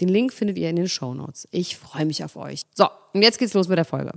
Den 0.00 0.08
Link 0.08 0.32
findet 0.32 0.58
ihr 0.58 0.70
in 0.70 0.76
den 0.76 0.88
Show 0.88 1.14
Notes. 1.14 1.46
Ich 1.50 1.76
freue 1.76 2.06
mich 2.06 2.24
auf 2.24 2.36
euch. 2.36 2.62
So, 2.74 2.88
und 3.12 3.22
jetzt 3.22 3.38
geht's 3.38 3.54
los 3.54 3.68
mit 3.68 3.78
der 3.78 3.84
Folge. 3.84 4.12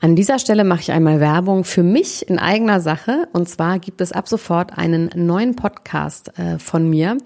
An 0.00 0.16
dieser 0.16 0.38
Stelle 0.38 0.64
mache 0.64 0.80
ich 0.80 0.92
einmal 0.92 1.20
Werbung 1.20 1.64
für 1.64 1.82
mich 1.82 2.28
in 2.28 2.38
eigener 2.38 2.80
Sache. 2.80 3.28
Und 3.32 3.48
zwar 3.48 3.78
gibt 3.78 4.00
es 4.00 4.12
ab 4.12 4.28
sofort 4.28 4.76
einen 4.76 5.10
neuen 5.14 5.56
Podcast 5.56 6.36
äh, 6.38 6.58
von 6.58 6.88
mir 6.88 7.18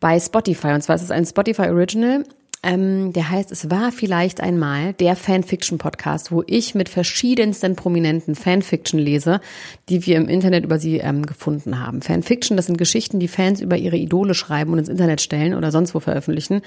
bei 0.00 0.18
Spotify. 0.20 0.68
Und 0.68 0.82
zwar 0.82 0.96
ist 0.96 1.02
es 1.02 1.10
ein 1.10 1.24
Spotify 1.24 1.68
Original. 1.68 2.24
Ähm, 2.66 3.12
der 3.12 3.30
heißt 3.30 3.52
Es 3.52 3.70
war 3.70 3.92
vielleicht 3.92 4.40
einmal 4.40 4.92
der 4.94 5.14
Fanfiction-Podcast, 5.14 6.32
wo 6.32 6.42
ich 6.48 6.74
mit 6.74 6.88
verschiedensten 6.88 7.76
prominenten 7.76 8.34
Fanfiction 8.34 8.98
lese, 8.98 9.40
die 9.88 10.04
wir 10.04 10.16
im 10.16 10.26
Internet 10.26 10.64
über 10.64 10.80
sie 10.80 10.98
ähm, 10.98 11.24
gefunden 11.24 11.78
haben. 11.78 12.02
Fanfiction, 12.02 12.56
das 12.56 12.66
sind 12.66 12.76
Geschichten, 12.76 13.20
die 13.20 13.28
Fans 13.28 13.60
über 13.60 13.76
ihre 13.76 13.96
Idole 13.96 14.34
schreiben 14.34 14.72
und 14.72 14.80
ins 14.80 14.88
Internet 14.88 15.20
stellen 15.20 15.54
oder 15.54 15.70
sonst 15.70 15.94
wo 15.94 16.00
veröffentlichen. 16.00 16.62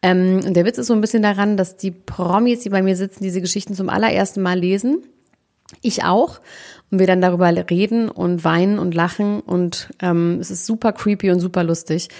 Ähm, 0.00 0.42
und 0.46 0.54
der 0.54 0.64
Witz 0.64 0.78
ist 0.78 0.86
so 0.86 0.94
ein 0.94 1.00
bisschen 1.00 1.24
daran, 1.24 1.56
dass 1.56 1.76
die 1.76 1.90
Promis, 1.90 2.60
die 2.60 2.70
bei 2.70 2.82
mir 2.82 2.94
sitzen, 2.94 3.24
diese 3.24 3.40
Geschichten 3.40 3.74
zum 3.74 3.88
allerersten 3.88 4.42
Mal 4.42 4.60
lesen. 4.60 5.02
Ich 5.80 6.04
auch. 6.04 6.40
Und 6.90 6.98
wir 6.98 7.06
dann 7.06 7.22
darüber 7.22 7.50
reden 7.70 8.10
und 8.10 8.44
weinen 8.44 8.78
und 8.78 8.94
lachen 8.94 9.40
und 9.40 9.88
ähm, 10.02 10.36
es 10.40 10.50
ist 10.50 10.66
super 10.66 10.92
creepy 10.92 11.30
und 11.30 11.40
super 11.40 11.64
lustig. 11.64 12.10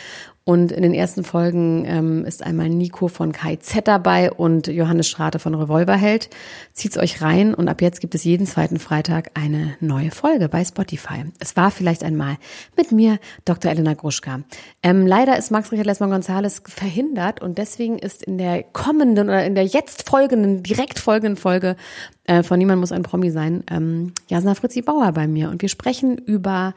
Und 0.44 0.72
in 0.72 0.82
den 0.82 0.92
ersten 0.92 1.22
Folgen 1.22 1.84
ähm, 1.86 2.24
ist 2.24 2.42
einmal 2.42 2.68
Nico 2.68 3.06
von 3.06 3.30
KZ 3.30 3.86
dabei 3.86 4.32
und 4.32 4.66
Johannes 4.66 5.08
Strate 5.08 5.38
von 5.38 5.54
Revolverheld. 5.54 6.30
Zieht's 6.72 6.98
euch 6.98 7.22
rein 7.22 7.54
und 7.54 7.68
ab 7.68 7.80
jetzt 7.80 8.00
gibt 8.00 8.16
es 8.16 8.24
jeden 8.24 8.46
zweiten 8.46 8.80
Freitag 8.80 9.30
eine 9.34 9.76
neue 9.78 10.10
Folge 10.10 10.48
bei 10.48 10.64
Spotify. 10.64 11.26
Es 11.38 11.56
war 11.56 11.70
vielleicht 11.70 12.02
einmal 12.02 12.38
mit 12.76 12.90
mir, 12.90 13.20
Dr. 13.44 13.70
Elena 13.70 13.94
Gruschka. 13.94 14.40
Ähm, 14.82 15.06
leider 15.06 15.38
ist 15.38 15.52
Max 15.52 15.70
Richard 15.70 15.86
Lesmann 15.86 16.10
Gonzales 16.10 16.62
verhindert 16.66 17.40
und 17.40 17.58
deswegen 17.58 17.98
ist 18.00 18.24
in 18.24 18.36
der 18.36 18.64
kommenden 18.64 19.28
oder 19.28 19.44
in 19.44 19.54
der 19.54 19.66
jetzt 19.66 20.08
folgenden, 20.08 20.64
direkt 20.64 20.98
folgenden 20.98 21.36
Folge 21.36 21.76
äh, 22.24 22.42
von 22.42 22.58
Niemand 22.58 22.80
muss 22.80 22.90
ein 22.90 23.04
Promi 23.04 23.30
sein, 23.30 23.62
ähm, 23.70 24.12
Jasna 24.28 24.56
Fritzi 24.56 24.82
Bauer 24.82 25.12
bei 25.12 25.28
mir 25.28 25.50
und 25.50 25.62
wir 25.62 25.68
sprechen 25.68 26.18
über 26.18 26.74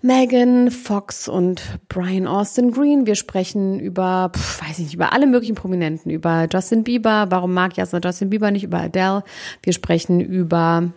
Megan 0.00 0.70
Fox 0.70 1.28
und 1.28 1.60
Brian 1.88 2.28
Austin 2.28 2.70
Green. 2.70 3.06
Wir 3.06 3.16
sprechen 3.16 3.80
über, 3.80 4.30
pf, 4.34 4.62
weiß 4.62 4.78
ich 4.78 4.84
nicht, 4.84 4.94
über 4.94 5.12
alle 5.12 5.26
möglichen 5.26 5.56
Prominenten, 5.56 6.10
über 6.10 6.46
Justin 6.52 6.84
Bieber. 6.84 7.26
Warum 7.30 7.52
mag 7.52 7.76
Jasna 7.76 8.00
Justin 8.02 8.30
Bieber 8.30 8.50
nicht? 8.50 8.64
Über 8.64 8.80
Adele. 8.80 9.24
Wir 9.62 9.72
sprechen 9.72 10.20
über, 10.20 10.90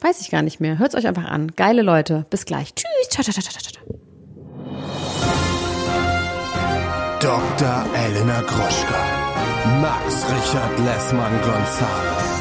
weiß 0.00 0.20
ich 0.20 0.30
gar 0.30 0.42
nicht 0.42 0.60
mehr. 0.60 0.78
Hört's 0.78 0.94
euch 0.94 1.06
einfach 1.06 1.24
an. 1.24 1.52
Geile 1.56 1.82
Leute. 1.82 2.26
Bis 2.28 2.44
gleich. 2.44 2.74
Tschüss. 2.74 3.08
Ciao, 3.08 3.24
ciao, 3.24 3.32
ciao, 3.32 3.42
ciao, 3.42 3.62
ciao. 3.62 3.98
Dr. 7.20 7.86
Elena 7.94 8.42
Groschka. 8.42 9.18
Max 9.80 10.24
Richard 10.30 10.78
Lessmann 10.84 11.32
Gonzales. 11.42 12.38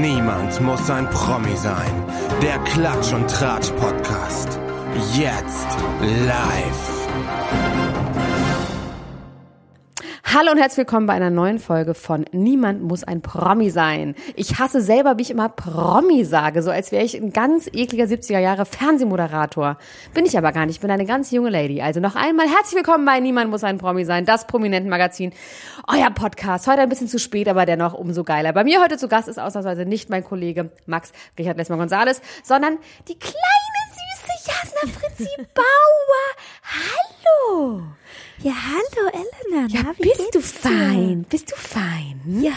Niemand 0.00 0.60
muss 0.60 0.88
ein 0.90 1.10
Promi 1.10 1.56
sein. 1.56 2.04
Der 2.40 2.58
Klatsch 2.60 3.12
und 3.12 3.28
Tratsch 3.28 3.70
Podcast. 3.72 4.41
Jetzt 4.94 5.68
live. 6.02 7.08
Hallo 10.34 10.50
und 10.52 10.58
herzlich 10.58 10.78
willkommen 10.78 11.06
bei 11.06 11.14
einer 11.14 11.30
neuen 11.30 11.58
Folge 11.58 11.94
von 11.94 12.26
Niemand 12.32 12.82
muss 12.82 13.02
ein 13.02 13.22
Promi 13.22 13.70
sein. 13.70 14.14
Ich 14.36 14.58
hasse 14.58 14.82
selber, 14.82 15.16
wie 15.16 15.22
ich 15.22 15.30
immer 15.30 15.48
Promi 15.48 16.24
sage, 16.24 16.62
so 16.62 16.70
als 16.70 16.92
wäre 16.92 17.04
ich 17.04 17.16
ein 17.16 17.32
ganz 17.32 17.68
ekliger 17.72 18.04
70er 18.04 18.38
Jahre 18.38 18.66
Fernsehmoderator. 18.66 19.78
Bin 20.12 20.26
ich 20.26 20.36
aber 20.36 20.52
gar 20.52 20.66
nicht, 20.66 20.76
ich 20.76 20.80
bin 20.80 20.90
eine 20.90 21.06
ganz 21.06 21.30
junge 21.30 21.48
Lady. 21.48 21.80
Also 21.80 22.00
noch 22.00 22.14
einmal 22.14 22.46
herzlich 22.46 22.76
willkommen 22.76 23.06
bei 23.06 23.18
Niemand 23.20 23.50
muss 23.50 23.64
ein 23.64 23.78
Promi 23.78 24.04
sein, 24.04 24.26
das 24.26 24.46
Prominentenmagazin. 24.46 25.32
Euer 25.88 26.10
Podcast, 26.10 26.66
heute 26.66 26.82
ein 26.82 26.88
bisschen 26.90 27.08
zu 27.08 27.18
spät, 27.18 27.48
aber 27.48 27.64
dennoch 27.64 27.94
umso 27.94 28.24
geiler. 28.24 28.52
Bei 28.52 28.64
mir 28.64 28.82
heute 28.82 28.98
zu 28.98 29.08
Gast 29.08 29.28
ist 29.28 29.38
ausnahmsweise 29.38 29.86
nicht 29.86 30.10
mein 30.10 30.22
Kollege 30.22 30.70
Max 30.84 31.12
Richard 31.38 31.56
Lessmann 31.56 31.78
Gonzales, 31.78 32.20
sondern 32.42 32.78
die 33.08 33.18
kleine 33.18 33.81
süße 34.22 34.50
Jasna 34.50 34.92
Fritzi 34.92 35.28
Bauer. 35.54 36.26
Hallo. 36.62 37.82
Ja, 38.38 38.52
hallo 38.52 39.08
Elena. 39.12 39.68
Ja, 39.68 39.82
Na, 39.84 39.92
bist 39.98 40.34
du 40.34 40.40
fein? 40.40 41.24
Bist 41.28 41.50
du 41.50 41.56
fein? 41.56 42.20
Ja, 42.40 42.52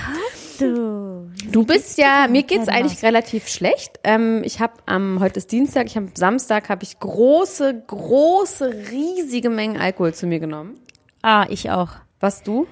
hallo. 0.59 1.29
Du 1.51 1.65
bist 1.65 1.97
ja, 1.97 2.27
mir 2.27 2.43
geht's 2.43 2.67
eigentlich 2.67 3.03
relativ 3.03 3.47
schlecht. 3.47 3.99
Ähm, 4.03 4.41
ich 4.43 4.59
habe 4.59 4.73
am 4.85 5.19
heute 5.19 5.37
ist 5.37 5.51
Dienstag, 5.51 5.87
ich 5.87 5.95
habe 5.95 6.09
Samstag 6.15 6.69
habe 6.69 6.83
ich 6.83 6.99
große, 6.99 7.83
große, 7.87 8.89
riesige 8.91 9.49
Mengen 9.49 9.77
Alkohol 9.77 10.13
zu 10.13 10.27
mir 10.27 10.39
genommen. 10.39 10.79
Ah, 11.21 11.45
ich 11.49 11.69
auch. 11.69 11.89
Was 12.19 12.43
du? 12.43 12.67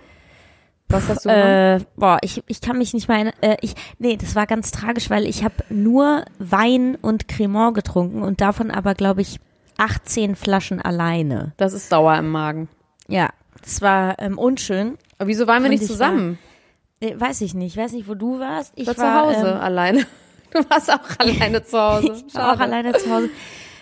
Was 0.90 1.10
hast 1.10 1.26
du 1.26 1.30
genommen? 1.30 1.48
Äh, 1.48 1.80
boah, 1.96 2.18
ich, 2.22 2.44
ich 2.48 2.62
kann 2.62 2.78
mich 2.78 2.94
nicht 2.94 3.08
mal, 3.08 3.16
erinnern- 3.16 3.34
äh, 3.42 3.58
ich, 3.62 3.74
nee, 4.00 4.16
das 4.16 4.36
war 4.36 4.46
ganz 4.46 4.72
tragisch, 4.72 5.10
weil 5.10 5.26
ich 5.26 5.44
habe 5.44 5.56
nur 5.70 6.24
Wein 6.40 6.96
und 7.02 7.28
Cremant 7.28 7.74
getrunken 7.76 8.22
und 8.22 8.42
davon 8.42 8.70
aber, 8.70 8.94
glaube 8.94 9.22
ich, 9.22 9.40
18 9.78 10.36
Flaschen 10.36 10.80
alleine. 10.82 11.54
Das 11.58 11.74
ist 11.74 11.90
sauer 11.90 12.16
im 12.18 12.30
Magen. 12.30 12.70
Ja, 13.08 13.30
das 13.64 13.82
war 13.82 14.20
ähm, 14.20 14.38
unschön. 14.38 14.98
Aber 15.18 15.28
wieso 15.28 15.48
waren 15.48 15.64
wir 15.64 15.70
nicht 15.70 15.82
ich 15.82 15.88
zusammen? 15.88 16.38
Äh, 17.00 17.20
weiß 17.20 17.42
ich 17.42 17.54
nicht, 17.56 17.76
ich 17.76 17.82
weiß 17.82 17.94
nicht, 17.94 18.08
wo 18.08 18.14
du 18.14 18.40
warst. 18.40 18.72
Ich 18.76 18.86
war, 18.88 18.96
war 18.98 19.32
zu 19.34 19.38
Hause 19.40 19.50
Ähm, 19.52 19.62
alleine. 19.62 20.06
Du 20.54 20.60
warst 20.70 20.92
auch 20.94 21.00
alleine 21.18 21.64
zu 21.64 21.80
Hause. 21.80 22.14
ich 22.28 22.36
war 22.36 22.54
auch 22.54 22.60
alleine 22.60 22.94
zu 22.94 23.10
Hause. 23.12 23.32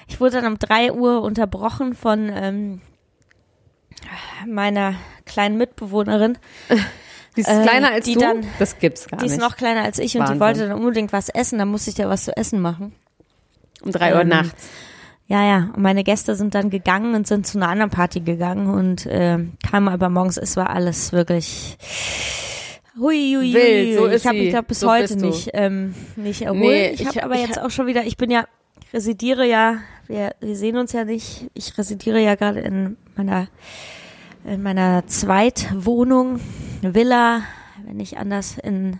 Ich 0.08 0.22
wurde 0.22 0.40
dann 0.42 0.54
um 0.54 0.58
drei 0.58 0.94
Uhr 0.94 1.22
unterbrochen 1.22 1.94
von 1.96 2.32
ähm, 2.34 2.82
meiner 4.48 4.96
kleinen 5.26 5.58
Mitbewohnerin. 5.58 6.38
Die 7.38 7.42
ist 7.42 7.48
äh, 7.48 7.62
kleiner 7.64 7.92
als 7.92 8.06
die 8.06 8.16
du? 8.16 8.20
dann- 8.20 8.46
das 8.60 8.78
gibt's 8.80 9.08
gar 9.08 9.18
Die 9.22 9.26
ist 9.26 9.32
nicht. 9.34 9.42
noch 9.42 9.56
kleiner 9.56 9.84
als 9.84 10.00
ich 10.00 10.16
und 10.16 10.20
Wahnsinn. 10.22 10.34
die 10.36 10.40
wollte 10.42 10.68
dann 10.68 10.78
unbedingt 10.78 11.14
was 11.14 11.30
essen. 11.30 11.60
Da 11.60 11.66
musste 11.66 11.90
ich 11.92 11.98
ja 11.98 12.10
was 12.10 12.26
zu 12.26 12.36
essen 12.36 12.60
machen. 12.60 12.94
um 13.82 13.92
drei 13.94 14.14
Uhr 14.16 14.22
ähm, 14.22 14.28
nachts. 14.28 14.68
Ja, 15.28 15.42
ja. 15.46 15.70
Und 15.74 15.82
meine 15.82 16.04
Gäste 16.04 16.36
sind 16.36 16.56
dann 16.56 16.70
gegangen 16.70 17.16
und 17.16 17.26
sind 17.28 17.48
zu 17.48 17.58
einer 17.58 17.70
anderen 17.70 17.90
Party 17.90 18.20
gegangen 18.20 18.68
und 18.70 19.06
äh, 19.06 19.40
kamen 19.70 19.88
aber 19.88 20.10
morgens. 20.10 20.36
Es 20.36 20.58
war 20.58 20.72
alles 20.72 21.14
wirklich 21.14 21.78
hui, 23.00 23.36
hui, 23.38 23.54
Wild, 23.54 23.88
hui. 23.88 23.96
so 23.96 24.08
ich 24.08 24.14
ist 24.14 24.26
habe 24.26 24.38
sie. 24.38 24.44
mich 24.44 24.54
da 24.54 24.62
bis 24.62 24.80
So 24.82 24.90
heute 24.92 25.04
bist 25.04 25.22
du. 25.22 25.26
nicht 25.28 25.50
ähm, 25.54 25.96
nicht 26.18 26.42
erholt. 26.42 26.60
Nee, 26.62 26.90
ich 26.90 27.00
ich- 27.02 27.08
habe 27.08 27.24
aber 27.24 27.36
ich- 27.36 27.48
jetzt 27.48 27.62
auch 27.62 27.72
schon 27.72 27.88
wieder. 27.88 28.04
Ich 28.04 28.18
bin 28.18 28.30
ja 28.30 28.44
residiere 28.94 29.48
ja. 29.48 29.78
Wir, 30.12 30.36
wir 30.42 30.58
sehen 30.58 30.76
uns 30.76 30.92
ja 30.92 31.06
nicht. 31.06 31.50
Ich 31.54 31.78
residiere 31.78 32.20
ja 32.20 32.36
gerade 32.36 32.60
in 32.60 32.98
meiner 33.16 33.48
in 34.44 34.62
meiner 34.62 35.08
Zweitwohnung, 35.08 36.42
Villa, 36.82 37.44
wenn 37.86 37.96
nicht 37.96 38.18
anders, 38.18 38.58
in 38.58 39.00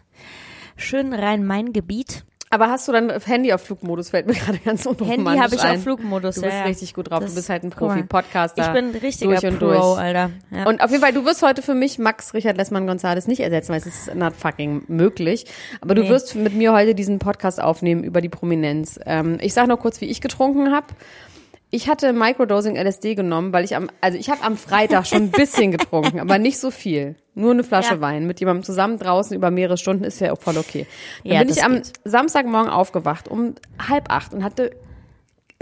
schönen 0.78 1.14
Rhein-Main-Gebiet. 1.14 2.24
Aber 2.52 2.70
hast 2.70 2.88
du 2.88 2.92
dann 2.92 3.10
Handy 3.26 3.54
auf 3.54 3.62
Flugmodus? 3.62 4.10
Fällt 4.10 4.28
mir 4.28 4.34
gerade 4.34 4.60
ganz 4.60 4.86
unromantisch 4.86 5.26
Handy 5.26 5.40
habe 5.40 5.56
ich 5.56 5.62
ein. 5.62 5.78
auf 5.78 5.84
Flugmodus. 5.84 6.36
Du 6.36 6.42
bist 6.42 6.54
ja. 6.54 6.64
richtig 6.64 6.94
gut 6.94 7.10
drauf. 7.10 7.22
Das- 7.22 7.30
du 7.32 7.36
bist 7.36 7.50
halt 7.50 7.64
ein. 7.64 7.70
Profi-Podcaster. 7.70 8.62
Ich 8.68 8.74
bin 8.74 8.90
ein 8.90 8.96
richtiger 8.96 9.32
durch 9.40 9.46
und 9.54 9.60
Pro, 9.60 9.68
durch. 9.68 9.98
Alter. 9.98 10.30
Ja. 10.52 10.68
Und 10.68 10.84
auf 10.84 10.92
jeden 10.92 11.02
Fall, 11.02 11.14
du 11.14 11.26
wirst 11.26 11.42
heute 11.42 11.62
für 11.62 11.74
mich 11.74 11.98
Max 11.98 12.34
Richard 12.34 12.58
Lessmann 12.58 12.86
Gonzales 12.86 13.28
nicht 13.28 13.40
ersetzen, 13.40 13.70
weil 13.72 13.80
es 13.80 13.86
ist 13.88 14.14
not 14.14 14.36
fucking 14.36 14.84
möglich. 14.88 15.46
Aber 15.80 15.96
du 15.96 16.04
Nee. 16.04 16.10
wirst 16.10 16.36
mit 16.36 16.54
mir 16.54 16.74
heute 16.74 16.94
diesen 16.94 17.20
Podcast 17.20 17.62
aufnehmen 17.62 18.04
über 18.04 18.20
die 18.22 18.30
Prominenz. 18.30 19.00
Ähm, 19.06 19.38
ich 19.42 19.54
sage 19.54 19.70
noch 19.70 19.80
kurz, 19.80 20.02
wie 20.02 20.06
ich 20.06 20.20
getrunken 20.22 20.72
habe. 20.74 20.88
Ich 21.74 21.88
hatte 21.88 22.12
Microdosing 22.12 22.76
LSD 22.76 23.16
genommen, 23.16 23.54
weil 23.54 23.64
ich 23.64 23.76
am, 23.78 23.90
also 24.02 24.18
ich 24.18 24.30
habe 24.30 24.44
am 24.44 24.58
Freitag 24.58 25.08
schon 25.08 25.24
ein 25.24 25.32
bisschen 25.32 25.72
getrunken, 25.78 26.20
aber 26.20 26.38
nicht 26.38 26.60
so 26.60 26.70
viel. 26.70 27.16
Nur 27.34 27.52
eine 27.52 27.64
Flasche 27.64 27.94
Ja. 27.94 28.02
Wein. 28.02 28.28
Mit 28.28 28.42
jemandem 28.42 28.64
zusammen 28.64 29.00
draußen 29.00 29.34
über 29.38 29.52
mehrere 29.52 29.78
Stunden 29.78 30.04
ist 30.04 30.20
ja 30.20 30.34
auch 30.34 30.42
voll 30.42 30.58
okay. 30.58 30.86
Dann 31.24 31.32
Ja, 31.34 31.40
bin 31.40 31.50
ich 31.50 31.64
am 31.64 31.76
geht. 31.76 31.94
Samstagmorgen 32.04 32.70
aufgewacht 32.70 33.30
um 33.30 33.56
halb 33.88 34.12
acht 34.12 34.34
und 34.34 34.44
hatte 34.44 34.72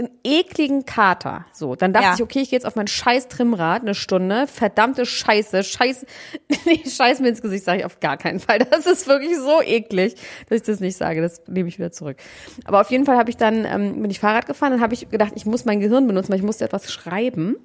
einen 0.00 0.10
ekligen 0.24 0.84
Kater. 0.84 1.46
So, 1.52 1.76
dann 1.76 1.92
dachte 1.92 2.06
Ja. 2.06 2.14
ich, 2.14 2.22
okay, 2.22 2.40
ich 2.40 2.50
gehe 2.50 2.56
jetzt 2.58 2.66
auf 2.66 2.74
mein 2.76 2.88
scheiß 2.88 3.28
Trimrad 3.28 3.82
eine 3.82 3.94
Stunde. 3.94 4.46
Verdammte 4.48 5.06
Scheiße, 5.06 5.62
Scheiß, 5.62 6.04
nee, 6.66 6.82
Scheiß 6.88 7.20
mir 7.20 7.28
ins 7.28 7.40
Gesicht 7.42 7.64
sage 7.64 7.80
ich 7.80 7.84
auf 7.84 8.00
gar 8.00 8.16
keinen 8.16 8.40
Fall. 8.40 8.58
Das 8.58 8.86
ist 8.86 9.06
wirklich 9.06 9.36
so 9.36 9.62
eklig, 9.62 10.14
dass 10.48 10.56
ich 10.56 10.62
das 10.64 10.80
nicht 10.80 10.96
sage. 10.96 11.20
Das 11.22 11.42
nehme 11.46 11.68
ich 11.68 11.78
wieder 11.78 11.92
zurück. 11.92 12.16
Aber 12.64 12.80
auf 12.80 12.90
jeden 12.90 13.04
Fall 13.06 13.16
habe 13.16 13.30
ich 13.30 13.36
dann 13.36 13.64
ähm, 13.64 14.02
bin 14.02 14.10
ich 14.10 14.18
Fahrrad 14.20 14.46
gefahren. 14.46 14.72
Dann 14.72 14.80
habe 14.80 14.94
ich 14.94 15.08
gedacht, 15.08 15.32
ich 15.36 15.46
muss 15.46 15.64
mein 15.64 15.80
Gehirn 15.80 16.06
benutzen, 16.06 16.30
weil 16.30 16.38
ich 16.38 16.44
musste 16.44 16.64
etwas 16.64 16.90
schreiben. 16.92 17.56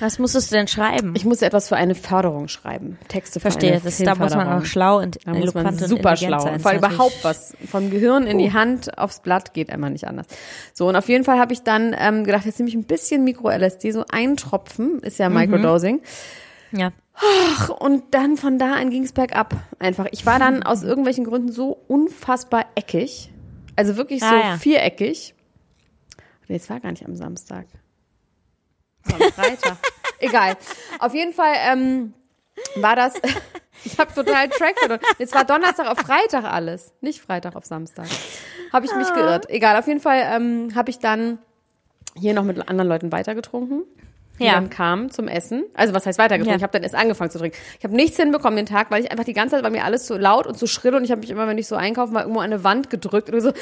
Was 0.00 0.18
musstest 0.18 0.50
du 0.50 0.56
denn 0.56 0.68
schreiben? 0.68 1.14
Ich 1.16 1.24
musste 1.24 1.46
etwas 1.46 1.68
für 1.68 1.76
eine 1.76 1.94
Förderung 1.94 2.48
schreiben. 2.48 2.98
Texte 3.08 3.40
für 3.40 3.50
verstehe. 3.50 3.72
eine 3.72 3.80
Das, 3.80 3.98
da 3.98 4.14
muss 4.14 4.34
man 4.34 4.48
auch 4.48 4.64
schlau 4.64 4.98
und 4.98 5.18
Da 5.24 5.32
muss 5.34 5.54
man 5.54 5.66
und 5.66 5.78
super 5.78 6.10
intelligent 6.10 6.18
schlau. 6.18 6.38
sein. 6.40 6.60
Vor 6.60 6.70
allem 6.70 6.78
überhaupt 6.78 7.18
was. 7.22 7.56
Vom 7.70 7.90
Gehirn 7.90 8.26
in 8.26 8.38
die 8.38 8.52
Hand 8.52 8.98
aufs 8.98 9.20
Blatt 9.20 9.54
geht 9.54 9.70
einmal 9.70 9.90
nicht 9.90 10.06
anders. 10.06 10.26
So, 10.74 10.88
und 10.88 10.96
auf 10.96 11.08
jeden 11.08 11.24
Fall 11.24 11.38
habe 11.38 11.52
ich 11.52 11.62
dann 11.62 11.94
ähm, 11.98 12.24
gedacht, 12.24 12.44
jetzt 12.46 12.58
nehme 12.58 12.68
ich 12.68 12.74
ein 12.74 12.84
bisschen 12.84 13.24
Mikro-LSD, 13.24 13.90
so 13.92 14.04
ein 14.10 14.36
Tropfen, 14.36 14.98
ist 15.00 15.18
Mhm. 15.18 15.22
ja 15.22 15.28
Microdosing. 15.30 16.00
Ja. 16.72 16.92
Ach, 17.14 17.70
und 17.70 18.02
dann 18.12 18.36
von 18.36 18.58
da 18.58 18.74
an 18.74 18.90
ging 18.90 19.04
es 19.04 19.12
bergab 19.12 19.54
einfach. 19.78 20.06
Ich 20.10 20.26
war 20.26 20.38
dann 20.38 20.62
aus 20.62 20.82
irgendwelchen 20.82 21.24
Gründen 21.24 21.50
so 21.50 21.78
unfassbar 21.88 22.66
eckig. 22.74 23.32
Also 23.76 23.96
wirklich 23.96 24.20
so 24.20 24.26
Ah, 24.26 24.40
ja. 24.50 24.56
viereckig. 24.58 25.34
Nee, 26.48 26.56
es 26.56 26.68
war 26.68 26.80
gar 26.80 26.90
nicht 26.90 27.06
am 27.06 27.16
Samstag. 27.16 27.66
Freitag. 29.06 29.76
Egal. 30.18 30.56
Auf 30.98 31.14
jeden 31.14 31.32
Fall 31.32 31.54
ähm, 31.68 32.14
war 32.76 32.96
das. 32.96 33.14
Ich 33.84 34.00
habe 34.00 34.12
total 34.12 34.48
Track 34.48 34.78
verloren. 34.78 35.00
Es 35.18 35.32
war 35.32 35.44
Donnerstag 35.44 35.86
auf 35.86 35.98
Freitag 35.98 36.44
alles, 36.44 36.92
nicht 37.02 37.20
Freitag 37.20 37.54
auf 37.54 37.66
Samstag. 37.66 38.06
Habe 38.72 38.84
ich 38.86 38.94
mich 38.96 39.12
geirrt. 39.12 39.48
Egal. 39.48 39.76
Auf 39.76 39.86
jeden 39.86 40.00
Fall 40.00 40.22
ähm, 40.24 40.74
habe 40.74 40.90
ich 40.90 40.98
dann 40.98 41.38
hier 42.16 42.34
noch 42.34 42.42
mit 42.42 42.68
anderen 42.68 42.88
Leuten 42.88 43.12
weitergetrunken 43.12 43.84
die 44.38 44.44
Ja. 44.44 44.52
dann 44.54 44.70
kamen 44.70 45.10
zum 45.10 45.28
Essen. 45.28 45.64
Also 45.74 45.94
was 45.94 46.04
heißt 46.06 46.18
weitergetrunken? 46.18 46.50
Ja. 46.52 46.56
Ich 46.56 46.62
habe 46.62 46.72
dann 46.72 46.82
erst 46.82 46.94
angefangen 46.94 47.30
zu 47.30 47.38
trinken. 47.38 47.56
Ich 47.78 47.84
habe 47.84 47.94
nichts 47.94 48.16
hinbekommen 48.16 48.56
den 48.56 48.66
Tag, 48.66 48.90
weil 48.90 49.02
ich 49.04 49.10
einfach 49.10 49.24
die 49.24 49.32
ganze 49.32 49.56
Zeit 49.56 49.62
war 49.64 49.70
mir 49.70 49.84
alles 49.84 50.06
zu 50.06 50.16
laut 50.18 50.46
und 50.46 50.58
zu 50.58 50.66
schrill 50.66 50.94
und 50.94 51.04
ich 51.04 51.10
habe 51.10 51.20
mich 51.20 51.30
immer, 51.30 51.46
wenn 51.46 51.58
ich 51.58 51.66
so 51.66 51.76
einkaufen 51.76 52.14
war, 52.14 52.22
irgendwo 52.22 52.40
an 52.40 52.46
eine 52.52 52.64
Wand 52.64 52.90
gedrückt 52.90 53.28
oder 53.28 53.40
so 53.40 53.52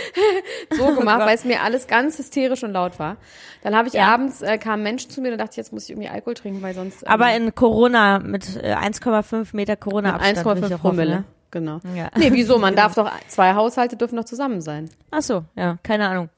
so 0.76 0.94
gemacht, 0.94 1.20
weil 1.20 1.34
es 1.34 1.44
mir 1.44 1.62
alles 1.62 1.86
ganz 1.86 2.18
hysterisch 2.18 2.62
und 2.64 2.72
laut 2.72 2.98
war. 2.98 3.16
Dann 3.62 3.74
habe 3.76 3.88
ich 3.88 3.94
Ja. 3.94 4.08
abends 4.12 4.42
äh, 4.42 4.58
kamen 4.58 4.82
Menschen 4.82 5.10
zu 5.10 5.20
mir, 5.20 5.30
dann 5.30 5.38
dachte 5.38 5.52
ich, 5.52 5.56
jetzt 5.56 5.72
muss 5.72 5.84
ich 5.84 5.90
irgendwie 5.90 6.08
Alkohol 6.08 6.34
trinken, 6.34 6.62
weil 6.62 6.74
sonst 6.74 7.02
ähm, 7.02 7.08
Aber 7.08 7.34
in 7.34 7.54
Corona 7.54 8.18
mit 8.18 8.56
äh, 8.62 8.74
1,5 8.74 9.48
Meter 9.56 9.76
Corona-Abstand. 9.76 10.36
will 10.46 10.52
ich 10.58 10.64
1,5 10.64 10.66
auch 10.66 10.70
hoffen, 10.70 10.80
Promille. 10.80 11.10
ne? 11.16 11.24
Genau. 11.50 11.80
Ja. 11.94 12.10
Nee, 12.16 12.30
wieso? 12.32 12.58
Man 12.58 12.74
darf 12.76 12.94
doch 12.94 13.10
zwei 13.28 13.54
Haushalte 13.54 13.96
dürfen 13.96 14.16
doch 14.16 14.24
zusammen 14.24 14.60
sein. 14.60 14.90
Ach 15.10 15.22
so, 15.22 15.44
ja, 15.56 15.78
keine 15.82 16.08
Ahnung. 16.08 16.28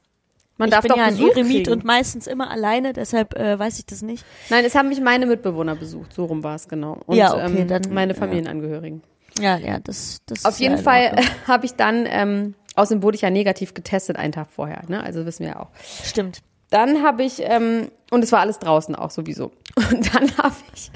Man 0.59 0.67
ich 0.69 0.73
darf 0.75 0.81
bin 0.83 0.89
doch 0.89 0.97
ja 0.97 1.05
ein 1.05 1.13
Besuch 1.17 1.29
Eremit 1.29 1.65
kriegen. 1.65 1.71
und 1.71 1.83
meistens 1.85 2.27
immer 2.27 2.51
alleine, 2.51 2.93
deshalb 2.93 3.33
äh, 3.35 3.57
weiß 3.57 3.79
ich 3.79 3.85
das 3.87 4.03
nicht. 4.03 4.23
Nein, 4.51 4.63
es 4.65 4.75
haben 4.75 4.89
mich 4.89 5.01
meine 5.01 5.25
Mitbewohner 5.25 5.75
besucht, 5.75 6.13
so 6.13 6.25
rum 6.25 6.43
war 6.43 6.53
es 6.55 6.67
genau. 6.67 6.99
Und 7.07 7.15
Ja, 7.17 7.33
okay, 7.33 7.61
ähm, 7.61 7.67
dann- 7.67 7.81
meine. 7.91 8.13
Familienangehörigen. 8.13 9.01
Ja, 9.39 9.57
ja, 9.57 9.79
das, 9.79 10.19
das 10.27 10.45
Auf 10.45 10.59
jeden 10.59 10.75
ja 10.77 10.81
Fall 10.83 11.05
Ordnung. 11.07 11.25
habe 11.47 11.65
ich 11.65 11.73
dann, 11.75 12.05
ähm, 12.07 12.55
außerdem 12.75 13.01
wurde 13.03 13.15
ich 13.15 13.21
ja 13.21 13.29
negativ 13.29 13.73
getestet 13.73 14.17
einen 14.17 14.33
Tag 14.33 14.51
vorher, 14.51 14.81
ne? 14.89 15.01
Also 15.01 15.25
wissen 15.25 15.45
wir 15.45 15.53
ja 15.53 15.59
auch. 15.61 15.69
Stimmt. 16.03 16.39
Dann 16.71 17.01
habe 17.03 17.23
ich, 17.23 17.41
ähm, 17.41 17.89
und 18.11 18.23
es 18.23 18.31
war 18.31 18.41
alles 18.41 18.59
draußen 18.59 18.93
auch 18.95 19.09
sowieso. 19.09 19.51
Und 19.91 20.13
dann 20.13 20.37
habe 20.37 20.55
ich 20.75 20.91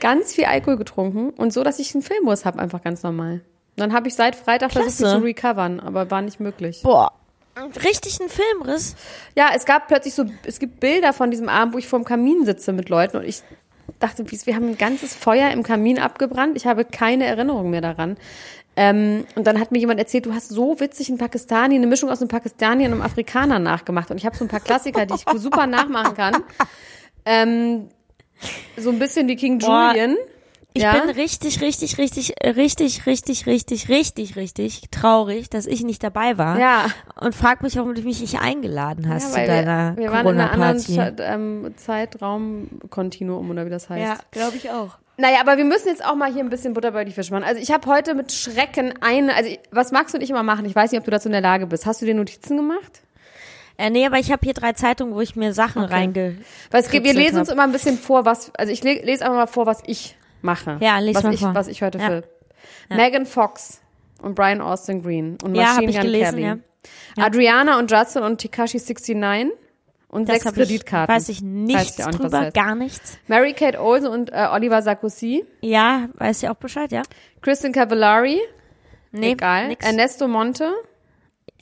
ganz 0.00 0.32
viel 0.34 0.44
Alkohol 0.44 0.76
getrunken 0.76 1.30
und 1.30 1.52
so, 1.52 1.64
dass 1.64 1.78
ich 1.80 1.92
einen 1.94 2.02
Filmriss 2.02 2.44
habe, 2.44 2.60
einfach 2.60 2.82
ganz 2.82 3.02
normal. 3.02 3.40
Dann 3.76 3.92
habe 3.92 4.06
ich 4.08 4.14
seit 4.14 4.36
Freitag 4.36 4.70
versucht, 4.72 4.98
Klasse. 4.98 5.04
mich 5.20 5.20
zu 5.20 5.24
recovern, 5.48 5.80
aber 5.80 6.10
war 6.10 6.22
nicht 6.22 6.38
möglich. 6.40 6.80
Boah. 6.84 7.12
Richtig 7.56 8.18
ein 8.20 8.28
Filmriss. 8.28 8.96
Ja, 9.36 9.50
es 9.54 9.64
gab 9.64 9.88
plötzlich 9.88 10.14
so, 10.14 10.24
es 10.44 10.58
gibt 10.58 10.80
Bilder 10.80 11.12
von 11.12 11.30
diesem 11.30 11.48
Abend, 11.48 11.74
wo 11.74 11.78
ich 11.78 11.86
vorm 11.86 12.04
Kamin 12.04 12.44
sitze 12.44 12.72
mit 12.72 12.88
Leuten 12.88 13.18
und 13.18 13.24
ich 13.24 13.42
dachte, 13.98 14.24
wir 14.30 14.56
haben 14.56 14.68
ein 14.68 14.78
ganzes 14.78 15.14
Feuer 15.14 15.50
im 15.50 15.62
Kamin 15.62 15.98
abgebrannt. 15.98 16.56
Ich 16.56 16.66
habe 16.66 16.84
keine 16.84 17.26
Erinnerung 17.26 17.70
mehr 17.70 17.80
daran. 17.80 18.16
Ähm, 18.74 19.26
und 19.34 19.46
dann 19.46 19.60
hat 19.60 19.70
mir 19.70 19.78
jemand 19.78 20.00
erzählt, 20.00 20.24
du 20.24 20.32
hast 20.32 20.48
so 20.48 20.80
witzig 20.80 21.10
einen 21.10 21.18
Pakistani, 21.18 21.74
eine 21.74 21.86
Mischung 21.86 22.08
aus 22.10 22.20
einem 22.20 22.28
Pakistani 22.28 22.86
und 22.86 22.92
einem 22.92 23.02
Afrikaner 23.02 23.58
nachgemacht. 23.58 24.10
Und 24.10 24.16
ich 24.16 24.24
habe 24.24 24.36
so 24.36 24.44
ein 24.44 24.48
paar 24.48 24.60
Klassiker, 24.60 25.04
die 25.04 25.14
ich 25.14 25.40
super 25.40 25.66
nachmachen 25.66 26.14
kann. 26.14 26.42
Ähm, 27.24 27.88
so 28.76 28.90
ein 28.90 28.98
bisschen 28.98 29.28
wie 29.28 29.36
King 29.36 29.58
Boah, 29.58 29.90
Julian. 29.90 30.16
Ich 30.74 30.82
ja? 30.82 30.92
bin 30.92 31.10
richtig, 31.10 31.60
richtig, 31.60 31.98
richtig, 31.98 32.34
äh, 32.40 32.50
richtig, 32.50 33.04
richtig, 33.06 33.46
richtig, 33.46 33.88
richtig, 33.88 34.36
richtig 34.36 34.82
traurig, 34.90 35.50
dass 35.50 35.66
ich 35.66 35.82
nicht 35.82 36.02
dabei 36.02 36.38
war. 36.38 36.58
Ja. 36.58 36.86
Und 37.20 37.34
frag 37.34 37.62
mich, 37.62 37.76
warum 37.76 37.94
du 37.94 38.02
mich 38.02 38.20
nicht 38.20 38.40
eingeladen 38.40 39.08
hast 39.08 39.36
Ja, 39.36 39.42
zu 39.42 39.46
deiner 39.46 39.96
wir, 39.96 40.04
wir 40.04 40.12
waren 40.12 40.26
in 40.28 40.40
einer 40.40 40.52
anderen 40.52 41.16
ähm, 41.18 41.74
Zeitraum-Kontinuum 41.76 43.50
oder 43.50 43.66
wie 43.66 43.70
das 43.70 43.90
heißt. 43.90 44.02
Ja, 44.02 44.18
glaube 44.30 44.56
ich 44.56 44.70
auch. 44.70 44.98
Naja, 45.18 45.40
aber 45.40 45.58
wir 45.58 45.64
müssen 45.64 45.88
jetzt 45.88 46.04
auch 46.04 46.14
mal 46.14 46.32
hier 46.32 46.42
ein 46.42 46.48
bisschen 46.48 46.72
Butter 46.72 46.92
bei 46.92 47.04
die 47.04 47.12
Fische 47.12 47.32
machen. 47.32 47.44
Also 47.44 47.60
ich 47.60 47.70
habe 47.70 47.86
heute 47.86 48.14
mit 48.14 48.32
Schrecken 48.32 48.94
eine, 49.02 49.34
also 49.34 49.50
was 49.70 49.92
Max 49.92 50.14
und 50.14 50.22
ich 50.22 50.30
immer 50.30 50.42
machen, 50.42 50.64
ich 50.64 50.74
weiß 50.74 50.90
nicht, 50.90 50.98
ob 50.98 51.04
du 51.04 51.10
dazu 51.10 51.28
in 51.28 51.32
der 51.32 51.42
Lage 51.42 51.66
bist. 51.66 51.84
Hast 51.84 52.00
du 52.00 52.06
dir 52.06 52.14
Notizen 52.14 52.56
gemacht? 52.56 53.02
Äh, 53.76 53.90
nee, 53.90 54.06
aber 54.06 54.18
ich 54.18 54.32
habe 54.32 54.40
hier 54.42 54.54
drei 54.54 54.72
Zeitungen, 54.72 55.14
wo 55.14 55.20
ich 55.20 55.36
mir 55.36 55.52
Sachen 55.52 55.82
reinge... 55.82 56.36
Weil 56.70 56.82
es 56.82 56.90
gibt, 56.90 57.06
wir 57.06 57.14
lesen 57.14 57.38
uns 57.38 57.48
hab. 57.48 57.54
immer 57.54 57.64
ein 57.64 57.72
bisschen 57.72 57.98
vor, 57.98 58.24
was, 58.24 58.54
also 58.54 58.72
ich 58.72 58.82
le 58.82 59.02
lese 59.02 59.24
einfach 59.24 59.36
mal 59.36 59.46
vor, 59.46 59.66
was 59.66 59.82
ich 59.86 60.16
mache. 60.42 60.76
Ja, 60.80 60.98
les 60.98 61.16
was 61.16 61.22
mal 61.24 61.34
ich, 61.34 61.40
vor. 61.40 61.54
Was 61.54 61.68
ich 61.68 61.82
heute 61.82 61.98
Ja. 61.98 62.06
film. 62.06 62.22
Megan 62.90 63.26
Fox 63.26 63.80
und 64.22 64.34
Brian 64.34 64.60
Austin 64.60 65.02
Green 65.02 65.36
und 65.42 65.54
Ja, 65.54 65.74
Machine 65.74 65.90
ich 65.90 65.96
Gun 65.96 66.04
gelesen, 66.04 66.34
Kelly. 66.36 66.42
ja. 66.46 67.24
Adriana 67.24 67.78
und 67.78 67.90
Justin 67.90 68.22
und 68.22 68.38
Tekashi 68.38 68.78
69 68.78 69.52
und 70.08 70.28
Das 70.28 70.34
sechs 70.36 70.46
hab 70.46 70.52
ich, 70.56 70.58
Kreditkarten. 70.68 71.14
weiß 71.14 71.28
ich 71.28 71.42
nichts 71.42 71.96
dir 71.96 72.04
auch 72.04 72.08
nicht, 72.08 72.18
was 72.20 72.30
drüber, 72.30 72.40
heißt. 72.46 72.54
gar 72.54 72.74
nichts. 72.74 73.18
Mary 73.28 73.52
Kate 73.54 73.80
Olsen 73.80 74.08
und 74.08 74.30
äh, 74.32 74.48
Oliver 74.52 74.82
Sarkozy. 74.82 75.44
Ja, 75.60 76.08
weiß 76.14 76.42
ich 76.42 76.48
auch 76.48 76.56
Bescheid, 76.56 76.92
ja? 76.92 77.02
Kristen 77.40 77.72
Cavallari. 77.72 78.40
Nee, 79.12 79.32
Egal. 79.32 79.68
nix. 79.68 79.84
Ernesto 79.86 80.26
Monte. 80.28 80.72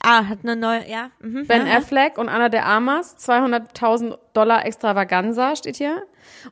Ah, 0.03 0.25
hat 0.27 0.39
eine 0.43 0.55
neue, 0.55 0.89
ja. 0.89 1.11
Mhm, 1.21 1.45
Ben 1.47 1.67
ja, 1.67 1.77
Affleck 1.77 2.17
und 2.17 2.27
Anna 2.27 2.49
de 2.49 2.59
Armas, 2.61 3.15
200.000 3.17 4.17
Dollar 4.33 4.65
Extravaganza 4.65 5.55
steht 5.55 5.75
hier. 5.75 6.03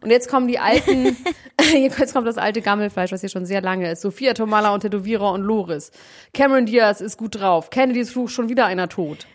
Und 0.01 0.11
jetzt 0.11 0.29
kommen 0.29 0.47
die 0.47 0.59
alten, 0.59 1.17
jetzt 1.73 2.13
kommt 2.13 2.27
das 2.27 2.37
alte 2.37 2.61
Gammelfleisch, 2.61 3.11
was 3.11 3.21
hier 3.21 3.29
schon 3.29 3.45
sehr 3.45 3.61
lange 3.61 3.91
ist. 3.91 4.01
Sophia 4.01 4.33
Tomala 4.33 4.73
und 4.73 4.81
Tätowierer 4.81 5.31
und 5.31 5.41
Loris. 5.41 5.91
Cameron 6.33 6.65
Diaz 6.67 7.01
ist 7.01 7.17
gut 7.17 7.39
drauf. 7.39 7.69
Kennedys 7.71 8.11
Fluch 8.11 8.29
schon 8.29 8.49
wieder 8.49 8.65
einer 8.65 8.87
tot. 8.87 9.25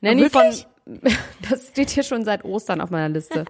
Nanny 0.00 0.30
von, 0.30 0.44
das 1.48 1.68
steht 1.68 1.90
hier 1.90 2.02
schon 2.02 2.24
seit 2.24 2.44
Ostern 2.44 2.80
auf 2.80 2.90
meiner 2.90 3.08
Liste. 3.10 3.44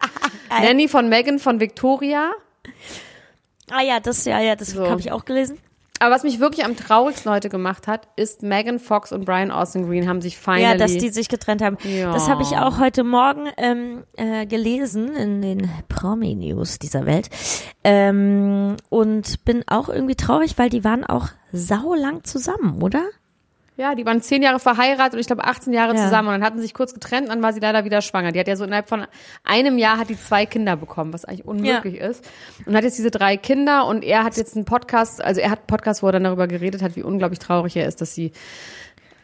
Nanny 0.50 0.88
von 0.88 1.08
Megan 1.08 1.38
von 1.38 1.60
Victoria. 1.60 2.32
Ah 3.70 3.82
ja, 3.82 4.00
das, 4.00 4.24
ja, 4.24 4.40
ja, 4.40 4.56
das 4.56 4.68
So. 4.70 4.88
habe 4.88 5.00
ich 5.00 5.12
auch 5.12 5.24
gelesen. 5.24 5.58
Aber 6.00 6.14
was 6.14 6.24
mich 6.24 6.40
wirklich 6.40 6.64
am 6.64 6.76
traurigsten 6.76 7.30
heute 7.30 7.48
gemacht 7.48 7.86
hat, 7.86 8.08
ist 8.16 8.42
Megan 8.42 8.78
Fox 8.78 9.12
und 9.12 9.24
Brian 9.24 9.50
Austin 9.50 9.86
Green 9.86 10.08
haben 10.08 10.20
sich 10.20 10.36
finally. 10.36 10.62
Ja, 10.62 10.76
dass 10.76 10.96
die 10.96 11.08
sich 11.10 11.28
getrennt 11.28 11.62
haben. 11.62 11.78
Ja. 11.84 12.12
Das 12.12 12.28
habe 12.28 12.42
ich 12.42 12.56
auch 12.56 12.78
heute 12.78 13.04
Morgen 13.04 13.48
ähm, 13.56 14.04
äh, 14.16 14.44
gelesen 14.44 15.14
in 15.14 15.40
den 15.40 15.70
Promi-News 15.88 16.78
dieser 16.78 17.06
Welt. 17.06 17.30
Ähm, 17.84 18.76
und 18.90 19.44
bin 19.44 19.62
auch 19.68 19.88
irgendwie 19.88 20.16
traurig, 20.16 20.58
weil 20.58 20.68
die 20.68 20.84
waren 20.84 21.04
auch 21.04 21.28
saulang 21.52 22.24
zusammen, 22.24 22.82
oder? 22.82 23.04
Ja, 23.76 23.96
die 23.96 24.06
waren 24.06 24.22
zehn 24.22 24.40
Jahre 24.40 24.60
verheiratet 24.60 25.14
und 25.14 25.18
ich 25.20 25.26
glaube 25.26 25.42
18 25.44 25.72
Jahre 25.72 25.96
Ja. 25.96 26.04
zusammen 26.04 26.28
und 26.28 26.34
dann 26.34 26.44
hatten 26.44 26.58
sie 26.58 26.62
sich 26.62 26.74
kurz 26.74 26.94
getrennt 26.94 27.22
und 27.26 27.30
dann 27.34 27.42
war 27.42 27.52
sie 27.52 27.58
leider 27.58 27.84
wieder 27.84 28.02
schwanger. 28.02 28.30
Die 28.30 28.38
hat 28.38 28.46
ja 28.46 28.54
so 28.54 28.64
innerhalb 28.64 28.88
von 28.88 29.04
einem 29.42 29.78
Jahr 29.78 29.98
hat 29.98 30.08
die 30.10 30.16
zwei 30.18 30.46
Kinder 30.46 30.76
bekommen, 30.76 31.12
was 31.12 31.24
eigentlich 31.24 31.44
unmöglich 31.44 31.96
ist. 31.96 32.24
Und 32.66 32.76
hat 32.76 32.84
jetzt 32.84 32.98
diese 32.98 33.10
drei 33.10 33.36
Kinder 33.36 33.86
und 33.86 34.04
er 34.04 34.22
hat 34.22 34.36
jetzt 34.36 34.54
einen 34.54 34.64
Podcast, 34.64 35.20
also 35.24 35.40
er 35.40 35.50
hat 35.50 35.58
einen 35.58 35.66
Podcast, 35.66 36.02
wo 36.04 36.06
er 36.06 36.12
dann 36.12 36.22
darüber 36.24 36.46
geredet 36.46 36.82
hat, 36.82 36.94
wie 36.94 37.02
unglaublich 37.02 37.40
traurig 37.40 37.76
er 37.76 37.86
ist, 37.88 38.00
dass 38.00 38.14
sie 38.14 38.30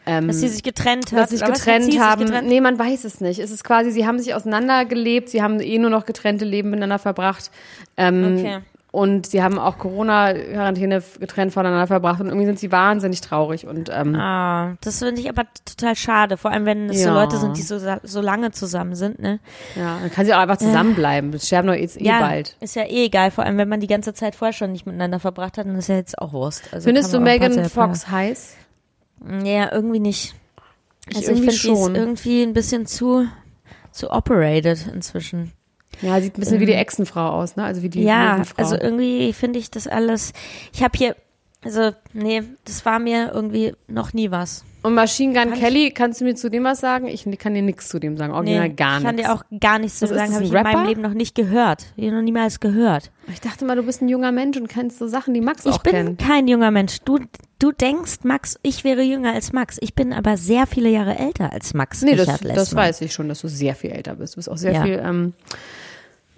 ähm, 0.07 0.27
Dass 0.27 0.39
sie 0.41 0.47
sich 0.47 0.63
getrennt 0.63 1.11
hat. 1.11 1.19
dass 1.19 1.29
sie 1.29 1.37
sich 1.37 1.45
getrennt 1.45 1.85
sie 1.85 1.91
sich 1.91 1.99
haben. 2.01 2.25
getrennt? 2.25 2.47
Nee, 2.47 2.59
man 2.59 2.77
weiß 2.79 3.03
es 3.05 3.21
nicht. 3.21 3.37
Es 3.39 3.51
ist 3.51 3.63
quasi, 3.63 3.91
sie 3.91 4.07
haben 4.07 4.17
sich 4.17 4.33
auseinandergelebt, 4.33 5.29
sie 5.29 5.43
haben 5.43 5.59
eh 5.61 5.77
nur 5.77 5.91
noch 5.91 6.05
getrennte 6.07 6.43
Leben 6.43 6.71
miteinander 6.71 6.97
verbracht. 6.99 7.51
Ähm, 7.97 8.35
Okay. 8.39 8.59
Und 8.93 9.25
sie 9.27 9.41
haben 9.41 9.57
auch 9.57 9.77
Corona-Quarantäne 9.77 11.01
getrennt 11.17 11.53
voneinander 11.53 11.87
verbracht 11.87 12.19
und 12.19 12.27
irgendwie 12.27 12.45
sind 12.45 12.59
sie 12.59 12.73
wahnsinnig 12.73 13.21
traurig 13.21 13.65
und 13.65 13.89
ähm, 13.89 14.15
Ah, 14.15 14.75
das 14.81 14.99
finde 14.99 15.21
ich 15.21 15.29
aber 15.29 15.43
total 15.63 15.95
schade. 15.95 16.35
Vor 16.35 16.51
allem, 16.51 16.65
wenn 16.65 16.89
es 16.89 17.01
so 17.01 17.07
Ja. 17.07 17.13
Leute 17.13 17.37
sind, 17.37 17.55
die 17.55 17.61
so, 17.61 17.79
so 18.03 18.19
lange 18.19 18.51
zusammen 18.51 18.95
sind, 18.95 19.19
ne? 19.19 19.39
Ja, 19.77 19.97
dann 20.01 20.11
kann 20.11 20.25
sie 20.25 20.33
auch 20.33 20.39
einfach 20.39 20.57
zusammenbleiben. 20.57 21.31
Das 21.31 21.47
sterben 21.47 21.69
doch 21.69 21.73
jetzt 21.73 22.01
eh 22.01 22.03
ja, 22.03 22.19
bald. 22.19 22.57
ist 22.59 22.75
ja 22.75 22.83
eh 22.83 23.05
egal. 23.05 23.31
Vor 23.31 23.45
allem, 23.45 23.57
wenn 23.57 23.69
man 23.69 23.79
die 23.79 23.87
ganze 23.87 24.13
Zeit 24.13 24.35
vorher 24.35 24.51
schon 24.51 24.73
nicht 24.73 24.85
miteinander 24.85 25.19
verbracht 25.19 25.57
hat, 25.57 25.67
dann 25.67 25.75
ist 25.77 25.87
ja 25.87 25.95
jetzt 25.95 26.19
auch 26.19 26.33
Wurst. 26.33 26.63
Also 26.73 26.85
Findest 26.87 27.13
du 27.13 27.21
Megan 27.21 27.63
Fox 27.69 28.09
heiß? 28.09 28.57
Ja, 29.45 29.71
irgendwie 29.71 29.99
nicht. 30.01 30.35
Ich 31.07 31.15
Also 31.15 31.31
ich 31.31 31.37
irgendwie 31.37 31.57
finde, 31.57 31.77
die 31.77 31.91
ist 31.93 31.97
irgendwie 31.97 32.41
ein 32.43 32.53
bisschen 32.53 32.85
zu, 32.85 33.25
zu 33.91 34.11
operated 34.11 34.85
inzwischen. 34.93 35.53
Ja, 36.01 36.19
sieht 36.21 36.37
ein 36.37 36.39
bisschen 36.39 36.59
wie 36.59 36.65
die 36.65 36.73
Echsenfrau 36.73 37.29
aus, 37.29 37.55
ne? 37.55 37.63
Also 37.63 37.81
wie 37.83 37.89
die 37.89 38.03
ja, 38.03 38.33
Löwenfrau. 38.33 38.61
also 38.63 38.75
irgendwie 38.75 39.33
finde 39.33 39.59
ich 39.59 39.69
das 39.71 39.87
alles. 39.87 40.33
Ich 40.73 40.83
habe 40.83 40.97
hier 40.97 41.15
Also, 41.63 41.91
nee, 42.13 42.41
das 42.65 42.83
war 42.87 42.97
mir 42.97 43.31
irgendwie 43.35 43.73
noch 43.87 44.13
nie 44.13 44.31
was. 44.31 44.63
Und 44.81 44.95
Machine 44.95 45.31
Gun 45.33 45.43
Kann 45.43 45.53
ich- 45.53 45.59
Kelly, 45.59 45.91
kannst 45.91 46.19
du 46.19 46.25
mir 46.25 46.33
zu 46.33 46.49
dem 46.49 46.63
was 46.63 46.79
sagen? 46.79 47.05
Ich 47.05 47.23
kann 47.37 47.53
dir 47.53 47.61
nichts 47.61 47.87
zu 47.87 47.99
dem 47.99 48.17
sagen. 48.17 48.33
Original 48.33 48.69
Nee, 48.69 48.73
gar 48.73 48.97
ich 48.97 49.03
kann 49.03 49.13
nichts. 49.15 49.29
dir 49.29 49.35
auch 49.35 49.43
gar 49.59 49.77
nichts 49.77 49.99
zu 49.99 50.07
sagen, 50.07 50.17
das, 50.17 50.29
habe 50.31 50.37
ein 50.39 50.45
ich 50.45 50.53
in 50.53 50.63
meinem? 50.63 50.87
Leben 50.87 51.01
noch 51.03 51.13
nicht 51.13 51.35
gehört. 51.35 51.85
Ich 51.97 52.11
noch 52.11 52.23
niemals 52.23 52.59
gehört. 52.61 53.11
Ich 53.31 53.41
dachte 53.41 53.63
mal, 53.65 53.75
du 53.75 53.83
bist 53.83 54.01
ein 54.01 54.09
junger 54.09 54.31
Mensch 54.31 54.57
und 54.57 54.69
kennst 54.69 54.97
so 54.97 55.05
Sachen, 55.05 55.35
die 55.35 55.41
Max 55.41 55.67
Ich 55.67 55.71
auch 55.73 55.83
bin 55.83 55.91
kennt. 55.93 56.19
kein 56.19 56.47
junger 56.47 56.71
Mensch. 56.71 56.97
Du, 57.05 57.19
du 57.59 57.71
denkst, 57.71 58.21
Max, 58.23 58.57
ich 58.63 58.83
wäre 58.83 59.03
jünger 59.03 59.33
als 59.33 59.53
Max. 59.53 59.77
Ich 59.81 59.93
bin 59.93 60.13
aber 60.13 60.37
sehr 60.37 60.65
viele 60.65 60.89
Jahre 60.89 61.15
älter 61.19 61.53
als 61.53 61.75
Max. 61.75 62.01
Nee, 62.01 62.15
das, 62.15 62.25
Richard 62.25 62.43
das 62.45 62.55
Lessmann. 62.57 62.85
weiß 62.85 63.01
ich 63.01 63.13
schon, 63.13 63.29
dass 63.29 63.41
du 63.41 63.47
sehr 63.49 63.75
viel 63.75 63.91
älter 63.91 64.15
bist. 64.15 64.33
Du 64.33 64.37
bist 64.37 64.49
auch 64.49 64.57
sehr 64.57 64.73
Ja. 64.73 64.81
viel, 64.83 64.99
ähm, 65.05 65.33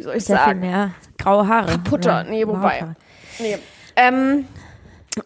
wie 0.04 0.06
soll 0.08 0.16
ich 0.18 0.26
Sehr 0.26 0.38
viel 0.38 0.46
sagen? 0.48 0.60
mehr 0.60 0.92
graue 1.18 1.48
Haare. 1.48 1.68
Kaputter. 1.72 2.24
Ja, 2.26 2.30
Nee, 2.30 2.46
wobei. 2.46 2.96
Nee. 3.40 3.58
Ähm, 3.96 4.46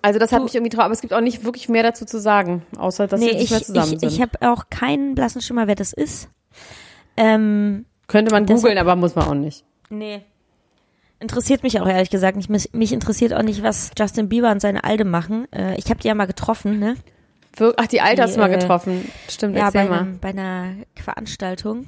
also 0.04 0.20
das 0.20 0.32
hat 0.32 0.44
mich 0.44 0.54
irgendwie 0.54 0.70
traurig, 0.70 0.86
aber 0.86 0.94
es 0.94 1.02
gibt 1.02 1.14
auch 1.14 1.22
nicht 1.22 1.44
wirklich 1.44 1.68
mehr 1.68 1.82
dazu 1.84 2.06
zu 2.06 2.20
sagen, 2.20 2.64
außer 2.78 3.08
dass 3.08 3.20
Nee, 3.20 3.30
sie 3.30 3.34
nicht 3.36 3.44
ich, 3.46 3.52
mehr 3.52 3.62
zusammen 3.64 3.94
ich, 3.94 4.00
sind. 4.02 4.12
ich 4.12 4.22
habe 4.22 4.38
auch 4.42 4.66
keinen 4.70 5.16
blassen 5.16 5.42
Schimmer, 5.42 5.66
wer 5.68 5.76
das 5.76 5.94
ist. 5.94 6.30
Ähm, 7.16 7.86
Könnte 8.08 8.32
man 8.32 8.46
googeln, 8.46 8.78
aber 8.78 8.96
muss 8.96 9.16
man 9.16 9.28
auch 9.28 9.34
nicht. 9.34 9.64
nee. 9.90 10.22
Interessiert 11.20 11.64
mich 11.64 11.82
auch 11.82 11.88
ehrlich 11.88 12.12
gesagt 12.12 12.38
nicht. 12.38 12.48
Mich, 12.48 12.74
mich 12.74 12.94
interessiert 12.94 13.34
auch 13.34 13.42
nicht, 13.42 13.64
was 13.64 13.90
Justin 13.98 14.30
Bieber 14.30 14.52
und 14.52 14.62
seine 14.62 14.84
Alde 14.84 15.04
machen. 15.04 15.52
Äh, 15.52 15.76
ich 15.78 15.86
habe 15.90 16.00
die 16.00 16.08
ja 16.08 16.14
mal 16.14 16.28
getroffen, 16.28 16.78
ne? 16.78 16.96
Ach, 17.76 17.88
die 17.88 18.02
Alte 18.02 18.18
Die, 18.18 18.22
hast 18.22 18.36
du 18.36 18.40
mal 18.40 18.52
äh, 18.54 18.56
getroffen. 18.60 19.12
Stimmt, 19.28 19.58
Ja, 19.58 19.72
bei, 19.72 19.86
mal. 19.86 20.02
einem, 20.02 20.20
bei 20.20 20.30
einer 20.30 20.74
Veranstaltung. 20.94 21.88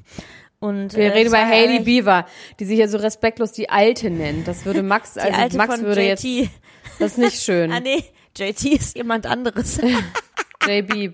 Und, 0.59 0.93
Wir 0.95 1.05
äh, 1.05 1.09
reden 1.09 1.29
über 1.29 1.37
Hailey 1.45 1.79
Beaver, 1.79 2.25
die 2.59 2.65
sich 2.65 2.79
ja 2.79 2.87
so 2.89 2.97
respektlos 2.97 3.51
die 3.53 3.69
Alte 3.69 4.09
nennt. 4.09 4.47
Das 4.47 4.65
würde 4.65 4.83
Max, 4.83 5.13
Die 5.13 5.21
also 5.21 5.39
alte 5.39 5.57
Max 5.57 5.81
würde 5.81 6.01
JT. 6.01 6.23
jetzt, 6.23 6.51
das 6.99 7.11
ist 7.13 7.17
nicht 7.17 7.41
schön. 7.41 7.71
Ah 7.71 7.79
nee, 7.79 8.03
JT 8.37 8.65
ist 8.65 8.95
jemand 8.97 9.25
anderes. 9.25 9.79
JB. 10.67 11.13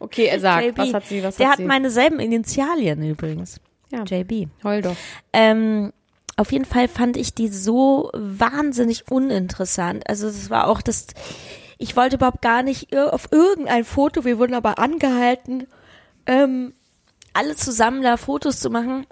Okay, 0.00 0.26
er 0.26 0.38
sagt, 0.38 0.64
JB. 0.66 0.78
was 0.78 0.94
hat 0.94 1.06
sie, 1.06 1.22
was 1.24 1.36
Der 1.36 1.46
hat 1.46 1.52
hat 1.54 1.58
sie? 1.58 1.64
meine 1.64 1.90
selben 1.90 2.20
Initialien 2.20 3.02
übrigens. 3.02 3.60
ja, 3.90 4.04
JB. 4.04 4.48
heul 4.62 4.82
doch. 4.82 4.94
Ähm, 5.32 5.92
auf 6.36 6.52
jeden 6.52 6.64
Fall 6.64 6.86
fand 6.86 7.16
ich 7.16 7.34
die 7.34 7.48
so 7.48 8.10
wahnsinnig 8.14 9.10
uninteressant. 9.10 10.08
Also 10.08 10.28
das 10.28 10.50
war 10.50 10.68
auch 10.68 10.80
das, 10.82 11.08
ich 11.78 11.96
wollte 11.96 12.14
überhaupt 12.14 12.42
gar 12.42 12.62
nicht 12.62 12.96
auf 12.96 13.26
irgendein 13.32 13.84
Foto, 13.84 14.24
wir 14.24 14.38
wurden 14.38 14.54
aber 14.54 14.78
angehalten, 14.78 15.66
ähm, 16.26 16.74
alle 17.38 17.54
zusammen 17.54 18.02
da 18.02 18.16
Fotos 18.16 18.58
zu 18.58 18.68
machen. 18.68 19.06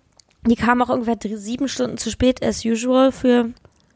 Die 0.45 0.57
kamen 0.57 0.83
auch 0.83 0.89
ungefähr 0.89 1.17
sieben 1.39 1.69
Stunden 1.69 1.97
zu 1.97 2.11
spät, 2.11 2.45
as 2.45 2.65
usual, 2.65 3.13
für 3.13 3.51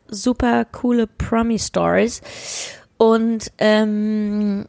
super 0.08 0.64
coole 0.64 1.08
Promi-Stories. 1.08 2.22
Und 2.96 3.50
ähm, 3.58 4.66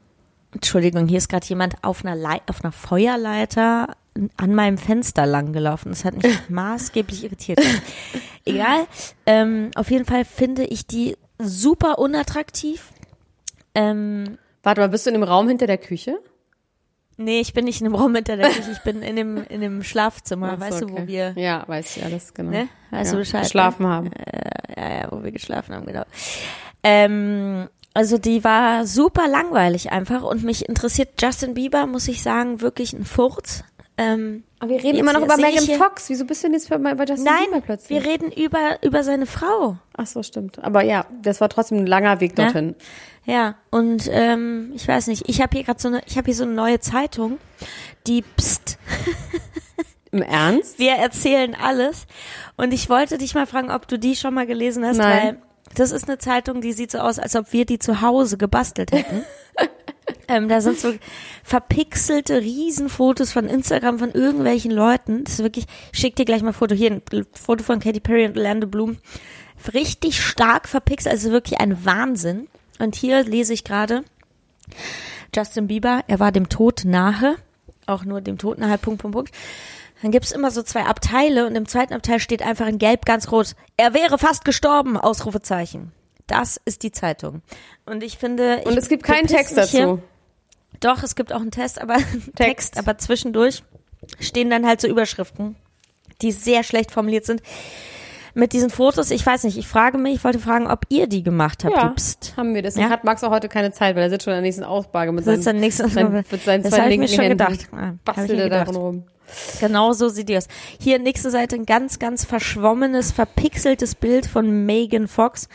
Entschuldigung, 0.52 1.08
hier 1.08 1.20
ist 1.20 1.30
gerade 1.30 1.46
jemand 1.46 1.76
auf 1.84 2.04
einer, 2.04 2.42
auf 2.48 2.64
einer 2.64 2.72
Feuerleiter 2.72 3.96
an 4.38 4.56
meinem 4.56 4.78
Fenster 4.78 5.26
lang 5.26 5.54
gelaufen. 5.54 5.90
Das 5.90 6.06
hat 6.06 6.22
mich 6.22 6.38
maßgeblich 6.50 7.24
irritiert. 7.24 7.60
Egal. 8.46 8.88
Ähm, 9.28 9.70
auf 9.76 9.92
jeden 9.92 10.06
Fall 10.06 10.26
finde 10.26 10.66
ich 10.66 10.88
die 10.88 11.18
super 11.38 12.00
unattraktiv. 12.00 12.90
Ähm, 13.76 14.38
Warte 14.64 14.82
mal, 14.82 14.90
bist 14.90 15.06
du 15.06 15.12
in 15.12 15.16
dem 15.16 15.24
Raum 15.24 15.48
hinter 15.48 15.68
der 15.68 15.78
Küche? 15.78 16.20
Nee, 17.22 17.40
ich 17.40 17.54
bin 17.54 17.66
nicht 17.66 17.82
in 17.82 17.86
dem 17.86 17.96
Raum 17.96 18.14
hinter 18.16 18.38
der 18.38 18.50
Küche, 18.50 18.72
ich 18.72 18.84
bin 18.84 19.02
in 19.02 19.16
dem, 19.16 19.44
in 19.48 19.62
dem 19.62 19.84
Schlafzimmer, 19.84 20.54
Ach 20.56 20.60
weißt 20.60 20.82
du, 20.82 20.86
okay. 20.86 20.96
wo 20.98 21.08
wir, 21.08 21.34
Ja, 21.36 21.64
weiß 21.68 21.98
ich 21.98 22.04
alles, 22.04 22.34
genau. 22.34 22.52
ne? 22.52 22.68
Weißt 22.90 23.12
ja, 23.12 23.14
du 23.14 23.20
Bescheid? 23.20 23.44
Geschlafen 23.44 23.84
ne? 23.84 23.90
haben. 23.90 24.12
ja, 24.76 25.02
ja, 25.02 25.08
wo 25.12 25.24
wir 25.24 25.32
geschlafen 25.32 25.76
haben, 25.76 25.86
genau. 25.86 26.04
Ähm, 26.84 27.68
also 27.94 28.18
die 28.18 28.44
war 28.44 28.86
super 28.86 29.28
langweilig 29.28 29.92
einfach 29.92 30.24
und 30.24 30.44
mich 30.44 30.68
interessiert 30.68 31.22
Justin 31.22 31.54
Bieber, 31.54 31.86
muss 31.88 32.08
ich 32.08 32.22
sagen, 32.22 32.62
wirklich 32.62 32.94
ein 32.94 33.06
Furz. 33.06 33.64
Ähm, 33.98 34.44
Aber 34.62 34.70
wir 34.70 34.78
reden 34.78 34.98
Jetzt 34.98 35.00
immer 35.00 35.14
noch 35.14 35.24
über 35.24 35.38
Megan 35.38 35.66
Fox. 35.80 36.08
Wieso 36.10 36.24
bist 36.24 36.44
du 36.44 36.48
denn 36.48 36.54
jetzt 36.54 36.70
bei, 36.70 36.78
bei 36.78 37.04
Justin 37.04 37.24
nein, 37.24 37.46
Bieber 37.46 37.62
plötzlich? 37.62 38.04
wir 38.04 38.08
reden 38.08 38.32
über, 38.32 38.78
über 38.84 39.04
seine 39.04 39.26
Frau. 39.26 39.78
Ach 39.98 40.06
so, 40.06 40.22
stimmt. 40.22 40.64
Aber 40.64 40.84
ja, 40.84 41.08
das 41.24 41.42
war 41.42 41.50
trotzdem 41.50 41.80
ein 41.80 41.88
langer 41.88 42.20
Weg 42.20 42.38
Ja. 42.38 42.44
dorthin. 42.46 42.76
Ja, 43.26 43.56
und 43.72 44.08
ähm, 44.12 44.72
ich 44.76 44.88
weiß 44.88 45.08
nicht, 45.08 45.28
ich 45.28 45.42
habe 45.42 45.58
hier 45.58 45.64
gerade 45.66 45.82
so 45.82 45.88
eine, 45.88 46.04
ich 46.06 46.16
habe 46.16 46.26
hier 46.26 46.36
so 46.36 46.44
eine 46.44 46.54
neue 46.54 46.80
Zeitung, 46.80 47.40
die 48.06 48.22
Psst, 48.38 48.78
Im 50.12 50.22
Ernst? 50.22 50.78
wir 50.78 50.92
erzählen 50.92 51.56
alles. 51.60 52.06
Und 52.56 52.72
ich 52.72 52.88
wollte 52.88 53.18
dich 53.18 53.34
mal 53.34 53.48
fragen, 53.48 53.72
ob 53.72 53.88
du 53.88 53.98
die 53.98 54.16
schon 54.16 54.36
mal 54.36 54.46
gelesen 54.46 54.86
hast, 54.86 54.98
Nein. 54.98 55.24
weil 55.24 55.42
das 55.76 55.92
ist 55.92 56.08
eine 56.08 56.20
Zeitung, 56.20 56.62
die 56.62 56.74
sieht 56.74 56.92
so 56.92 57.00
aus, 57.00 57.18
als 57.18 57.36
ob 57.36 57.52
wir 57.52 57.66
die 57.66 57.80
zu 57.80 58.02
Hause 58.02 58.38
gebastelt 58.38 58.92
hätten. 58.92 59.24
ähm, 60.28 60.48
da 60.50 60.62
sind 60.62 60.80
so 60.80 60.94
verpixelte 61.44 62.42
Riesenfotos 62.42 63.32
von 63.32 63.48
Instagram 63.48 64.00
von 64.00 64.12
irgendwelchen 64.12 64.72
Leuten. 64.72 65.24
Das 65.24 65.34
ist 65.34 65.44
wirklich, 65.44 65.66
ich 65.92 66.00
schick 66.00 66.16
dir 66.16 66.26
gleich 66.26 66.42
mal 66.42 66.50
ein 66.50 66.54
Foto. 66.54 66.76
Hier 66.76 66.92
ein 66.92 67.02
Foto 67.34 67.64
von 67.64 67.80
Katy 67.80 68.00
Perry 68.00 68.26
und 68.26 68.38
Orlando 68.38 68.68
Bloom. 68.68 68.98
Richtig 69.74 70.22
stark 70.22 70.68
verpixelt, 70.68 71.14
also 71.14 71.32
wirklich 71.32 71.60
ein 71.60 71.86
Wahnsinn. 71.86 72.48
Und 72.80 72.96
hier 72.96 73.24
lese 73.24 73.54
ich 73.54 73.64
gerade 73.64 74.04
Justin 75.36 75.68
Bieber, 75.68 76.04
er 76.08 76.20
war 76.20 76.32
dem 76.32 76.50
Tod 76.50 76.84
nahe, 76.86 77.36
auch 77.86 78.04
nur 78.04 78.22
dem 78.22 78.38
Tod 78.38 78.58
nahe, 78.58 78.78
Punkt, 78.78 79.02
Punkt, 79.02 79.16
Punkt. 79.16 79.32
Dann 80.02 80.12
gibt's 80.12 80.32
immer 80.32 80.50
so 80.50 80.64
zwei 80.64 80.84
Abteile 80.86 81.46
und 81.46 81.56
im 81.56 81.68
zweiten 81.68 81.94
Abteil 81.94 82.20
steht 82.20 82.42
einfach 82.42 82.68
in 82.68 82.80
Gelb 82.80 83.06
ganz 83.06 83.32
rot, 83.32 83.56
er 83.78 83.94
wäre 83.94 84.18
fast 84.18 84.46
gestorben, 84.46 84.98
Ausrufezeichen. 84.98 85.92
Das 86.32 86.60
ist 86.66 86.84
die 86.84 86.92
Zeitung. 86.92 87.42
Und 87.86 88.04
ich 88.04 88.18
finde. 88.18 88.62
Und 88.66 88.72
ich 88.74 88.78
es 88.78 88.90
gibt 88.90 89.04
keinen 89.04 89.28
Text 89.28 89.56
mich 89.56 89.70
hier- 89.72 89.82
dazu. 89.82 90.02
Doch, 90.80 91.04
es 91.04 91.16
gibt 91.16 91.32
auch 91.34 91.42
einen 91.42 91.52
Test, 91.52 91.80
aber 91.82 91.98
Text. 92.36 92.78
aber 92.80 92.98
zwischendurch 92.98 93.64
stehen 94.20 94.50
dann 94.50 94.66
halt 94.66 94.82
so 94.82 94.88
Überschriften, 94.88 95.56
die 96.22 96.32
sehr 96.32 96.64
schlecht 96.64 96.92
formuliert 96.92 97.26
sind. 97.26 97.42
Mit 98.34 98.54
diesen 98.54 98.70
Fotos, 98.70 99.12
ich 99.12 99.26
weiß 99.26 99.44
nicht, 99.44 99.58
ich 99.58 99.68
frage 99.68 99.98
mich, 99.98 100.16
ich 100.16 100.24
wollte 100.24 100.40
fragen, 100.40 100.66
ob 100.68 100.86
ihr 100.88 101.08
die 101.08 101.22
gemacht 101.22 101.66
habt, 101.66 101.76
Ja, 101.76 101.90
die 101.90 101.96
Psst. 101.96 102.34
haben 102.38 102.56
wir. 102.56 102.62
Deswegen 102.62 102.86
Ja? 102.88 102.90
hat 102.92 103.04
Max 103.04 103.24
auch 103.26 103.30
heute 103.30 103.50
keine 103.50 103.72
Zeit, 103.74 103.96
weil 103.98 104.04
er 104.04 104.10
sitzt 104.10 104.24
schon 104.24 104.32
in 104.32 104.38
der 104.38 104.42
nächsten 104.44 104.64
Ausbage 104.64 105.12
mit 105.12 105.26
seinen, 105.26 105.42
seinen, 105.42 105.60
Mal. 105.60 106.24
mit 106.32 106.44
seinen 106.44 106.64
Das 106.64 106.72
zwei 106.72 106.78
ich 106.78 106.84
mir 106.86 106.90
linken 106.90 107.08
schon 107.10 107.24
Händen. 107.26 107.38
gedacht. 107.38 107.68
Ja, 107.74 107.94
Bastelt 108.06 108.40
er 108.40 108.50
darin 108.50 108.76
rum. 108.76 109.04
Genau 109.60 109.92
so 109.94 110.08
sieht 110.10 110.30
die 110.30 110.38
aus. 110.38 110.48
Hier 110.80 110.98
nächste 111.00 111.30
Seite 111.30 111.56
ein 111.58 111.66
ganz, 111.66 112.00
ganz 112.00 112.24
verschwommenes, 112.26 113.12
verpixeltes 113.12 113.96
Bild 113.96 114.26
von 114.26 114.66
Megan 114.66 115.08
Fox. 115.10 115.48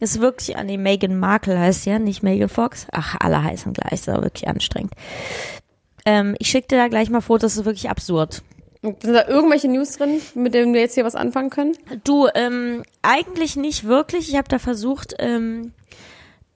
Ist 0.00 0.20
wirklich, 0.20 0.56
ah 0.56 0.64
nee, 0.64 0.76
Megan 0.76 1.18
Markle 1.18 1.58
heißt 1.58 1.86
ja, 1.86 1.98
nicht 1.98 2.22
Megan 2.22 2.48
Fox. 2.48 2.86
Ach, 2.92 3.16
alle 3.18 3.42
heißen 3.42 3.72
gleich, 3.72 3.92
ist 3.92 4.08
aber 4.08 4.24
wirklich 4.24 4.48
anstrengend. 4.48 4.92
Ähm, 6.04 6.36
ich 6.38 6.48
schicke 6.48 6.68
dir 6.68 6.76
da 6.76 6.88
gleich 6.88 7.10
mal 7.10 7.20
Fotos, 7.20 7.54
das 7.54 7.58
ist 7.58 7.64
wirklich 7.64 7.90
absurd. 7.90 8.42
Sind 8.82 9.14
da 9.14 9.26
irgendwelche 9.26 9.68
News 9.68 9.96
drin, 9.96 10.20
mit 10.34 10.54
denen 10.54 10.72
wir 10.72 10.80
jetzt 10.80 10.94
hier 10.94 11.04
was 11.04 11.16
anfangen 11.16 11.50
können? 11.50 11.76
Du, 12.04 12.28
ähm, 12.34 12.82
eigentlich 13.02 13.56
nicht 13.56 13.84
wirklich. 13.84 14.28
Ich 14.28 14.36
habe 14.36 14.48
da 14.48 14.58
versucht, 14.58 15.14
ähm, 15.18 15.72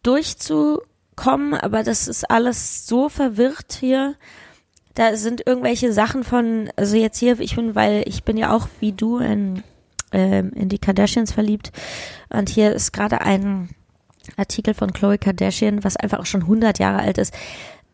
durchzukommen, 0.03 1.55
aber 1.55 1.83
das 1.83 2.09
ist 2.09 2.31
alles 2.31 2.87
so 2.87 3.09
verwirrt 3.09 3.77
hier. 3.81 4.15
Da 4.95 5.17
sind 5.17 5.47
irgendwelche 5.47 5.93
Sachen 5.93 6.25
von, 6.25 6.71
also 6.77 6.97
jetzt 6.97 7.19
hier, 7.19 7.41
ich 7.41 7.57
bin, 7.57 7.75
weil 7.75 8.03
ich 8.07 8.23
bin 8.23 8.37
ja 8.37 8.55
auch 8.55 8.69
wie 8.81 8.93
du 8.93 9.19
in, 9.19 9.63
ähm, 10.13 10.51
in 10.55 10.69
die 10.69 10.79
Kardashians 10.79 11.33
verliebt. 11.33 11.73
Und 12.29 12.49
hier 12.49 12.73
ist 12.73 12.93
gerade 12.93 13.21
ein 13.21 13.71
Artikel 14.37 14.75
von 14.75 14.93
Khloe 14.93 15.19
Kardashian, 15.19 15.83
was 15.85 15.97
einfach 15.97 16.19
auch 16.21 16.27
schon 16.27 16.43
100 16.43 16.79
Jahre 16.79 16.99
alt 17.01 17.19
ist, 17.19 17.35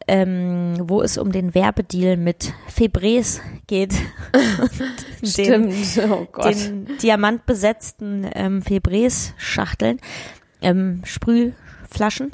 ähm, 0.08 0.75
wo 0.82 1.02
es 1.02 1.18
um 1.18 1.32
den 1.32 1.54
Werbedeal 1.54 2.16
mit 2.16 2.52
Febreze 2.68 3.40
geht. 3.66 3.94
Den- 5.23 5.73
Stimmt. 5.73 6.11
Oh 6.11 6.26
Gott. 6.30 6.54
den 6.54 6.87
diamantbesetzten 7.02 8.28
ähm, 8.35 8.62
Febreze-Schachteln, 8.62 9.99
ähm, 10.61 11.02
Sprühflaschen. 11.04 12.30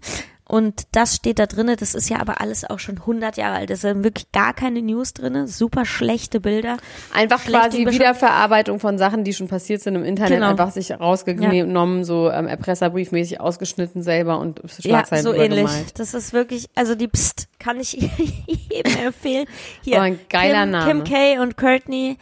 Und 0.52 0.82
das 0.92 1.16
steht 1.16 1.38
da 1.38 1.46
drinne. 1.46 1.76
Das 1.76 1.94
ist 1.94 2.10
ja 2.10 2.20
aber 2.20 2.42
alles 2.42 2.68
auch 2.68 2.78
schon 2.78 2.98
100 2.98 3.38
Jahre 3.38 3.56
alt. 3.56 3.70
Da 3.70 3.76
sind 3.76 4.04
wirklich 4.04 4.30
gar 4.32 4.52
keine 4.52 4.82
News 4.82 5.14
drinne. 5.14 5.48
Super 5.48 5.86
schlechte 5.86 6.40
Bilder. 6.40 6.76
Einfach 7.14 7.40
schlechte 7.40 7.82
quasi. 7.82 7.86
Wiederverarbeitung 7.86 8.78
von 8.78 8.98
Sachen, 8.98 9.24
die 9.24 9.32
schon 9.32 9.48
passiert 9.48 9.80
sind 9.80 9.94
im 9.94 10.04
Internet, 10.04 10.34
Genau. 10.34 10.48
einfach 10.50 10.70
sich 10.70 10.90
rausgenommen, 10.92 12.04
so 12.04 12.30
ähm, 12.30 12.46
Erpresserbriefmäßig 12.48 13.40
ausgeschnitten 13.40 14.02
selber 14.02 14.38
und 14.40 14.60
Schlagzeilen 14.78 15.24
ja, 15.24 15.32
so 15.32 15.34
ähnlich. 15.34 15.70
Das 15.94 16.12
ist 16.12 16.34
wirklich, 16.34 16.66
also 16.74 16.94
die 16.96 17.08
Psst 17.08 17.48
kann 17.58 17.80
ich 17.80 17.92
jedem 18.68 18.96
empfehlen. 19.06 19.46
Hier, 19.82 19.96
Oh, 19.96 20.00
ein 20.00 20.18
geiler 20.28 20.64
Kim, 20.64 20.70
Name. 20.70 20.86
Kim 20.86 21.04
K. 21.04 21.40
und 21.40 21.56
Courtney, 21.56 22.18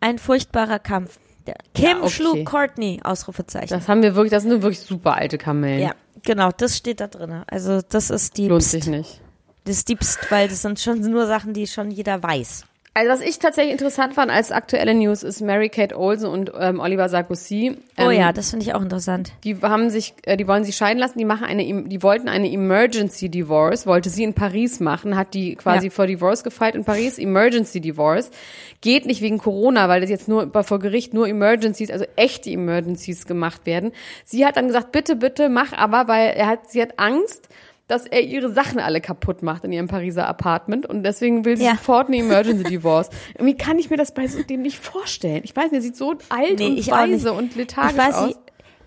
ein 0.00 0.18
furchtbarer 0.18 0.78
Kampf. 0.78 1.18
Kim 1.74 1.86
Ja, 1.86 1.96
okay. 2.02 2.10
schlug 2.10 2.44
Courtney, 2.44 3.00
Ausrufezeichen. 3.02 3.68
Das 3.70 3.88
haben 3.88 4.02
wir 4.02 4.14
wirklich, 4.14 4.30
das 4.30 4.42
sind 4.42 4.52
wirklich 4.62 4.80
super 4.80 5.14
alte 5.16 5.38
Kamellen. 5.38 5.80
ja, 5.80 5.92
genau, 6.22 6.50
das 6.56 6.76
steht 6.76 7.00
da 7.00 7.08
drinne. 7.08 7.44
Also 7.48 7.80
das 7.82 8.10
ist 8.10 8.36
die 8.36 8.48
Lohnt 8.48 8.62
sich 8.62 8.86
nicht. 8.86 9.20
Das 9.64 9.76
ist 9.76 9.88
die 9.88 9.96
Psst, 9.96 10.30
weil 10.30 10.48
das 10.48 10.62
sind 10.62 10.80
schon 10.80 11.00
nur 11.00 11.26
Sachen, 11.26 11.54
die 11.54 11.66
schon 11.66 11.90
jeder 11.90 12.22
weiß. 12.22 12.64
Also 12.94 13.10
was 13.10 13.22
ich 13.22 13.38
tatsächlich 13.38 13.72
interessant 13.72 14.12
fand 14.12 14.30
als 14.30 14.52
aktuelle 14.52 14.92
News 14.94 15.22
ist 15.22 15.40
Mary 15.40 15.70
Kate 15.70 15.98
Olsen 15.98 16.28
und 16.28 16.52
ähm, 16.58 16.78
Oliver 16.78 17.08
Sarkozy. 17.08 17.78
Oh 17.96 18.10
Ähm, 18.10 18.20
ja, 18.20 18.34
das 18.34 18.50
finde 18.50 18.66
ich 18.66 18.74
auch 18.74 18.82
interessant. 18.82 19.32
Die 19.44 19.56
haben 19.62 19.88
sich, 19.88 20.12
äh, 20.24 20.36
die 20.36 20.46
wollen 20.46 20.62
sich 20.64 20.76
scheiden 20.76 20.98
lassen. 20.98 21.18
Die 21.18 21.24
machen 21.24 21.44
eine, 21.46 21.64
die 21.84 22.02
wollten 22.02 22.28
eine 22.28 22.52
Emergency 22.52 23.30
Divorce, 23.30 23.86
wollte 23.86 24.10
sie 24.10 24.24
in 24.24 24.34
Paris 24.34 24.78
machen, 24.80 25.16
hat 25.16 25.32
die 25.32 25.54
quasi 25.56 25.86
Ja. 25.86 25.90
vor 25.90 26.06
Divorce 26.06 26.44
gefeilt 26.44 26.74
in 26.74 26.84
Paris. 26.84 27.18
Emergency 27.18 27.80
Divorce 27.80 28.30
geht 28.82 29.06
nicht 29.06 29.22
wegen 29.22 29.38
Corona, 29.38 29.88
weil 29.88 30.02
das 30.02 30.10
jetzt 30.10 30.28
nur 30.28 30.50
vor 30.62 30.78
Gericht 30.78 31.14
nur 31.14 31.26
Emergencies, 31.26 31.90
also 31.90 32.04
echte 32.16 32.50
Emergencies 32.50 33.24
gemacht 33.26 33.64
werden. 33.64 33.92
Sie 34.26 34.44
hat 34.44 34.58
dann 34.58 34.66
gesagt, 34.66 34.92
bitte, 34.92 35.16
bitte, 35.16 35.48
mach 35.48 35.72
aber, 35.72 36.08
weil 36.08 36.32
er 36.34 36.46
hat, 36.46 36.70
sie 36.70 36.82
hat 36.82 36.98
Angst, 36.98 37.48
dass 37.92 38.06
er 38.06 38.22
ihre 38.22 38.50
Sachen 38.52 38.78
alle 38.80 39.00
kaputt 39.00 39.42
macht 39.42 39.64
in 39.64 39.72
ihrem 39.72 39.86
Pariser 39.86 40.26
Apartment 40.26 40.86
und 40.86 41.02
deswegen 41.04 41.44
will 41.44 41.56
sie 41.56 41.64
Ja. 41.64 41.72
sofort 41.72 42.08
eine 42.08 42.16
Emergency 42.20 42.64
Divorce. 42.64 43.10
Irgendwie 43.34 43.56
kann 43.56 43.78
ich 43.78 43.90
mir 43.90 43.96
das 43.98 44.14
bei 44.14 44.26
so 44.26 44.42
dem 44.42 44.62
nicht 44.62 44.78
vorstellen. 44.78 45.42
Ich 45.44 45.54
weiß 45.54 45.66
nicht, 45.70 45.74
er 45.74 45.82
sieht 45.82 45.96
so 45.96 46.14
alt 46.30 46.58
Nee, 46.58 46.66
und 46.66 46.78
ich 46.78 46.90
weise 46.90 47.32
und 47.32 47.54
lethargisch 47.54 47.92
Ich 47.92 47.98
weiß 47.98 48.14
aus. 48.14 48.26
nicht, 48.28 48.38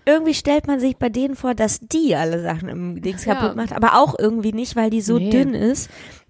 irgendwie 0.06 0.34
stellt 0.34 0.66
man 0.66 0.78
sich 0.80 0.96
bei 0.96 1.08
denen 1.08 1.36
vor, 1.36 1.54
dass 1.54 1.78
die 1.80 2.14
alle 2.16 2.42
Sachen 2.42 2.68
im 2.68 3.00
Dings 3.00 3.24
Ja. 3.24 3.34
kaputt 3.34 3.56
macht, 3.56 3.72
aber 3.72 3.94
auch 4.00 4.16
irgendwie 4.18 4.52
nicht, 4.52 4.76
weil 4.76 4.90
die 4.90 5.00
so 5.00 5.18
Nee. 5.18 5.30
dünn 5.30 5.54
ist, 5.54 5.88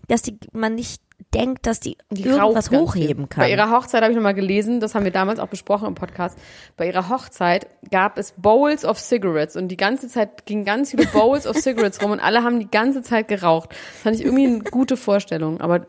dass 0.09 0.23
die 0.23 0.37
man 0.53 0.75
nicht 0.75 1.01
denkt, 1.35 1.67
dass 1.67 1.81
die, 1.81 1.97
Die 2.11 2.25
irgendwas 2.25 2.71
hochheben 2.71 3.29
kann. 3.29 3.43
Bei 3.43 3.51
ihrer 3.51 3.71
Hochzeit 3.71 4.03
habe 4.03 4.13
ich 4.13 4.17
nochmal 4.17 4.35
gelesen, 4.35 4.81
das 4.81 4.95
haben 4.95 5.05
wir 5.05 5.13
damals 5.13 5.39
auch 5.39 5.49
besprochen 5.49 5.89
im 5.89 5.95
Podcast. 5.95 6.39
Bei 6.77 6.87
ihrer 6.87 7.09
Hochzeit 7.09 7.67
gab 7.91 8.19
es 8.19 8.33
Bowls 8.37 8.85
of 8.85 8.99
Cigarettes 8.99 9.57
und 9.57 9.69
die 9.69 9.77
ganze 9.77 10.09
Zeit 10.09 10.47
gingen 10.47 10.65
ganz 10.65 10.91
viele 10.91 11.07
Bowls 11.07 11.47
of 11.47 11.57
Cigarettes 11.57 12.03
rum 12.03 12.11
und 12.13 12.21
alle 12.21 12.43
haben 12.43 12.61
die 12.61 12.71
ganze 12.71 13.03
Zeit 13.03 13.29
geraucht. 13.29 13.71
Das 13.71 14.03
fand 14.03 14.17
ich 14.17 14.25
irgendwie 14.25 14.47
eine 14.47 14.59
gute 14.61 14.97
Vorstellung, 14.97 15.61
aber 15.61 15.87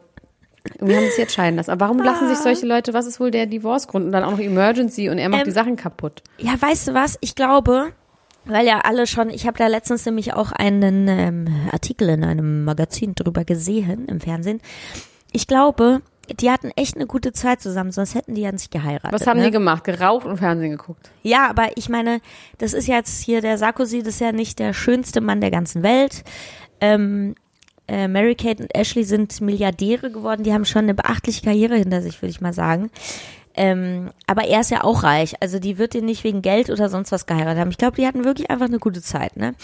irgendwie 0.76 0.96
haben 0.96 1.06
sich 1.06 1.18
jetzt 1.18 1.34
scheiden 1.34 1.56
lassen. 1.56 1.72
Aber 1.72 1.86
warum 1.86 2.00
lassen 2.00 2.28
sich 2.28 2.38
solche 2.38 2.66
Leute, 2.66 2.94
was 2.94 3.06
ist 3.06 3.20
wohl 3.20 3.32
der 3.32 3.46
Divorce-Grund 3.46 4.06
und 4.06 4.12
dann 4.12 4.24
auch 4.24 4.32
noch 4.32 4.40
Emergency 4.40 5.10
und 5.10 5.18
er 5.18 5.30
macht 5.30 5.42
Ähm, 5.42 5.46
die 5.46 5.52
Sachen 5.52 5.76
kaputt? 5.76 6.24
Ja, 6.38 6.54
weißt 6.60 6.90
du 6.90 6.94
was? 6.94 7.18
Ich 7.22 7.36
glaube, 7.36 7.94
weil 8.46 8.66
ja 8.66 8.80
alle 8.80 9.08
schon, 9.08 9.30
ich 9.30 9.46
habe 9.48 9.58
da 9.58 9.68
letztens 9.68 10.06
nämlich 10.06 10.34
auch 10.34 10.52
einen 10.52 11.08
ähm, 11.08 11.48
Artikel 11.72 12.10
in 12.10 12.24
einem 12.24 12.64
Magazin 12.66 13.14
drüber 13.16 13.46
gesehen 13.46 14.08
im 14.08 14.20
Fernsehen. 14.20 14.62
Ich 15.32 15.48
glaube, 15.48 16.02
die 16.40 16.52
hatten 16.52 16.72
echt 16.76 16.96
eine 16.96 17.06
gute 17.06 17.32
Zeit 17.32 17.62
zusammen, 17.62 17.92
sonst 17.92 18.16
hätten 18.16 18.36
die 18.36 18.42
ja 18.42 18.52
nicht 18.52 18.72
geheiratet. 18.72 19.12
Was 19.12 19.28
haben 19.28 19.40
ne? 19.40 19.46
die 19.46 19.52
gemacht? 19.52 19.84
Geraucht 19.84 20.26
und 20.26 20.38
Fernsehen 20.38 20.72
geguckt. 20.72 21.10
Ja, 21.24 21.50
aber 21.50 21.70
ich 21.76 21.90
meine, 21.90 22.20
das 22.58 22.74
ist 22.74 22.88
jetzt 22.88 23.24
hier 23.24 23.42
der 23.42 23.58
Sarkozy, 23.58 24.00
das 24.00 24.16
ist 24.16 24.22
ja 24.22 24.32
nicht 24.32 24.60
der 24.60 24.74
schönste 24.74 25.22
Mann 25.22 25.42
der 25.42 25.52
ganzen 25.52 25.84
Welt. 25.84 26.24
Ähm, 26.82 27.36
äh, 27.88 28.08
Mary 28.08 28.36
Kate 28.36 28.64
und 28.64 28.76
Ashley 28.76 29.04
sind 29.06 29.40
Milliardäre 29.40 30.12
geworden, 30.12 30.44
die 30.44 30.54
haben 30.54 30.66
schon 30.66 30.84
eine 30.84 30.94
beachtliche 30.94 31.44
Karriere 31.44 31.78
hinter 31.78 32.02
sich, 32.02 32.22
würde 32.22 32.32
ich 32.32 32.42
mal 32.42 32.54
sagen. 32.54 32.90
Ähm, 33.58 34.12
aber 34.28 34.46
er 34.46 34.62
ist 34.62 34.72
ja 34.72 34.84
auch 34.84 35.04
reich, 35.04 35.36
also 35.42 35.60
die 35.60 35.78
wird 35.78 35.96
ihn 35.96 36.06
nicht 36.06 36.24
wegen 36.24 36.42
Geld 36.42 36.70
oder 36.70 36.90
sonst 36.90 37.12
was 37.12 37.26
geheiratet 37.26 37.60
haben. 37.60 37.72
Ich 37.72 37.78
glaube, 37.78 37.98
die 37.98 38.06
hatten 38.08 38.24
wirklich 38.24 38.50
einfach 38.50 38.68
eine 38.68 38.80
gute 38.80 39.02
Zeit, 39.02 39.36
ne? 39.36 39.56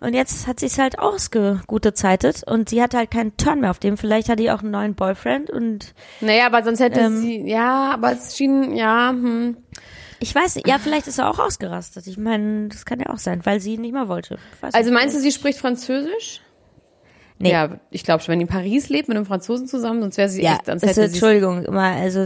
Und 0.00 0.14
jetzt 0.14 0.46
hat 0.46 0.60
sich's 0.60 0.78
halt 0.78 0.98
ausgegutezeitet 0.98 2.42
und 2.46 2.68
sie 2.68 2.82
hat 2.82 2.94
halt 2.94 3.10
keinen 3.10 3.36
Turn 3.36 3.60
mehr 3.60 3.70
auf 3.70 3.78
dem. 3.78 3.96
Vielleicht 3.96 4.28
hat 4.28 4.38
die 4.38 4.50
auch 4.50 4.60
einen 4.60 4.70
neuen 4.70 4.94
Boyfriend 4.94 5.50
und 5.50 5.94
Naja, 6.20 6.46
aber 6.46 6.62
sonst 6.62 6.80
hätte 6.80 7.00
Ähm, 7.00 7.20
sie, 7.20 7.48
ja, 7.48 7.92
aber 7.92 8.12
es 8.12 8.36
schien, 8.36 8.74
ja, 8.74 9.10
hm. 9.10 9.56
ich 10.20 10.34
weiß 10.34 10.56
nicht, 10.56 10.66
ja, 10.66 10.78
vielleicht 10.78 11.06
ist 11.06 11.18
er 11.18 11.30
auch 11.30 11.38
ausgerastet. 11.38 12.06
Ich 12.06 12.18
meine, 12.18 12.68
das 12.68 12.84
kann 12.84 13.00
ja 13.00 13.10
auch 13.10 13.18
sein, 13.18 13.44
weil 13.44 13.60
sie 13.60 13.74
ihn 13.74 13.82
nicht 13.82 13.94
mehr 13.94 14.08
wollte. 14.08 14.38
Also 14.72 14.90
meinst 14.90 15.16
du, 15.16 15.20
sie 15.20 15.32
spricht 15.32 15.58
Französisch? 15.58 16.40
Nee. 17.36 17.50
Ja, 17.50 17.80
ich 17.90 18.04
glaube 18.04 18.22
schon, 18.22 18.30
wenn 18.32 18.38
die 18.38 18.44
in 18.44 18.48
Paris 18.48 18.88
lebt 18.90 19.08
mit 19.08 19.16
einem 19.16 19.26
Franzosen 19.26 19.66
zusammen, 19.66 20.00
sonst 20.02 20.16
wäre 20.18 20.28
sie 20.28 20.40
Ja, 20.42 20.52
echt, 20.52 20.66
sonst 20.66 20.84
ist, 20.84 20.96
Entschuldigung, 20.96 21.64
immer, 21.64 21.82
also 21.82 22.20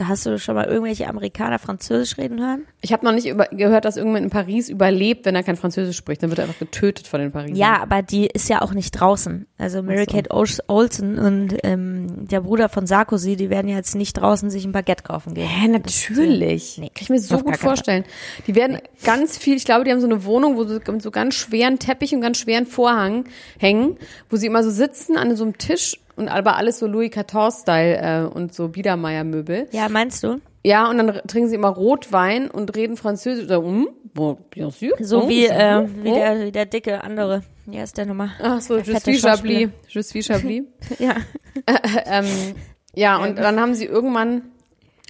hast 0.00 0.26
du 0.26 0.38
schon 0.38 0.54
mal 0.54 0.66
irgendwelche 0.66 1.08
Amerikaner 1.08 1.58
Französisch 1.58 2.16
reden 2.18 2.40
hören? 2.40 2.64
Ich 2.80 2.92
habe 2.92 3.04
noch 3.04 3.10
nicht 3.12 3.26
über, 3.26 3.46
gehört, 3.46 3.84
dass 3.84 3.96
irgendjemand 3.96 4.26
in 4.26 4.30
Paris 4.30 4.68
überlebt, 4.68 5.24
wenn 5.24 5.34
er 5.34 5.42
kein 5.42 5.56
Französisch 5.56 5.96
spricht. 5.96 6.22
Dann 6.22 6.30
wird 6.30 6.38
er 6.38 6.44
einfach 6.44 6.60
getötet 6.60 7.08
von 7.08 7.18
den 7.20 7.32
Parisern. 7.32 7.56
Ja, 7.56 7.82
aber 7.82 8.02
die 8.02 8.26
ist 8.26 8.48
ja 8.48 8.62
auch 8.62 8.72
nicht 8.74 8.92
draußen. 8.92 9.46
Also 9.58 9.82
Mary 9.82 10.04
so. 10.08 10.14
Kate 10.14 10.30
Ol- 10.32 10.46
Olsen 10.68 11.18
und 11.18 11.56
ähm, 11.64 12.28
der 12.28 12.40
Bruder 12.42 12.68
von 12.68 12.86
Sarkozy, 12.86 13.34
die 13.34 13.50
werden 13.50 13.66
ja 13.68 13.76
jetzt 13.76 13.96
nicht 13.96 14.12
draußen 14.14 14.50
sich 14.50 14.64
ein 14.64 14.70
Baguette 14.72 15.02
kaufen 15.02 15.34
gehen. 15.34 15.48
Hä, 15.48 15.66
natürlich. 15.66 16.78
Nee, 16.78 16.88
Kann 16.88 17.02
ich 17.02 17.10
mir 17.10 17.18
so 17.18 17.34
auf 17.36 17.44
gut 17.44 17.56
vorstellen. 17.56 18.04
Die 18.46 18.54
werden 18.54 18.78
ganz 19.04 19.36
viel, 19.36 19.56
ich 19.56 19.64
glaube, 19.64 19.84
die 19.84 19.90
haben 19.90 20.00
so 20.00 20.06
eine 20.06 20.24
Wohnung, 20.24 20.56
wo 20.56 20.64
sie 20.64 20.78
mit 20.86 21.02
so 21.02 21.10
ganz 21.10 21.34
schweren 21.34 21.78
Teppich 21.80 22.14
und 22.14 22.20
ganz 22.20 22.38
schweren 22.38 22.66
Vorhang 22.66 23.24
hängen, 23.58 23.96
wo 24.30 24.36
sie 24.36 24.43
immer 24.46 24.62
so 24.62 24.70
sitzen 24.70 25.16
an 25.16 25.34
so 25.36 25.44
einem 25.44 25.58
Tisch 25.58 25.98
und 26.16 26.28
aber 26.28 26.56
alles 26.56 26.78
so 26.78 26.86
Louis 26.86 27.10
XIV-Style 27.10 27.96
äh, 27.96 28.26
und 28.26 28.54
so 28.54 28.68
Biedermeier-Möbel. 28.68 29.68
Ja, 29.72 29.88
meinst 29.88 30.22
du? 30.22 30.40
Ja, 30.62 30.88
und 30.88 30.96
dann 30.98 31.20
trinken 31.26 31.48
sie 31.48 31.56
immer 31.56 31.68
Rotwein 31.68 32.50
und 32.50 32.74
reden 32.74 32.96
Französisch. 32.96 33.48
So, 33.48 33.62
hm, 33.62 33.88
bon, 34.14 34.38
bien 34.50 34.70
sûr. 34.70 34.96
So 35.00 35.24
oh, 35.24 35.28
wie, 35.28 35.46
äh, 35.46 35.86
wie, 36.02 36.10
der, 36.10 36.40
wie 36.40 36.52
der 36.52 36.66
dicke 36.66 37.04
andere. 37.04 37.42
Ja, 37.66 37.82
ist 37.82 37.98
der 37.98 38.06
Nummer. 38.06 38.30
Ach 38.40 38.60
so, 38.60 38.78
je 38.78 38.98
suis. 38.98 39.20
Chablis. 39.20 39.68
Je 39.88 40.02
suis 40.02 40.26
Chablis. 40.26 40.62
Ja. 40.98 41.16
ähm, 42.06 42.26
ja, 42.94 43.16
und 43.18 43.38
dann 43.38 43.60
haben 43.60 43.74
sie 43.74 43.86
irgendwann, 43.86 44.42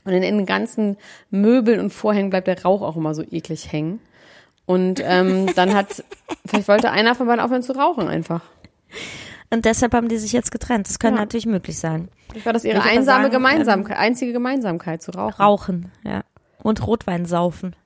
und 0.04 0.12
in 0.12 0.22
den 0.22 0.46
ganzen 0.46 0.96
Möbeln 1.30 1.80
und 1.80 1.92
Vorhängen 1.92 2.30
bleibt 2.30 2.48
der 2.48 2.62
Rauch 2.62 2.82
auch 2.82 2.96
immer 2.96 3.14
so 3.14 3.22
eklig 3.22 3.70
hängen. 3.70 4.00
Und 4.66 5.00
ähm, 5.04 5.54
dann 5.54 5.74
hat, 5.74 6.04
vielleicht 6.46 6.68
wollte 6.68 6.90
einer 6.90 7.14
von 7.14 7.26
beiden 7.26 7.40
aufhören 7.40 7.62
zu 7.62 7.72
rauchen 7.72 8.08
einfach. 8.08 8.42
Und 9.54 9.64
deshalb 9.64 9.94
haben 9.94 10.08
die 10.08 10.16
sich 10.18 10.32
jetzt 10.32 10.50
getrennt. 10.50 10.88
Das 10.88 10.98
kann 10.98 11.14
Ja. 11.14 11.20
natürlich 11.20 11.46
möglich 11.46 11.78
sein. 11.78 12.08
Ich 12.34 12.44
war 12.44 12.52
das 12.52 12.64
ihre 12.64 12.82
einsame 12.82 13.04
sagen, 13.24 13.30
Gemeinsamkeit, 13.30 13.96
einzige 13.96 14.32
Gemeinsamkeit 14.32 15.00
zu 15.02 15.12
rauchen. 15.12 15.40
Rauchen, 15.40 15.92
ja. 16.04 16.24
Und 16.62 16.86
Rotwein 16.86 17.24
saufen. 17.24 17.76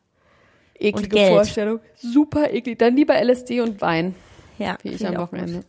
Eklige 0.79 0.97
und 0.97 1.11
Geld. 1.11 1.33
Vorstellung. 1.35 1.81
Super 1.97 2.51
eklig. 2.53 2.79
Dann 2.79 2.97
lieber 2.97 3.15
LSD 3.23 3.61
und 3.61 3.81
Wein, 3.81 4.15
Ja. 4.59 4.77
wie 4.83 4.91
ich 4.91 5.07
am. 5.07 5.17
Wochenende. 5.17 5.63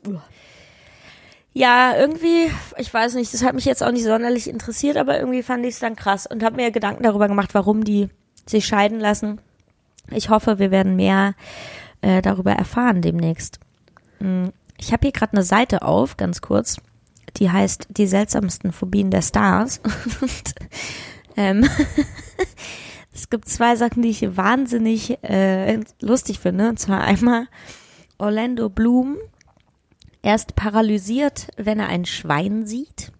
Ja, 1.53 1.95
irgendwie, 1.97 2.49
ich 2.77 2.93
weiß 2.93 3.15
nicht, 3.15 3.33
das 3.33 3.43
hat 3.43 3.55
mich 3.55 3.65
jetzt 3.65 3.83
auch 3.83 3.91
nicht 3.91 4.03
sonderlich 4.03 4.47
interessiert, 4.49 4.97
aber 4.97 5.19
irgendwie 5.19 5.41
fand 5.43 5.65
ich 5.65 5.73
es 5.73 5.79
dann 5.79 5.95
krass 5.95 6.27
und 6.27 6.43
habe 6.43 6.55
mir 6.57 6.71
Gedanken 6.71 7.03
darüber 7.03 7.27
gemacht, 7.27 7.49
warum 7.53 7.83
die 7.83 8.07
sich 8.45 8.65
scheiden 8.67 8.99
lassen. 8.99 9.41
Ich 10.11 10.29
hoffe, 10.29 10.59
wir 10.59 10.71
werden 10.71 10.95
mehr 10.95 11.33
äh, 12.01 12.21
darüber 12.21 12.51
erfahren 12.53 13.01
demnächst. 13.01 13.59
Mm, 14.19 14.49
Ich 14.79 14.93
habe 14.93 15.01
hier 15.01 15.11
gerade 15.11 15.33
eine 15.33 15.43
Seite 15.43 15.81
auf, 15.81 16.17
ganz 16.17 16.41
kurz, 16.41 16.77
die 17.37 17.51
heißt 17.51 17.87
Die 17.91 18.07
seltsamsten 18.07 18.71
Phobien 18.71 19.11
der 19.11 19.21
Stars. 19.21 19.81
und, 20.21 20.55
ähm, 21.35 21.69
es 23.13 23.29
gibt 23.29 23.49
zwei 23.49 23.75
Sachen, 23.75 24.01
die 24.01 24.09
ich 24.09 24.35
wahnsinnig 24.37 25.21
äh, 25.23 25.79
lustig 26.01 26.39
finde. 26.39 26.69
Und 26.69 26.79
zwar 26.79 27.01
einmal 27.01 27.47
Orlando 28.17 28.69
Bloom. 28.69 29.17
Er 30.21 30.35
ist 30.35 30.55
paralysiert, 30.55 31.47
wenn 31.57 31.79
er 31.79 31.87
ein 31.87 32.05
Schwein 32.05 32.65
sieht. 32.65 33.11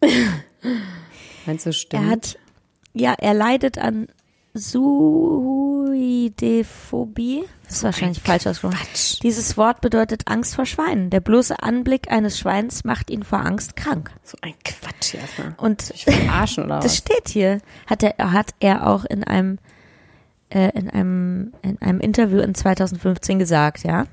Meinst 1.45 1.65
du, 1.65 1.74
stimmt? 1.74 2.04
Er 2.04 2.10
hat, 2.10 2.38
ja, 2.93 3.13
er 3.17 3.34
leidet 3.34 3.78
an 3.78 4.08
Suidephobie. 6.19 7.43
Das 7.65 7.78
ist 7.78 7.84
wahrscheinlich 7.84 8.22
falsch 8.22 8.48
ausgesprochen. 8.48 8.78
Quatsch. 8.78 9.19
Dieses 9.22 9.58
Wort 9.58 9.82
bedeutet 9.82 10.24
Angst 10.28 10.56
vor 10.56 10.65
Schweinen. 10.65 11.10
Der 11.10 11.19
bloße 11.19 11.62
Anblick 11.62 12.12
eines 12.12 12.39
Schweins 12.39 12.84
macht 12.84 13.10
ihn 13.10 13.24
vor 13.24 13.39
Angst 13.45 13.76
krank. 13.76 14.12
So 14.24 14.38
ein 14.41 14.54
Quatsch 14.63 15.13
erstmal. 15.15 15.54
Und 15.58 15.91
Ich 15.93 16.06
verarschen 16.06 16.65
oder 16.65 16.76
das 16.82 16.86
was? 16.86 16.98
steht 16.98 17.30
hier. 17.30 17.60
Hat 17.88 18.02
er, 18.04 18.15
hat 18.32 18.52
er 18.60 18.88
auch 18.88 19.06
in 19.06 19.24
einem, 19.24 19.60
äh, 20.50 20.69
in 20.78 20.89
einem, 20.89 21.54
in 21.62 21.80
einem 21.82 22.00
Interview 22.00 22.39
in 22.39 22.56
2015 22.56 23.38
gesagt, 23.39 23.84
ja. 23.84 24.06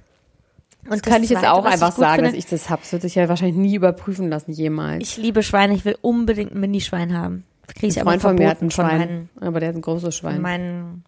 Und 0.89 1.05
Das 1.05 1.13
kann 1.13 1.23
ich 1.25 1.31
jetzt 1.31 1.41
Zweite, 1.41 1.53
auch 1.55 1.65
einfach 1.65 1.91
sagen, 1.93 2.15
finde, 2.17 2.31
dass 2.31 2.39
ich 2.39 2.47
das 2.47 2.71
hab. 2.71 2.83
Das 2.83 2.93
wird 2.93 3.03
sich 3.03 3.17
ja 3.17 3.29
wahrscheinlich 3.29 3.57
nie 3.57 3.75
überprüfen 3.75 4.29
lassen, 4.31 4.53
jemals. 4.53 5.03
Ich 5.03 5.17
liebe 5.17 5.43
Schweine, 5.43 5.75
ich 5.75 5.85
will 5.85 5.97
unbedingt 6.01 6.53
ein 6.55 6.61
Minischwein 6.61 7.17
haben. 7.19 7.45
Kriege 7.75 7.89
ich 7.89 7.97
ein 7.97 8.03
aber 8.03 8.13
Freund 8.13 8.23
von 8.23 8.35
mir 8.37 8.49
hat 8.49 8.63
ein 8.63 8.71
Schwein, 8.71 8.99
meinen, 8.99 9.31
aber 9.41 9.61
der 9.61 9.71
hat 9.71 9.77
ein 9.77 9.83
großes 9.83 10.17
Schwein. 10.17 10.41
meinen 10.41 11.05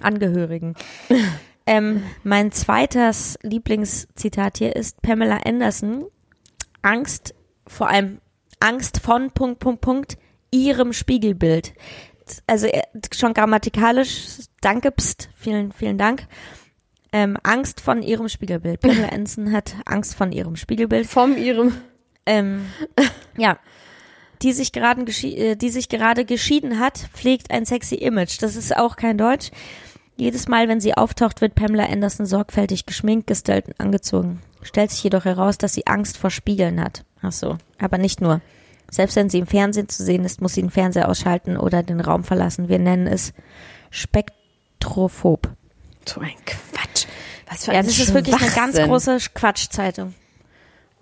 Angehörigen. 0.00 0.74
ähm, 1.66 2.02
mein 2.24 2.52
zweites 2.52 3.38
Lieblingszitat 3.42 4.58
hier 4.58 4.76
ist 4.76 5.02
Pamela 5.02 5.38
Anderson. 5.44 6.04
Angst, 6.82 7.34
vor 7.66 7.88
allem 7.88 8.20
Angst 8.60 9.00
von 9.00 9.30
Punkt, 9.30 9.60
Punkt, 9.60 9.80
Punkt, 9.80 10.18
ihrem 10.50 10.92
Spiegelbild. 10.92 11.74
Also 12.46 12.66
äh, 12.66 12.82
schon 13.14 13.34
grammatikalisch, 13.34 14.40
danke, 14.60 14.90
pst, 14.90 15.30
vielen, 15.34 15.72
vielen 15.72 15.98
Dank. 15.98 16.26
Ähm, 17.12 17.38
Angst 17.42 17.80
von 17.80 18.02
ihrem 18.02 18.28
Spiegelbild. 18.28 18.80
Pamela 18.80 19.08
Anderson 19.08 19.52
hat 19.52 19.76
Angst 19.86 20.14
von 20.14 20.30
ihrem 20.30 20.56
Spiegelbild. 20.56 21.06
Vom 21.06 21.36
ihrem. 21.36 21.72
Ähm, 22.26 22.66
ja. 23.38 23.58
Die 24.42 24.52
sich, 24.52 24.72
gerade 24.72 25.02
äh, 25.02 25.56
die 25.56 25.70
sich 25.70 25.88
gerade 25.88 26.24
geschieden 26.24 26.78
hat, 26.78 26.98
pflegt 27.12 27.50
ein 27.50 27.64
sexy 27.64 27.96
Image. 27.96 28.40
Das 28.40 28.56
ist 28.56 28.76
auch 28.76 28.96
kein 28.96 29.18
Deutsch. 29.18 29.50
Jedes 30.16 30.48
Mal, 30.48 30.68
wenn 30.68 30.80
sie 30.80 30.94
auftaucht, 30.94 31.40
wird 31.40 31.54
Pamela 31.54 31.86
Anderson 31.86 32.26
sorgfältig 32.26 32.86
geschminkt, 32.86 33.26
gestellt 33.28 33.66
und 33.68 33.80
angezogen. 33.80 34.40
Stellt 34.62 34.90
sich 34.90 35.04
jedoch 35.04 35.24
heraus, 35.24 35.58
dass 35.58 35.74
sie 35.74 35.86
Angst 35.86 36.16
vor 36.16 36.30
Spiegeln 36.30 36.80
hat. 36.82 37.04
Ach 37.22 37.32
so, 37.32 37.56
aber 37.78 37.98
nicht 37.98 38.20
nur. 38.20 38.40
Selbst 38.90 39.16
wenn 39.16 39.28
sie 39.28 39.38
im 39.38 39.46
Fernsehen 39.46 39.88
zu 39.88 40.02
sehen 40.02 40.24
ist, 40.24 40.40
muss 40.40 40.54
sie 40.54 40.62
den 40.62 40.70
Fernseher 40.70 41.08
ausschalten 41.08 41.56
oder 41.56 41.82
den 41.82 42.00
Raum 42.00 42.24
verlassen. 42.24 42.68
Wir 42.68 42.78
nennen 42.78 43.06
es 43.06 43.32
Spektrophob. 43.90 45.50
So 46.06 46.20
ein 46.20 46.32
Quatsch. 46.46 47.06
Was 47.48 47.64
für 47.64 47.72
Ja, 47.72 47.80
ein 47.80 47.86
das 47.86 47.98
ist 47.98 48.14
wirklich 48.14 48.34
eine 48.34 48.50
ganz 48.50 48.76
große 48.76 49.18
Quatschzeitung. 49.34 50.14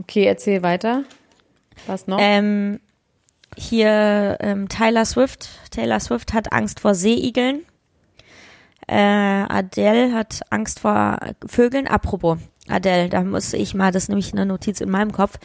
Okay, 0.00 0.24
erzähl 0.24 0.62
weiter. 0.62 1.04
Was 1.86 2.06
noch? 2.06 2.18
Ähm, 2.20 2.80
hier 3.56 4.36
ähm, 4.40 4.68
Tyler 4.68 5.04
Swift. 5.04 5.48
Taylor 5.70 6.00
Swift 6.00 6.32
hat 6.32 6.52
Angst 6.52 6.80
vor 6.80 6.94
Seeigeln. 6.94 7.64
Äh, 8.86 8.96
Adele 8.96 10.12
hat 10.12 10.40
Angst 10.50 10.80
vor 10.80 11.18
Vögeln. 11.46 11.86
Apropos 11.86 12.38
Adele, 12.68 13.08
da 13.08 13.22
muss 13.22 13.52
ich 13.52 13.74
mal, 13.74 13.92
das 13.92 14.04
ist 14.04 14.08
nämlich 14.08 14.32
eine 14.32 14.46
Notiz 14.46 14.80
in 14.80 14.90
meinem 14.90 15.12
Kopf. 15.12 15.38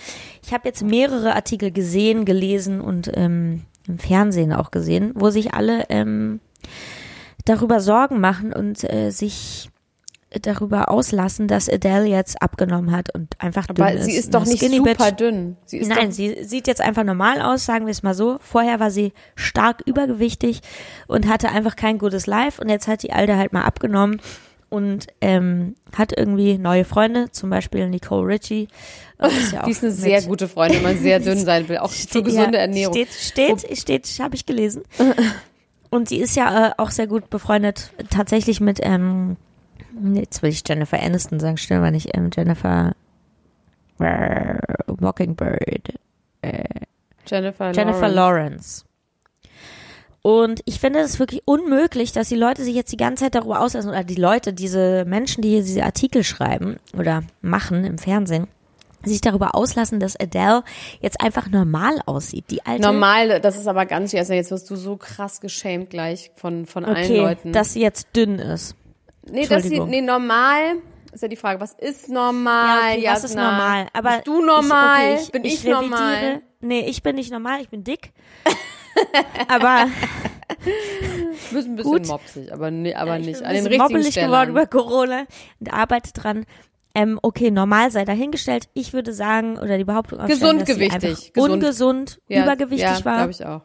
Ich 0.43 0.53
habe 0.53 0.67
jetzt 0.67 0.83
mehrere 0.83 1.35
Artikel 1.35 1.71
gesehen, 1.71 2.25
gelesen 2.25 2.81
und 2.81 3.11
ähm, 3.15 3.63
im 3.87 3.99
Fernsehen 3.99 4.53
auch 4.53 4.71
gesehen, 4.71 5.11
wo 5.15 5.29
sich 5.29 5.53
alle 5.53 5.85
ähm, 5.89 6.39
darüber 7.45 7.79
Sorgen 7.79 8.19
machen 8.19 8.53
und 8.53 8.83
äh, 8.83 9.11
sich 9.11 9.70
darüber 10.41 10.89
auslassen, 10.89 11.47
dass 11.47 11.69
Adele 11.69 12.05
jetzt 12.05 12.41
abgenommen 12.41 12.91
hat 12.91 13.13
und 13.13 13.35
einfach 13.39 13.67
dünn 13.67 13.83
Aber 13.85 13.93
ist. 13.93 14.05
sie 14.05 14.13
ist 14.13 14.33
doch 14.33 14.45
nicht 14.45 14.59
Skinny 14.59 14.77
super 14.77 14.95
Bitch. 14.95 15.19
dünn. 15.19 15.57
Sie 15.65 15.81
Nein, 15.81 16.07
doch, 16.07 16.11
sie 16.11 16.43
sieht 16.43 16.67
jetzt 16.67 16.81
einfach 16.81 17.03
normal 17.03 17.41
aus, 17.41 17.65
sagen 17.65 17.85
wir 17.85 17.91
es 17.91 18.03
mal 18.03 18.13
so. 18.13 18.37
Vorher 18.39 18.79
war 18.79 18.91
sie 18.91 19.11
stark 19.35 19.81
übergewichtig 19.85 20.61
und 21.07 21.27
hatte 21.27 21.49
einfach 21.49 21.75
kein 21.75 21.97
gutes 21.97 22.27
Life 22.27 22.61
und 22.61 22.69
jetzt 22.69 22.87
hat 22.87 23.03
die 23.03 23.11
Alte 23.11 23.35
halt 23.35 23.51
mal 23.51 23.63
abgenommen 23.63 24.21
und 24.69 25.07
ähm, 25.19 25.75
hat 25.93 26.17
irgendwie 26.17 26.57
neue 26.57 26.85
Freunde, 26.85 27.29
zum 27.31 27.49
Beispiel 27.49 27.89
Nicole 27.89 28.25
Richie. 28.25 28.69
Ist 29.21 29.51
ja 29.51 29.65
die 29.65 29.71
ist 29.71 29.83
eine 29.83 29.91
sehr 29.91 30.23
gute 30.23 30.47
Freundin, 30.47 30.77
wenn 30.77 30.95
man 30.95 30.97
sehr 30.97 31.19
dünn 31.19 31.37
sein 31.45 31.69
will. 31.69 31.77
Auch 31.77 31.91
für 31.91 32.23
gesunde 32.23 32.57
ja, 32.57 32.63
Ernährung. 32.63 32.95
Steht, 32.95 33.09
steht, 33.11 33.77
steht, 33.77 34.19
habe 34.19 34.33
ich 34.33 34.47
gelesen. 34.47 34.81
Und 35.91 36.09
sie 36.09 36.17
ist 36.17 36.35
ja 36.35 36.69
äh, 36.69 36.71
auch 36.77 36.89
sehr 36.89 37.05
gut 37.05 37.29
befreundet, 37.29 37.91
tatsächlich 38.09 38.61
mit, 38.61 38.79
ähm, 38.81 39.37
jetzt 40.13 40.41
will 40.41 40.49
ich 40.49 40.63
Jennifer 40.67 41.01
Aniston 41.01 41.39
sagen, 41.39 41.57
stimmt 41.57 41.79
aber 41.79 41.91
nicht, 41.91 42.15
ähm, 42.15 42.29
Jennifer 42.35 42.93
äh, 43.99 44.57
Mockingbird. 44.99 45.93
Jennifer, 47.27 47.71
Jennifer 47.71 48.09
Lawrence. 48.09 48.15
Lawrence. 48.15 48.85
Und 50.23 50.61
ich 50.65 50.79
finde 50.79 50.99
es 50.99 51.17
wirklich 51.17 51.41
unmöglich, 51.45 52.11
dass 52.11 52.29
die 52.29 52.35
Leute 52.35 52.63
sich 52.63 52.75
jetzt 52.75 52.91
die 52.91 52.97
ganze 52.97 53.23
Zeit 53.23 53.35
darüber 53.35 53.59
auslassen, 53.61 53.89
oder 53.89 54.03
die 54.03 54.15
Leute, 54.15 54.53
diese 54.53 55.03
Menschen, 55.05 55.41
die 55.41 55.49
hier 55.49 55.63
diese 55.63 55.83
Artikel 55.83 56.23
schreiben 56.23 56.77
oder 56.97 57.23
machen 57.41 57.83
im 57.85 57.97
Fernsehen, 57.97 58.47
sich 59.03 59.21
darüber 59.21 59.55
auslassen, 59.55 59.99
dass 59.99 60.19
Adele 60.19 60.63
jetzt 60.99 61.21
einfach 61.21 61.49
normal 61.49 61.99
aussieht. 62.05 62.45
Die 62.51 62.63
alte. 62.63 62.83
Normal, 62.83 63.39
das 63.39 63.57
ist 63.57 63.67
aber 63.67 63.87
ganz 63.87 64.11
schwer. 64.11 64.23
Jetzt 64.23 64.51
wirst 64.51 64.69
du 64.69 64.75
so 64.75 64.95
krass 64.95 65.41
geschämt 65.41 65.89
gleich 65.89 66.31
von, 66.35 66.67
von 66.67 66.85
allen 66.85 67.05
Okay, 67.05 67.17
Leuten. 67.17 67.51
dass 67.51 67.73
sie 67.73 67.81
jetzt 67.81 68.15
dünn 68.15 68.37
ist. 68.37 68.75
Nee, 69.29 69.41
dass 69.41 69.49
sie, 69.49 69.75
Entschuldigung. 69.75 69.89
nee, 69.89 70.01
normal 70.01 70.77
ist 71.13 71.21
ja 71.21 71.27
die 71.27 71.35
Frage, 71.35 71.59
was 71.59 71.73
ist 71.73 72.09
normal? 72.09 72.93
okay, 72.97 73.07
was 73.07 73.23
ist 73.25 73.35
normal? 73.35 73.87
Aber 73.93 74.09
Bist 74.11 74.27
du 74.27 74.41
normal? 74.45 75.15
Ich, 75.15 75.21
okay, 75.23 75.31
Bin 75.33 75.45
ich, 75.45 75.59
revidiere- 75.65 75.81
normal? 75.81 76.41
Nee, 76.61 76.81
ich 76.81 77.03
bin 77.03 77.15
nicht 77.15 77.31
normal, 77.31 77.61
ich 77.61 77.69
bin 77.69 77.83
dick. 77.83 78.11
aber 79.47 79.87
Du 81.49 81.55
bist 81.55 81.67
ein 81.67 81.75
bisschen 81.75 81.91
Gut. 81.91 82.07
mopsig, 82.07 82.51
aber, 82.53 82.71
nee, 82.71 82.93
aber 82.93 83.17
ich 83.19 83.25
nicht. 83.25 83.39
bin 83.39 83.47
An 83.47 83.55
den 83.55 83.65
richtigen 83.65 83.83
mobbelig 83.83 84.07
Stellen. 84.11 84.27
geworden 84.27 84.49
über 84.51 84.67
Corona 84.67 85.25
und 85.59 85.73
arbeite 85.73 86.13
dran. 86.13 86.45
Ähm, 86.93 87.19
okay, 87.21 87.51
normal 87.51 87.89
sei 87.89 88.03
dahingestellt. 88.05 88.67
Ich 88.73 88.91
würde 88.93 89.13
sagen, 89.13 89.57
oder 89.57 89.77
die 89.77 89.85
Behauptung 89.85 90.19
aufstellen, 90.19 90.59
dass 90.59 90.67
sie 90.67 90.73
Gesundgewichtig. 90.75 90.93
einfach 91.09 91.33
Gesund. 91.33 91.53
ungesund, 91.53 92.21
ja, 92.27 92.43
übergewichtig 92.43 92.99
ja, 92.99 93.05
war. 93.05 93.15
glaube 93.17 93.31
ich 93.31 93.45
auch. 93.45 93.61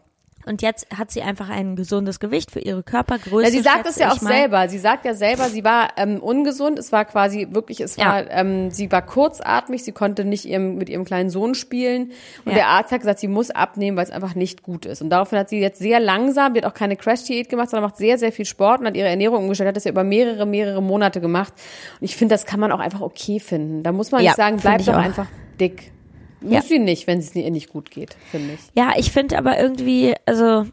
Und 0.46 0.62
jetzt 0.62 0.86
hat 0.96 1.10
sie 1.10 1.22
einfach 1.22 1.48
ein 1.50 1.74
gesundes 1.76 2.20
Gewicht 2.20 2.50
für 2.52 2.60
ihre 2.60 2.82
Körpergröße. 2.82 3.44
Ja, 3.46 3.50
sie 3.50 3.60
sagt 3.60 3.86
es 3.86 3.96
ja 3.98 4.12
auch 4.12 4.20
mal. 4.22 4.32
selber. 4.32 4.68
Sie 4.68 4.78
sagt 4.78 5.04
ja 5.04 5.12
selber, 5.14 5.44
sie 5.48 5.64
war 5.64 5.88
ähm, 5.96 6.20
ungesund. 6.22 6.78
Es 6.78 6.92
war 6.92 7.04
quasi 7.04 7.48
wirklich, 7.50 7.80
es 7.80 7.96
Ja. 7.96 8.06
war, 8.06 8.30
ähm, 8.30 8.70
sie 8.70 8.90
war 8.92 9.02
kurzatmig. 9.02 9.82
Sie 9.82 9.92
konnte 9.92 10.24
nicht 10.24 10.44
ihrem, 10.44 10.76
mit 10.76 10.88
ihrem 10.88 11.04
kleinen 11.04 11.30
Sohn 11.30 11.54
spielen. 11.54 12.12
Und 12.44 12.52
Ja. 12.52 12.54
der 12.54 12.66
Arzt 12.68 12.92
hat 12.92 13.00
gesagt, 13.00 13.18
sie 13.18 13.28
muss 13.28 13.50
abnehmen, 13.50 13.96
weil 13.96 14.04
es 14.04 14.10
einfach 14.10 14.34
nicht 14.36 14.62
gut 14.62 14.86
ist. 14.86 15.02
Und 15.02 15.10
daraufhin 15.10 15.38
hat 15.38 15.48
sie 15.48 15.58
jetzt 15.58 15.80
sehr 15.80 15.98
langsam, 16.00 16.54
die 16.54 16.60
hat 16.62 16.70
auch 16.70 16.74
keine 16.74 16.96
Crash-Diät 16.96 17.48
gemacht, 17.48 17.70
sondern 17.70 17.90
macht 17.90 17.96
sehr, 17.98 18.16
sehr 18.16 18.30
viel 18.30 18.44
Sport 18.44 18.80
und 18.80 18.86
hat 18.86 18.96
ihre 18.96 19.08
Ernährung 19.08 19.42
umgestellt. 19.42 19.68
Hat 19.68 19.76
das 19.76 19.84
ja 19.84 19.90
über 19.90 20.04
mehrere, 20.04 20.46
mehrere 20.46 20.82
Monate 20.82 21.20
gemacht. 21.20 21.52
Und 22.00 22.04
ich 22.04 22.16
finde, 22.16 22.34
das 22.34 22.46
kann 22.46 22.60
man 22.60 22.70
auch 22.70 22.80
einfach 22.80 23.00
okay 23.00 23.40
finden. 23.40 23.82
Da 23.82 23.90
muss 23.90 24.12
man 24.12 24.22
Ja, 24.22 24.30
nicht 24.30 24.36
sagen, 24.36 24.58
bleib 24.58 24.84
doch 24.84 24.94
auch. 24.94 24.98
einfach 24.98 25.26
dick. 25.58 25.92
Muss 26.40 26.52
Ja. 26.52 26.62
sie 26.62 26.78
nicht, 26.78 27.06
wenn 27.06 27.18
es 27.18 27.34
ihr 27.34 27.50
nicht 27.50 27.70
gut 27.70 27.90
geht, 27.90 28.16
finde 28.30 28.54
ich. 28.54 28.60
Ja, 28.76 28.92
ich 28.96 29.10
finde 29.12 29.38
aber 29.38 29.58
irgendwie, 29.58 30.14
also 30.26 30.66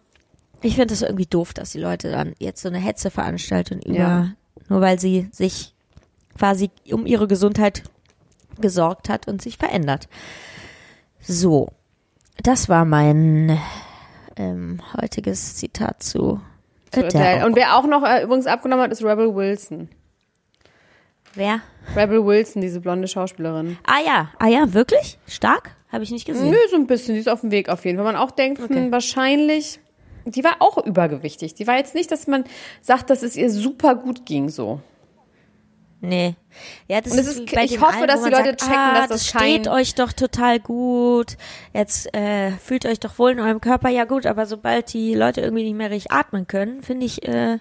ich 0.62 0.76
finde 0.76 0.88
das 0.94 1.02
irgendwie 1.02 1.26
doof, 1.26 1.54
dass 1.54 1.72
die 1.72 1.80
Leute 1.80 2.12
dann 2.12 2.34
jetzt 2.40 2.62
so 2.62 2.70
eine 2.70 2.80
Hetze 2.80 3.10
veranstalten 3.12 3.82
über, 3.82 3.98
Ja. 3.98 4.30
nur 4.70 4.82
weil 4.82 5.00
sie 5.00 5.30
sich 5.32 5.74
quasi 6.38 6.70
um 6.92 7.06
ihre 7.06 7.28
Gesundheit 7.28 7.84
gesorgt 8.60 9.10
hat 9.10 9.28
und 9.28 9.42
sich 9.42 9.58
verändert. 9.58 10.08
So, 11.22 11.70
das 12.44 12.70
war 12.70 12.86
mein 12.86 13.58
ähm, 14.36 14.82
heutiges 15.00 15.56
Zitat 15.56 16.04
zu 16.04 16.42
Zu. 16.92 17.06
Adele. 17.06 17.46
Und 17.46 17.56
wer 17.56 17.78
auch 17.78 17.86
noch 17.88 18.04
äh, 18.04 18.24
übrigens 18.24 18.46
abgenommen 18.48 18.84
hat, 18.84 18.92
ist 18.92 19.04
Rebel 19.04 19.34
Wilson. 19.36 19.90
Wer? 21.36 21.62
Rebel 21.96 22.26
Wilson, 22.26 22.62
diese 22.62 22.80
blonde 22.80 23.08
Schauspielerin. 23.08 23.78
Ah 23.86 24.00
ja, 24.06 24.30
ah 24.40 24.48
ja, 24.48 24.74
wirklich? 24.74 25.18
Stark? 25.28 25.76
Habe 25.92 26.04
ich 26.04 26.12
nicht 26.12 26.26
gesehen. 26.26 26.50
Nö, 26.50 26.58
so 26.70 26.76
ein 26.76 26.88
bisschen. 26.88 27.14
Die 27.16 27.20
ist 27.20 27.30
auf 27.30 27.42
dem 27.42 27.52
Weg 27.52 27.70
auf 27.70 27.86
jeden 27.86 27.98
Fall. 27.98 28.06
Man 28.06 28.16
auch 28.16 28.32
denkt, 28.32 28.62
hm, 28.68 28.92
wahrscheinlich, 28.92 29.80
die 30.26 30.44
war 30.44 30.56
auch 30.60 30.84
übergewichtig. 30.84 31.54
Die 31.54 31.68
war 31.68 31.78
jetzt 31.78 31.94
nicht, 31.94 32.12
dass 32.12 32.28
man 32.28 32.46
sagt, 32.82 33.10
dass 33.10 33.22
es 33.24 33.36
ihr 33.36 33.50
super 33.50 33.96
gut 33.96 34.26
ging 34.26 34.50
so. 34.50 34.80
Nee. 36.02 36.36
Ja, 36.90 37.00
das 37.00 37.16
es 37.16 37.28
ist, 37.28 37.40
ich 37.54 37.80
hoffe, 37.80 38.00
allen, 38.00 38.08
dass 38.08 38.24
die 38.24 38.30
Leute 38.30 38.50
sagt, 38.50 38.60
checken, 38.62 38.76
ah, 38.76 39.00
dass 39.00 39.08
das 39.08 39.28
steht 39.28 39.66
kein- 39.66 39.68
euch 39.70 39.96
doch 39.96 40.12
total 40.12 40.60
gut. 40.60 41.38
Jetzt 41.74 42.14
äh, 42.14 42.52
fühlt 42.52 42.86
euch 42.86 43.00
doch 43.00 43.18
wohl 43.20 43.32
in 43.32 43.40
eurem 43.40 43.62
Körper. 43.62 43.88
Ja 43.88 44.04
gut, 44.04 44.26
aber 44.26 44.46
sobald 44.46 44.92
die 44.94 45.14
Leute 45.16 45.40
irgendwie 45.40 45.64
nicht 45.64 45.76
mehr 45.78 45.92
richtig 45.92 46.12
atmen 46.12 46.46
können, 46.46 46.82
finde 46.84 47.06
ich, 47.06 47.26
äh, 47.26 47.60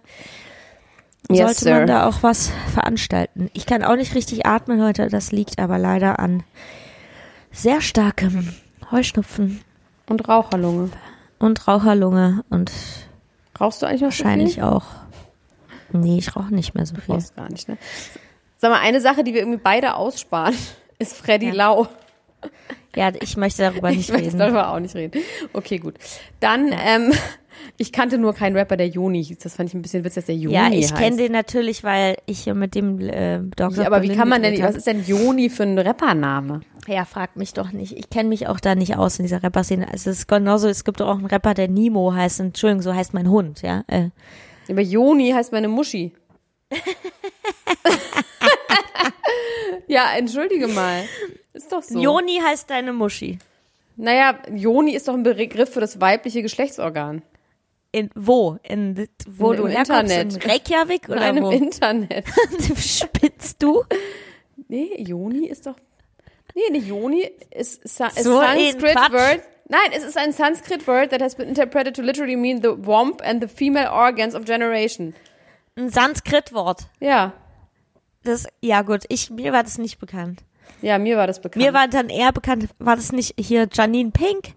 sollte 1.31 1.55
sir. 1.61 1.75
man 1.79 1.87
da 1.87 2.07
auch 2.09 2.23
was 2.23 2.51
veranstalten. 2.73 3.51
Ich 3.55 3.67
kann 3.67 3.83
auch 3.85 3.97
nicht 3.97 4.15
richtig 4.15 4.47
atmen 4.47 4.83
heute. 4.83 5.09
Das 5.09 5.33
liegt 5.33 5.59
aber 5.59 5.79
leider 5.79 6.19
an 6.19 6.43
sehr 7.51 7.81
starkem 7.81 8.53
Heuschnupfen 8.91 9.61
Und 10.09 10.29
Raucherlunge. 10.29 10.91
und 11.39 11.67
Raucherlunge 11.69 12.45
und 12.51 12.71
Rauchst 13.61 13.83
du 13.83 13.87
eigentlich 13.87 14.01
noch 14.01 14.09
wahrscheinlich 14.09 14.49
so 14.51 14.55
viel? 14.57 14.65
auch. 14.65 14.85
Nee, 15.93 16.19
ich 16.19 16.35
rauche 16.35 16.55
nicht 16.55 16.75
mehr 16.75 16.87
so 16.87 16.97
viel. 16.97 17.15
Rauchst 17.15 17.37
gar 17.37 17.51
nicht, 17.51 17.69
ne? 17.69 17.77
Sag 18.59 18.71
mal, 18.71 18.81
eine 18.81 19.01
Sache, 19.01 19.23
die 19.25 19.35
wir 19.35 19.41
irgendwie 19.41 19.61
beide 19.63 19.95
aussparen, 19.95 20.55
ist 20.99 21.15
Freddy 21.17 21.49
Ja. 21.49 21.53
Lau. 21.55 21.89
Ja, 22.97 23.11
ich 23.21 23.37
möchte 23.37 23.63
darüber 23.63 23.91
nicht 23.93 24.09
Ich 24.09 24.13
möchte 24.13 24.27
reden. 24.29 24.39
darüber 24.39 24.71
auch 24.73 24.79
nicht 24.81 24.95
reden. 24.95 25.23
Okay, 25.53 25.79
gut. 25.79 25.95
Dann, 26.41 26.73
ähm, 26.73 27.13
ich 27.79 27.93
kannte 27.93 28.19
nur 28.19 28.35
keinen 28.35 28.57
Rapper, 28.57 28.77
der 28.77 28.89
Joni 28.89 29.25
hieß. 29.25 29.39
Das 29.39 29.57
fand 29.57 29.69
ich 29.69 29.75
ein 29.75 29.83
bisschen 29.83 30.05
witzig, 30.05 30.17
dass 30.17 30.27
der 30.27 30.37
Joni 30.37 30.55
Ja, 30.55 30.71
ich 30.71 30.95
kenne 30.95 31.17
den 31.17 31.33
natürlich, 31.33 31.85
weil 31.85 32.17
ich 32.27 32.41
hier 32.41 32.55
mit 32.55 32.75
dem 32.75 33.01
äh, 33.01 33.41
Dr. 33.57 33.83
Ja, 33.83 33.87
aber 33.87 34.03
wie 34.03 34.15
kann 34.15 34.29
man 34.29 34.43
denn, 34.43 34.63
was 34.63 34.77
ist 34.77 34.87
denn 34.87 35.05
Joni 35.05 35.51
für 35.51 35.63
ein 35.65 35.79
Rappername? 35.79 36.61
Ja, 36.89 37.05
fragt 37.05 37.37
mich 37.37 37.53
doch 37.55 37.73
nicht. 37.73 37.97
Ich 37.97 38.11
kenne 38.11 38.29
mich 38.29 38.49
auch 38.49 38.59
da 38.59 38.75
nicht 38.75 38.97
aus 38.97 39.19
in 39.19 39.25
dieser 39.25 39.43
Rapper-Szene. 39.43 39.87
Also 39.87 40.11
es 40.11 40.19
ist 40.19 40.29
genauso, 40.29 40.69
es 40.69 40.85
gibt 40.85 41.01
doch 41.01 41.09
auch 41.09 41.19
einen 41.19 41.27
Rapper, 41.27 41.55
der 41.55 41.69
Nemo 41.69 42.13
heißt. 42.13 42.41
Entschuldigung, 42.41 42.83
so 42.83 42.95
heißt 42.95 43.15
mein 43.15 43.31
Hund, 43.31 43.63
ja. 43.63 43.85
Äh, 43.87 44.09
Aber 44.69 44.81
Joni 44.81 45.31
heißt 45.31 45.53
meine 45.53 45.69
Muschi. 45.69 46.13
ja, 49.87 50.13
entschuldige 50.17 50.67
mal. 50.69 51.05
Ist 51.53 51.71
doch 51.71 51.83
so. 51.83 52.01
Joni 52.01 52.41
heißt 52.45 52.69
deine 52.69 52.93
Muschi. 52.93 53.39
Naja, 53.97 54.39
Joni 54.53 54.95
ist 54.95 55.07
doch 55.07 55.15
ein 55.15 55.23
Begriff 55.23 55.71
für 55.73 55.81
das 55.81 56.01
weibliche 56.01 56.43
Geschlechtsorgan. 56.43 57.23
In 57.93 58.11
wo? 58.15 58.59
In 58.63 59.07
wo 59.29 59.53
Im 59.53 59.61
du? 59.61 59.67
Internet. 59.67 60.35
In 60.35 60.51
Reykjavik 60.51 61.09
oder 61.09 61.21
Nein, 61.21 61.37
im 61.37 61.45
wo? 61.45 61.51
Internet. 61.51 62.25
Spitzt 62.77 63.63
du? 63.63 63.85
Nee, 64.69 65.03
Joni 65.03 65.47
ist 65.47 65.67
doch. 65.67 65.77
Nee, 66.55 66.71
nicht 66.71 66.89
Joni 66.89 67.31
ist, 67.51 67.83
ist, 67.85 68.01
ist 68.01 68.25
So 68.25 68.39
ein 68.39 68.59
Sanskrit 68.59 68.97
word. 69.13 69.41
Nein, 69.69 69.91
es 69.97 70.03
ist 70.05 70.19
ein 70.19 70.33
Sanskrit 70.33 70.87
word 70.87 71.11
that 71.11 71.23
has 71.23 71.35
been 71.35 71.49
interpreted 71.49 71.95
to 71.97 72.03
literally 72.03 72.37
mean 72.37 72.63
the 72.63 72.75
womb 72.77 73.17
and 73.23 73.43
the 73.43 73.49
female 73.49 73.91
organs 73.91 74.35
of 74.35 74.45
generation. 74.45 75.15
Ein 75.77 75.89
Sanskrit-Wort. 75.89 76.89
Ja. 77.01 77.33
Das, 78.25 78.47
ja 78.61 78.83
gut, 78.83 79.05
ich, 79.09 79.31
mir 79.31 79.53
war 79.53 79.63
das 79.63 79.79
nicht 79.79 79.99
bekannt. 79.99 80.45
Ja, 80.83 80.99
mir 80.99 81.17
war 81.17 81.27
das 81.27 81.41
bekannt. 81.41 81.65
Mir 81.65 81.73
war 81.73 81.89
dann 81.89 82.09
eher 82.09 82.33
bekannt, 82.33 82.69
war 82.79 82.97
das 82.97 83.13
nicht 83.13 83.35
hier 83.39 83.69
Janine 83.73 84.11
Pink? 84.11 84.55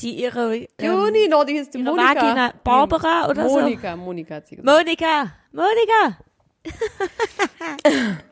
Die 0.00 0.20
ihre, 0.20 0.56
ähm, 0.56 0.66
Joni, 0.80 1.28
no, 1.28 1.44
die 1.44 1.54
ist 1.56 1.74
die 1.74 1.78
ihre 1.78 1.94
Monika. 1.94 2.14
Vagina 2.14 2.52
Barbara 2.64 3.28
oder 3.28 3.48
so? 3.48 3.60
Monika, 3.60 3.94
Monika 3.96 4.34
hat 4.36 4.48
sie 4.48 4.56
gesagt. 4.56 4.78
Monika, 4.78 5.32
Monika. 5.52 6.18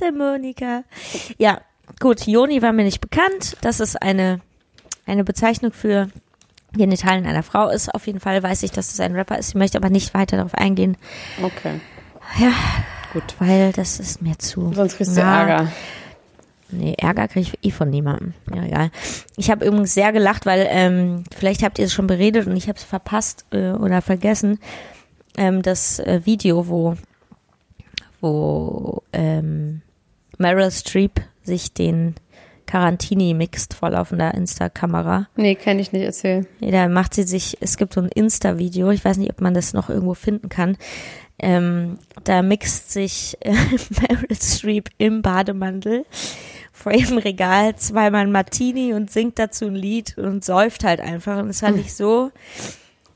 Der 0.00 0.12
Monika. 0.12 0.84
Ja, 1.38 1.60
gut, 2.00 2.26
Joni 2.26 2.62
war 2.62 2.72
mir 2.72 2.84
nicht 2.84 3.00
bekannt. 3.00 3.56
Das 3.60 3.80
ist 3.80 4.00
eine, 4.02 4.40
eine 5.06 5.24
Bezeichnung 5.24 5.72
für 5.72 6.08
Genitalien 6.72 7.26
einer 7.26 7.42
Frau 7.42 7.68
ist. 7.68 7.94
Auf 7.94 8.06
jeden 8.06 8.20
Fall 8.20 8.42
weiß 8.42 8.62
ich, 8.62 8.70
dass 8.72 8.92
es 8.92 9.00
ein 9.00 9.14
Rapper 9.14 9.38
ist. 9.38 9.50
Ich 9.50 9.54
möchte 9.54 9.78
aber 9.78 9.88
nicht 9.90 10.12
weiter 10.14 10.36
darauf 10.36 10.54
eingehen. 10.54 10.96
Okay. 11.42 11.80
Ja, 12.38 12.52
Gut. 13.12 13.34
weil 13.38 13.72
das 13.72 13.98
ist 14.00 14.20
mir 14.20 14.38
zu. 14.38 14.72
Sonst 14.74 14.96
kriegst 14.96 15.16
du 15.16 15.20
Ja. 15.20 15.40
Ärger. 15.46 15.72
Nee, 16.70 16.94
Ärger 16.98 17.28
kriege 17.28 17.48
ich 17.52 17.68
eh 17.68 17.70
von 17.70 17.90
niemandem. 17.90 18.34
Ja, 18.54 18.64
egal. 18.64 18.90
Ich 19.36 19.50
habe 19.50 19.64
übrigens 19.64 19.94
sehr 19.94 20.12
gelacht, 20.12 20.46
weil 20.46 20.66
ähm, 20.68 21.24
vielleicht 21.36 21.62
habt 21.62 21.78
ihr 21.78 21.84
es 21.84 21.92
schon 21.92 22.06
beredet 22.06 22.46
und 22.46 22.56
ich 22.56 22.68
habe 22.68 22.78
es 22.78 22.84
verpasst 22.84 23.46
äh, 23.52 23.70
oder 23.70 24.02
vergessen. 24.02 24.58
Ähm, 25.36 25.62
das 25.62 25.98
äh, 26.00 26.22
Video, 26.24 26.68
wo, 26.68 26.96
wo 28.20 29.02
ähm, 29.12 29.82
Meryl 30.38 30.70
Streep 30.70 31.20
sich 31.42 31.72
den 31.72 32.16
Carantini 32.66 33.32
mixt 33.32 33.74
vor 33.74 33.90
laufender 33.90 34.34
Insta-Kamera. 34.34 35.28
Nee, 35.36 35.54
kenne 35.54 35.80
ich 35.80 35.92
nicht, 35.92 36.02
erzähl. 36.02 36.46
Nee, 36.60 36.72
da 36.72 36.88
macht 36.88 37.14
sie 37.14 37.22
sich, 37.22 37.56
es 37.60 37.76
gibt 37.76 37.94
so 37.94 38.00
ein 38.00 38.08
Insta-Video, 38.08 38.90
ich 38.90 39.04
weiß 39.04 39.18
nicht, 39.18 39.30
ob 39.30 39.40
man 39.40 39.54
das 39.54 39.72
noch 39.72 39.88
irgendwo 39.88 40.14
finden 40.14 40.48
kann. 40.48 40.76
Ähm, 41.38 41.98
da 42.24 42.42
mixt 42.42 42.90
sich 42.90 43.36
äh, 43.40 43.52
Meryl 44.00 44.36
Streep 44.36 44.88
im 44.98 45.22
Bademantel 45.22 46.04
vor 46.76 46.92
ihrem 46.92 47.18
Regal 47.18 47.74
zweimal 47.76 48.22
ein 48.22 48.32
Martini 48.32 48.92
und 48.92 49.10
singt 49.10 49.38
dazu 49.38 49.64
ein 49.64 49.74
Lied 49.74 50.16
und 50.18 50.44
säuft 50.44 50.84
halt 50.84 51.00
einfach. 51.00 51.38
Und 51.38 51.48
das 51.48 51.60
fand 51.60 51.78
ich 51.78 51.94
so, 51.94 52.30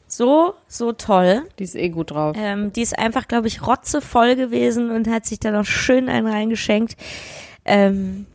so, 0.09 0.55
so 0.67 0.93
toll. 0.93 1.43
Die 1.59 1.65
ist 1.65 1.77
eh 1.77 1.91
gut 1.91 2.11
drauf. 2.11 2.37
Ähm, 2.39 2.73
die 2.73 2.83
ist 2.83 2.99
einfach, 2.99 3.29
glaube 3.29 3.49
ich, 3.49 3.67
rotzevoll 3.67 4.35
gewesen 4.35 4.91
und 4.91 5.09
hat 5.09 5.27
sich 5.27 5.39
da 5.41 5.51
noch 5.51 5.67
schön 5.67 6.09
einen 6.09 6.27
reingeschenkt. 6.27 6.97
Ähm, 7.65 8.27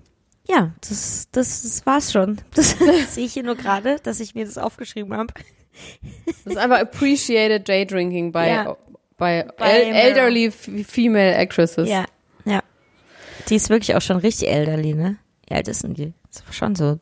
ja, 0.47 0.71
das, 0.88 1.27
das, 1.31 1.63
das 1.63 1.85
war's 1.85 2.11
schon. 2.11 2.38
Das 2.53 2.75
sehe 3.09 3.25
ich 3.25 3.33
hier 3.33 3.43
nur 3.43 3.55
gerade, 3.55 3.97
dass 4.03 4.19
ich 4.19 4.35
mir 4.35 4.45
das 4.45 4.57
aufgeschrieben 4.59 5.17
habe. 5.17 5.33
Das 6.45 6.53
ist 6.53 6.57
einfach 6.57 6.79
appreciated 6.79 7.67
Daydrinking 7.67 8.31
bei, 8.31 8.49
Ja. 8.49 8.77
bei, 9.17 9.47
Bei 9.57 9.71
el 9.71 9.91
Meryl. 9.91 10.01
elderly 10.01 10.51
female 10.51 11.35
actresses. 11.35 11.89
Ja, 11.89 12.01
ja. 12.01 12.05
Die 13.49 13.55
ist 13.55 13.69
wirklich 13.69 13.95
auch 13.95 14.01
schon 14.01 14.17
richtig 14.17 14.49
elderly, 14.49 14.93
ne? 14.93 15.17
Wie 15.47 15.55
alt 15.55 15.67
ist 15.67 15.84
denn 15.84 15.93
die? 15.93 16.13
Ist 16.29 16.43
schon 16.53 16.75
so 16.75 16.99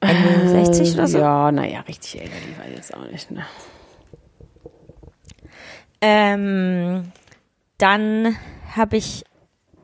Ende 0.00 0.48
60 0.48 0.94
oder 0.94 1.06
so? 1.08 1.18
Äh, 1.18 1.20
Ja, 1.20 1.52
naja, 1.52 1.80
richtig 1.80 2.20
elderly 2.20 2.54
ich 2.70 2.76
jetzt 2.76 2.94
auch 2.94 3.10
nicht. 3.10 3.30
Ne? 3.30 3.44
Ähm, 6.00 7.04
dann 7.78 8.36
habe 8.74 8.96
ich 8.96 9.24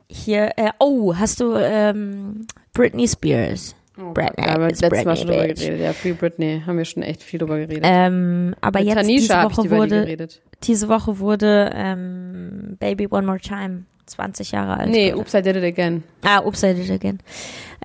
hier, 0.09 0.51
äh, 0.57 0.71
oh, 0.79 1.15
hast 1.15 1.39
du 1.39 1.55
ähm, 1.55 2.45
Britney 2.73 3.07
Spears? 3.07 3.75
Britney, 3.95 4.43
Da 4.45 4.53
haben 4.53 4.61
wir 4.61 4.67
letztes 4.69 4.89
Mal 4.89 4.89
Britney, 5.03 5.17
schon 5.17 5.27
drüber 5.27 5.47
geredet. 5.47 5.79
Ja, 5.79 5.93
Free 5.93 6.13
Britney 6.13 6.63
haben 6.65 6.77
wir 6.77 6.85
schon 6.85 7.03
echt 7.03 7.21
viel 7.23 7.39
drüber 7.39 7.57
geredet. 7.57 7.83
Ähm, 7.85 8.55
aber 8.61 8.79
Mit 8.79 8.89
jetzt 8.89 8.97
Tanisha 8.97 9.47
diese 9.47 9.57
Woche 9.57 9.61
die 9.63 9.71
wurde, 9.71 10.01
geredet. 10.01 10.41
diese 10.63 10.87
Woche 10.89 11.19
wurde 11.19 11.71
ähm, 11.75 12.77
Baby 12.79 13.07
One 13.09 13.25
More 13.27 13.39
Time 13.39 13.85
20 14.13 14.51
Jahre 14.51 14.77
alt. 14.77 14.89
Nee, 14.89 15.13
Oops, 15.13 15.33
I 15.33 15.41
Did 15.41 15.55
It 15.57 15.63
Again. 15.63 16.03
Ah, 16.23 16.41
Oops, 16.43 16.61
I 16.63 16.73
Did 16.73 16.85
It 16.85 16.91
Again. 16.91 17.19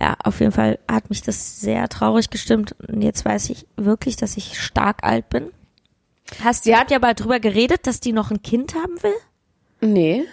Ja, 0.00 0.14
auf 0.22 0.40
jeden 0.40 0.52
Fall 0.52 0.78
hat 0.90 1.10
mich 1.10 1.22
das 1.22 1.60
sehr 1.60 1.88
traurig 1.88 2.30
gestimmt. 2.30 2.74
Und 2.88 3.02
jetzt 3.02 3.24
weiß 3.24 3.50
ich 3.50 3.66
wirklich, 3.76 4.16
dass 4.16 4.36
ich 4.36 4.58
stark 4.60 5.02
alt 5.04 5.28
bin. 5.28 5.50
Hast 6.44 6.66
du, 6.66 6.72
hat- 6.72 6.80
habt 6.80 6.90
ja 6.90 6.98
bald 6.98 7.20
drüber 7.20 7.40
geredet, 7.40 7.86
dass 7.86 8.00
die 8.00 8.12
noch 8.12 8.30
ein 8.30 8.42
Kind 8.42 8.74
haben 8.74 9.02
will? 9.02 9.14
Nee. 9.80 10.24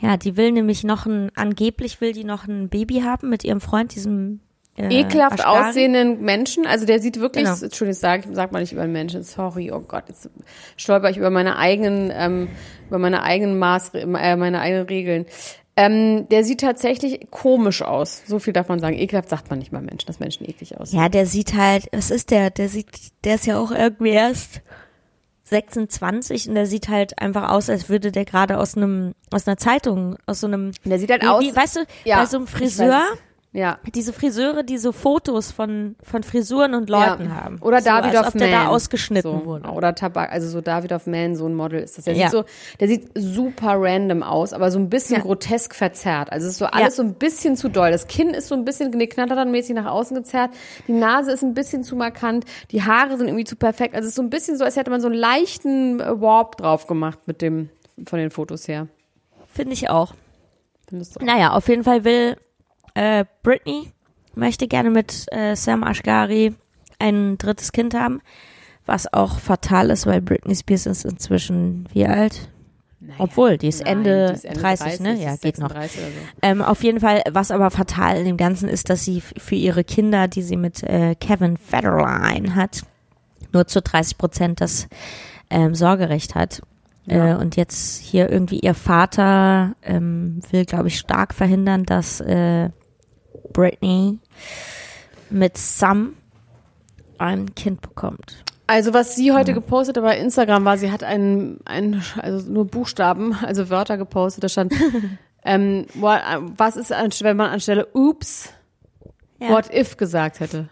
Ja, 0.00 0.16
die 0.16 0.36
will 0.36 0.50
nämlich 0.52 0.82
noch 0.84 1.06
ein, 1.06 1.30
angeblich 1.36 2.00
will 2.00 2.12
die 2.12 2.24
noch 2.24 2.46
ein 2.48 2.68
Baby 2.68 3.00
haben 3.02 3.28
mit 3.28 3.44
ihrem 3.44 3.60
Freund, 3.60 3.94
diesem 3.94 4.40
äh, 4.76 5.00
Ekelhaft 5.00 5.40
Ashgari. 5.40 5.68
aussehenden 5.68 6.20
Menschen. 6.22 6.66
Also 6.66 6.86
der 6.86 6.98
sieht 7.00 7.20
wirklich, 7.20 7.44
Genau. 7.44 7.56
Entschuldigung, 7.62 8.00
sag, 8.00 8.22
sag 8.32 8.52
mal 8.52 8.60
nicht 8.60 8.72
über 8.72 8.82
einen 8.82 8.92
Menschen, 8.92 9.22
sorry, 9.22 9.70
oh 9.72 9.80
Gott, 9.80 10.04
jetzt 10.08 10.30
stolper 10.76 11.10
ich 11.10 11.16
über 11.18 11.30
meine 11.30 11.56
eigenen, 11.58 12.10
ähm, 12.14 12.48
über 12.88 12.98
meine 12.98 13.22
eigenen 13.22 13.58
Maß, 13.58 13.90
äh, 13.94 14.06
meine 14.06 14.60
eigenen 14.60 14.86
Regeln. 14.86 15.26
Ähm, 15.74 16.28
der 16.28 16.44
sieht 16.44 16.60
tatsächlich 16.60 17.30
komisch 17.30 17.80
aus. 17.80 18.22
So 18.26 18.38
viel 18.38 18.52
darf 18.52 18.68
man 18.68 18.78
sagen. 18.78 18.94
Ekelhaft 18.98 19.30
sagt 19.30 19.48
man 19.48 19.58
nicht 19.58 19.72
mal 19.72 19.80
Menschen, 19.80 20.06
dass 20.06 20.20
Menschen 20.20 20.46
eklig 20.48 20.78
aussehen. 20.78 21.00
Ja, 21.00 21.08
der 21.08 21.24
sieht 21.24 21.54
halt, 21.54 21.86
was 21.92 22.10
ist 22.10 22.30
der? 22.30 22.50
Der 22.50 22.68
sieht, 22.68 22.88
der 23.24 23.36
ist 23.36 23.46
ja 23.46 23.58
auch 23.58 23.70
irgendwie 23.70 24.10
erst 24.10 24.60
26 25.44 26.48
und 26.48 26.54
der 26.54 26.66
sieht 26.66 26.88
halt 26.88 27.18
einfach 27.18 27.50
aus, 27.50 27.68
als 27.68 27.88
würde 27.88 28.12
der 28.12 28.24
gerade 28.24 28.58
aus 28.58 28.76
einem, 28.76 29.14
aus 29.30 29.46
einer 29.46 29.56
Zeitung, 29.56 30.16
aus 30.26 30.40
so 30.40 30.46
einem, 30.46 30.72
Der 30.84 30.98
sieht 30.98 31.10
halt 31.10 31.22
wie, 31.22 31.26
aus. 31.28 31.42
wie, 31.42 31.54
weißt 31.56 31.76
du, 31.76 31.80
Ja, 32.04 32.20
bei 32.20 32.26
so 32.26 32.36
einem 32.38 32.46
Friseur. 32.46 33.02
Ja. 33.54 33.78
diese 33.94 34.14
Friseure, 34.14 34.62
die 34.62 34.78
so 34.78 34.92
Fotos 34.92 35.52
von, 35.52 35.94
von 36.02 36.22
Frisuren 36.22 36.74
und 36.74 36.88
Leuten 36.88 37.24
ja. 37.26 37.34
haben. 37.34 37.58
Oder 37.60 37.80
so, 37.80 37.84
David 37.90 38.16
als 38.16 38.20
of 38.28 38.34
ob 38.34 38.38
der 38.38 38.48
Man. 38.48 38.64
da 38.64 38.68
ausgeschnitten 38.68 39.40
so. 39.40 39.44
wurde. 39.44 39.68
Oder 39.68 39.94
Tabak, 39.94 40.32
also 40.32 40.48
so 40.48 40.62
David 40.62 40.92
of 40.92 41.06
Man, 41.06 41.36
so 41.36 41.46
ein 41.46 41.54
Model 41.54 41.80
ist 41.80 41.98
das. 41.98 42.06
Der 42.06 42.14
Ja. 42.14 42.28
sieht 42.30 42.32
so, 42.32 42.44
der 42.80 42.88
sieht 42.88 43.10
super 43.14 43.74
random 43.76 44.22
aus, 44.22 44.54
aber 44.54 44.70
so 44.70 44.78
ein 44.78 44.88
bisschen 44.88 45.16
Ja. 45.16 45.22
grotesk 45.22 45.74
verzerrt. 45.74 46.32
Also 46.32 46.46
es 46.46 46.52
ist 46.54 46.58
so 46.60 46.64
alles 46.66 46.96
so 46.96 47.02
ein 47.02 47.12
bisschen 47.14 47.56
zu 47.56 47.68
doll. 47.68 47.90
Das 47.90 48.06
Kinn 48.06 48.30
ist 48.30 48.48
so 48.48 48.54
ein 48.54 48.64
bisschen 48.64 48.90
knattermäßig 48.90 49.74
nach 49.74 49.86
außen 49.86 50.16
gezerrt. 50.16 50.52
Die 50.88 50.92
Nase 50.92 51.30
ist 51.32 51.42
ein 51.42 51.52
bisschen 51.52 51.84
zu 51.84 51.94
markant. 51.94 52.46
Die 52.70 52.82
Haare 52.82 53.18
sind 53.18 53.26
irgendwie 53.28 53.44
zu 53.44 53.56
perfekt. 53.56 53.94
Also 53.94 54.06
es 54.06 54.12
ist 54.12 54.16
so 54.16 54.22
ein 54.22 54.30
bisschen 54.30 54.56
so, 54.56 54.64
als 54.64 54.76
hätte 54.76 54.90
man 54.90 55.02
so 55.02 55.08
einen 55.08 55.16
leichten 55.16 56.00
äh, 56.00 56.20
Warp 56.20 56.56
drauf 56.56 56.86
gemacht 56.86 57.18
mit 57.26 57.42
dem, 57.42 57.68
von 58.06 58.18
den 58.18 58.30
Fotos 58.30 58.66
her. 58.66 58.88
Finde 59.52 59.74
ich 59.74 59.90
auch. 59.90 60.14
Findest 60.88 61.20
du? 61.20 61.24
Naja, 61.26 61.52
auf 61.52 61.68
jeden 61.68 61.84
Fall 61.84 62.04
will 62.04 62.38
äh, 62.94 63.24
Britney, 63.42 63.92
möchte 64.34 64.68
gerne 64.68 64.90
mit 64.90 65.26
äh, 65.30 65.54
Sam 65.54 65.82
Ashgari 65.82 66.54
ein 66.98 67.36
drittes 67.38 67.72
Kind 67.72 67.94
haben, 67.94 68.20
was 68.86 69.12
auch 69.12 69.38
fatal 69.38 69.90
ist, 69.90 70.06
weil 70.06 70.20
Britney 70.20 70.54
Spears 70.54 70.86
ist 70.86 71.04
inzwischen 71.04 71.88
wie 71.92 72.06
alt? 72.06 72.48
Obwohl, 73.18 73.58
die 73.58 73.68
ist, 73.68 73.80
Nein, 73.80 73.98
Ende, 73.98 74.26
die 74.28 74.34
ist 74.34 74.44
Ende 74.44 74.60
30, 74.60 75.00
ne? 75.00 75.14
die 75.16 75.22
Ja, 75.22 75.36
geht 75.36 75.58
noch. 75.58 75.68
36 75.70 76.00
oder 76.00 76.08
so. 76.08 76.16
Ähm, 76.42 76.62
auf 76.62 76.84
jeden 76.84 77.00
Fall, 77.00 77.22
was 77.30 77.50
aber 77.50 77.70
fatal 77.70 78.16
in 78.16 78.24
dem 78.24 78.36
Ganzen 78.36 78.68
ist, 78.68 78.90
dass 78.90 79.04
sie 79.04 79.20
für 79.20 79.56
ihre 79.56 79.82
Kinder, 79.82 80.28
die 80.28 80.42
sie 80.42 80.56
mit 80.56 80.82
äh, 80.84 81.16
Kevin 81.16 81.56
Federline 81.56 82.54
hat, 82.54 82.82
nur 83.52 83.66
zu 83.66 83.82
30 83.82 84.18
Prozent 84.18 84.60
das 84.60 84.88
ähm, 85.50 85.74
Sorgerecht 85.74 86.34
hat. 86.34 86.62
Ja. 87.06 87.32
Äh, 87.32 87.34
und 87.36 87.56
jetzt 87.56 88.00
hier 88.00 88.30
irgendwie 88.30 88.60
ihr 88.60 88.74
Vater 88.74 89.74
ähm, 89.82 90.40
will, 90.50 90.64
glaube 90.64 90.88
ich, 90.88 90.98
stark 90.98 91.34
verhindern, 91.34 91.84
dass 91.84 92.20
äh, 92.20 92.70
Britney 93.52 94.18
mit 95.30 95.56
Sam 95.56 96.16
ein 97.18 97.54
Kind 97.54 97.80
bekommt. 97.80 98.44
Also 98.66 98.94
was 98.94 99.16
sie 99.16 99.32
heute 99.32 99.54
gepostet 99.54 99.96
hat 99.96 100.04
bei 100.04 100.18
Instagram 100.18 100.64
war, 100.64 100.78
sie 100.78 100.90
hat 100.90 101.02
einen, 101.02 101.60
einen 101.66 102.02
also 102.20 102.50
nur 102.50 102.66
Buchstaben, 102.66 103.34
also 103.34 103.70
Wörter 103.70 103.98
gepostet, 103.98 104.44
da 104.44 104.48
stand, 104.48 104.72
ähm, 105.44 105.86
what, 105.94 106.20
was 106.56 106.76
ist, 106.76 106.90
wenn 107.22 107.36
man 107.36 107.50
anstelle 107.50 107.88
Oops, 107.94 108.52
Ja. 109.40 109.50
what 109.50 109.72
if 109.74 109.96
gesagt 109.96 110.40
hätte. 110.40 110.68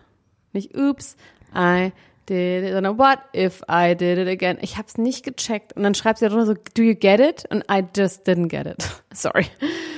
Nicht 0.52 0.76
Oops, 0.76 1.16
I 1.54 1.92
did 2.28 2.64
it, 2.64 2.72
sondern 2.72 2.96
what 2.98 3.18
if 3.34 3.62
I 3.70 3.94
did 3.94 4.18
it 4.18 4.28
again. 4.28 4.58
Ich 4.60 4.78
hab's 4.78 4.96
nicht 4.96 5.24
gecheckt. 5.24 5.74
Und 5.74 5.82
dann 5.82 5.94
schreibt 5.94 6.20
sie 6.20 6.28
drunter 6.28 6.46
so, 6.46 6.54
do 6.74 6.82
you 6.82 6.94
get 6.94 7.20
it? 7.20 7.44
Und 7.50 7.64
I 7.70 7.82
just 7.96 8.26
didn't 8.26 8.48
get 8.48 8.66
it. 8.66 8.88
Sorry. 9.12 9.46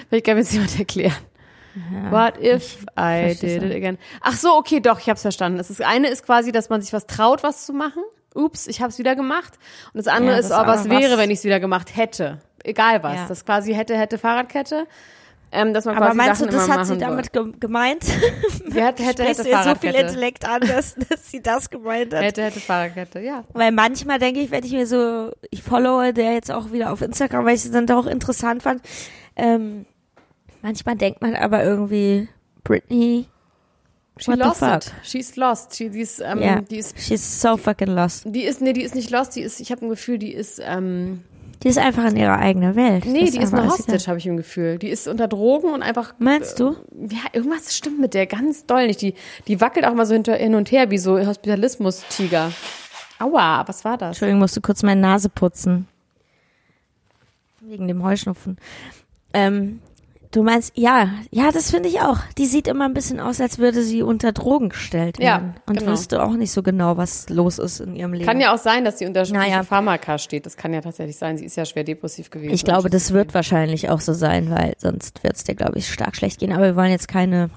Vielleicht 0.09 0.27
kann 0.27 0.35
mir 0.37 0.41
jetzt 0.43 0.53
jemand 0.53 0.79
erklären. 0.79 1.15
What 2.11 2.39
if 2.43 2.85
I 2.99 3.35
did 3.41 3.63
it 3.63 3.75
again? 3.75 3.99
Ach 4.21 4.37
so, 4.37 4.57
okay, 4.57 4.81
doch, 4.81 4.99
ich 5.01 5.09
hab's 5.09 5.23
verstanden. 5.23 5.59
Das 5.59 5.71
ist, 5.71 5.83
eine 5.83 6.09
ist 6.09 6.25
quasi, 6.25 6.53
dass 6.53 6.69
man 6.69 6.81
sich 6.83 6.93
was 6.93 7.07
traut, 7.07 7.43
was 7.43 7.65
zu 7.67 7.73
machen. 7.73 8.03
Ups, 8.35 8.67
ich 8.67 8.81
hab's 8.83 8.99
wieder 8.99 9.15
gemacht. 9.17 9.55
Und 9.93 9.99
das 9.99 10.07
andere 10.09 10.35
Ja, 10.35 10.41
ist, 10.41 10.51
das 10.51 10.59
oh, 10.63 10.67
was 10.67 10.89
wäre, 10.89 11.13
was- 11.13 11.19
wenn 11.19 11.31
ich 11.31 11.39
es 11.39 11.45
wieder 11.45 11.61
gemacht 11.61 11.97
hätte. 11.97 12.39
Egal 12.65 13.03
was. 13.03 13.17
Ja. 13.17 13.27
Das 13.29 13.45
quasi 13.45 13.75
hätte, 13.75 13.97
hätte 13.97 14.19
Fahrradkette. 14.19 14.87
Ähm, 15.55 15.75
dass 15.75 15.85
man 15.85 15.97
Aber 15.97 16.07
quasi 16.07 16.17
meinst 16.17 16.41
Sachen 16.41 16.51
du, 16.51 16.57
das 16.57 16.69
hat 16.71 16.87
sie 16.87 16.97
damit 16.97 17.31
ge 17.31 17.53
gemeint? 17.61 18.05
Sie 18.05 18.81
hätte, 18.83 19.03
hätte, 19.03 19.23
hätte 19.25 19.43
du 19.43 19.51
jetzt 19.51 19.65
so 19.65 19.75
viel. 19.75 19.95
Intellekt 19.95 20.49
an, 20.49 20.63
dass, 20.63 20.95
dass 21.11 21.31
sie 21.31 21.43
das 21.43 21.69
gemeint 21.69 22.15
hat? 22.15 22.23
hätte, 22.23 22.43
hätte 22.43 22.59
Fahrradkette, 22.59 23.21
ja. 23.21 23.45
Weil 23.53 23.71
manchmal 23.71 24.19
denke 24.19 24.41
ich, 24.41 24.51
wenn 24.51 24.65
ich 24.65 24.73
mir 24.73 24.87
so, 24.87 25.31
ich 25.51 25.63
followe 25.63 26.15
der 26.15 26.33
jetzt 26.33 26.51
auch 26.51 26.73
wieder 26.73 26.91
auf 26.91 27.03
Instagram, 27.03 27.45
weil 27.45 27.55
ich 27.55 27.67
es 27.67 27.71
dann 27.71 27.87
doch 27.87 28.07
interessant 28.07 28.63
fand. 28.63 28.81
Ähm, 29.37 29.85
manchmal 30.63 30.97
denkt 30.97 31.21
man 31.23 31.35
aber 31.35 31.63
irgendwie, 31.65 32.29
Britney, 32.65 33.27
She 34.19 34.31
What 34.31 34.39
lost 34.41 34.63
it. 34.63 34.93
She's 35.03 35.37
lost. 35.37 35.75
She, 35.75 35.89
die 35.89 36.01
ist, 36.01 36.21
ähm, 36.21 36.43
ja, 36.43 36.61
die 36.61 36.77
ist, 36.77 36.99
she's 37.01 37.41
so 37.41 37.57
fucking 37.57 37.89
lost. 37.89 38.25
die 38.27 38.43
ist, 38.43 38.61
nee, 38.61 38.75
die 38.75 38.83
ist 38.83 38.95
nicht 38.95 39.11
lost. 39.11 39.35
Die 39.37 39.41
ist, 39.41 39.59
ich 39.59 39.73
habe 39.73 39.87
ein 39.87 39.89
Gefühl, 39.89 40.19
die 40.19 40.33
ist, 40.35 40.61
ähm, 40.63 41.23
Die 41.63 41.69
ist 41.69 41.79
einfach 41.79 42.05
in 42.05 42.17
ihrer 42.19 42.39
eigenen 42.39 42.77
Welt. 42.77 43.07
nee, 43.07 43.23
Das 43.23 43.31
die 43.31 43.41
ist 43.41 43.55
eine. 43.55 43.71
Hostage, 43.71 44.07
habe 44.09 44.19
ich 44.19 44.27
im 44.27 44.37
Gefühl. 44.37 44.77
Die 44.79 44.89
ist 44.91 45.09
unter 45.09 45.29
Drogen 45.29 45.73
und 45.73 45.83
einfach 45.83 46.15
Meinst 46.19 46.61
du? 46.61 46.77
ja, 47.09 47.21
irgendwas 47.33 47.75
stimmt 47.75 48.01
mit 48.01 48.13
der 48.13 48.27
ganz 48.27 48.67
doll 48.67 48.87
nicht. 48.87 49.01
Die, 49.01 49.15
die 49.49 49.63
wackelt 49.63 49.87
auch 49.87 49.95
mal 49.95 50.05
so 50.05 50.13
hinter, 50.13 50.35
hin 50.37 50.55
und 50.57 50.71
her, 50.71 50.91
wie 50.91 50.99
so 50.99 51.19
Hospitalismus-Tiger. 51.19 52.53
Aua, 53.19 53.65
was 53.67 53.83
war 53.87 53.97
das? 53.97 54.09
Entschuldigung, 54.11 54.41
musste 54.41 54.61
kurz 54.61 54.83
meine 54.83 55.01
Nase 55.01 55.31
putzen. 55.31 55.89
Wegen 57.61 57.89
dem 57.89 58.03
Heuschnupfen. 58.05 58.59
Ähm, 59.33 59.81
Du 60.33 60.43
meinst, 60.43 60.73
ja, 60.77 61.11
ja, 61.31 61.53
das 61.53 61.71
finde 61.71 61.91
ich 61.91 62.01
auch. 62.01 62.19
Die 62.39 62.47
sieht 62.47 62.67
immer 62.67 62.87
ein 62.87 62.95
bisschen 62.95 63.21
aus, 63.21 63.39
als 63.39 63.59
würde 63.59 63.83
sie 63.83 64.01
unter 64.03 64.33
Drogen 64.33 64.71
gestellt 64.71 65.19
Ja, 65.19 65.25
werden. 65.35 65.55
Und 65.67 65.79
genau. 65.79 65.93
wüsste 65.93 66.23
auch 66.25 66.33
nicht 66.33 66.51
so 66.53 66.63
genau, 66.63 66.97
was 66.97 67.29
los 67.29 67.59
ist 67.59 67.81
in 67.81 67.95
ihrem 67.95 68.15
Leben. 68.15 68.25
Kann 68.25 68.41
ja 68.41 68.55
auch 68.55 68.59
sein, 68.59 68.83
dass 68.83 68.99
sie 68.99 69.05
unter 69.05 69.31
Naja. 69.31 69.63
Pharmaka 69.63 70.17
steht. 70.17 70.47
Das 70.47 70.57
kann 70.57 70.73
ja 70.73 70.81
tatsächlich 70.81 71.19
sein. 71.19 71.37
Sie 71.37 71.45
ist 71.45 71.57
ja 71.57 71.67
schwer 71.67 71.85
depressiv 71.85 72.31
gewesen. 72.31 72.55
ich 72.55 72.65
glaube, 72.65 72.89
das 72.89 73.13
wird 73.13 73.35
wahrscheinlich 73.35 73.91
auch 73.91 74.01
so 74.01 74.15
sein, 74.15 74.51
weil 74.51 74.73
sonst 74.79 75.23
wird 75.23 75.37
es 75.37 75.45
dir, 75.45 75.55
glaube 75.55 75.77
ich, 75.79 75.93
stark 75.93 76.17
schlecht 76.17 76.41
gehen. 76.41 76.53
Aber 76.53 76.65
wir 76.65 76.77
wollen 76.77 76.91
jetzt 76.91 77.09
keine, 77.09 77.51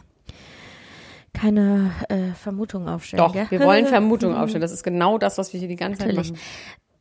keine 1.34 1.92
äh, 2.10 2.34
Vermutungen 2.34 2.90
aufstellen. 2.90 3.24
Doch, 3.24 3.32
gell? 3.34 3.48
wir 3.50 3.62
wollen 3.62 3.86
Vermutungen 3.88 4.36
aufstellen. 4.36 4.62
Das 4.62 4.74
ist 4.74 4.84
genau 4.84 5.18
das, 5.18 5.38
was 5.38 5.54
wir 5.54 5.60
hier 5.62 5.70
die 5.70 5.78
ganze 5.78 6.00
Zeit 6.00 6.08
Natürlich. 6.10 6.32
machen. 6.34 6.42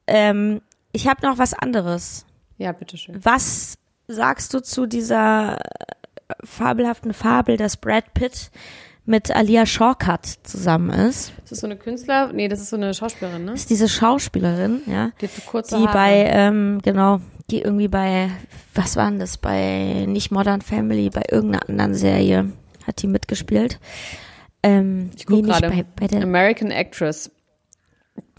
Ähm, 0.06 0.60
ich 0.92 1.08
habe 1.08 1.26
noch 1.26 1.38
was 1.38 1.52
anderes. 1.54 2.26
Ja, 2.58 2.70
bitteschön. 2.70 3.18
Was 3.24 3.76
sagst 4.08 4.52
du 4.54 4.60
zu 4.60 4.86
dieser 4.86 5.58
äh, 5.58 6.34
fabelhaften 6.44 7.12
Fabel, 7.14 7.56
dass 7.56 7.76
Brad 7.76 8.14
Pitt 8.14 8.50
mit 9.06 9.30
Alia 9.34 9.66
Shawkat 9.66 10.26
zusammen 10.44 10.90
ist? 10.90 11.32
Ist 11.42 11.52
das 11.52 11.60
so 11.60 11.66
eine 11.66 11.76
Künstler? 11.76 12.32
Nee, 12.32 12.48
das 12.48 12.60
ist 12.60 12.70
so 12.70 12.76
eine 12.76 12.94
Schauspielerin, 12.94 13.44
ne? 13.44 13.50
Das 13.52 13.60
ist 13.60 13.70
diese 13.70 13.88
Schauspielerin, 13.88 14.82
ja, 14.86 15.10
Die 15.20 15.26
so 15.26 15.42
kurze 15.42 15.76
die 15.76 15.84
Haare. 15.84 15.92
bei, 15.92 16.24
ähm, 16.30 16.80
genau, 16.82 17.20
die 17.50 17.60
irgendwie 17.60 17.88
bei, 17.88 18.30
was 18.74 18.96
war 18.96 19.10
denn 19.10 19.18
das, 19.18 19.36
bei 19.36 20.06
nicht 20.08 20.30
Modern 20.30 20.62
Family, 20.62 21.10
bei 21.10 21.22
irgendeiner 21.30 21.68
anderen 21.68 21.94
Serie 21.94 22.50
hat 22.86 23.02
die 23.02 23.06
mitgespielt. 23.06 23.78
Ähm, 24.62 25.10
ich 25.16 25.26
guck 25.26 25.36
nee, 25.36 25.42
gerade. 25.42 25.68
bei, 25.68 26.08
bei 26.08 26.22
American 26.22 26.70
Actress. 26.70 27.30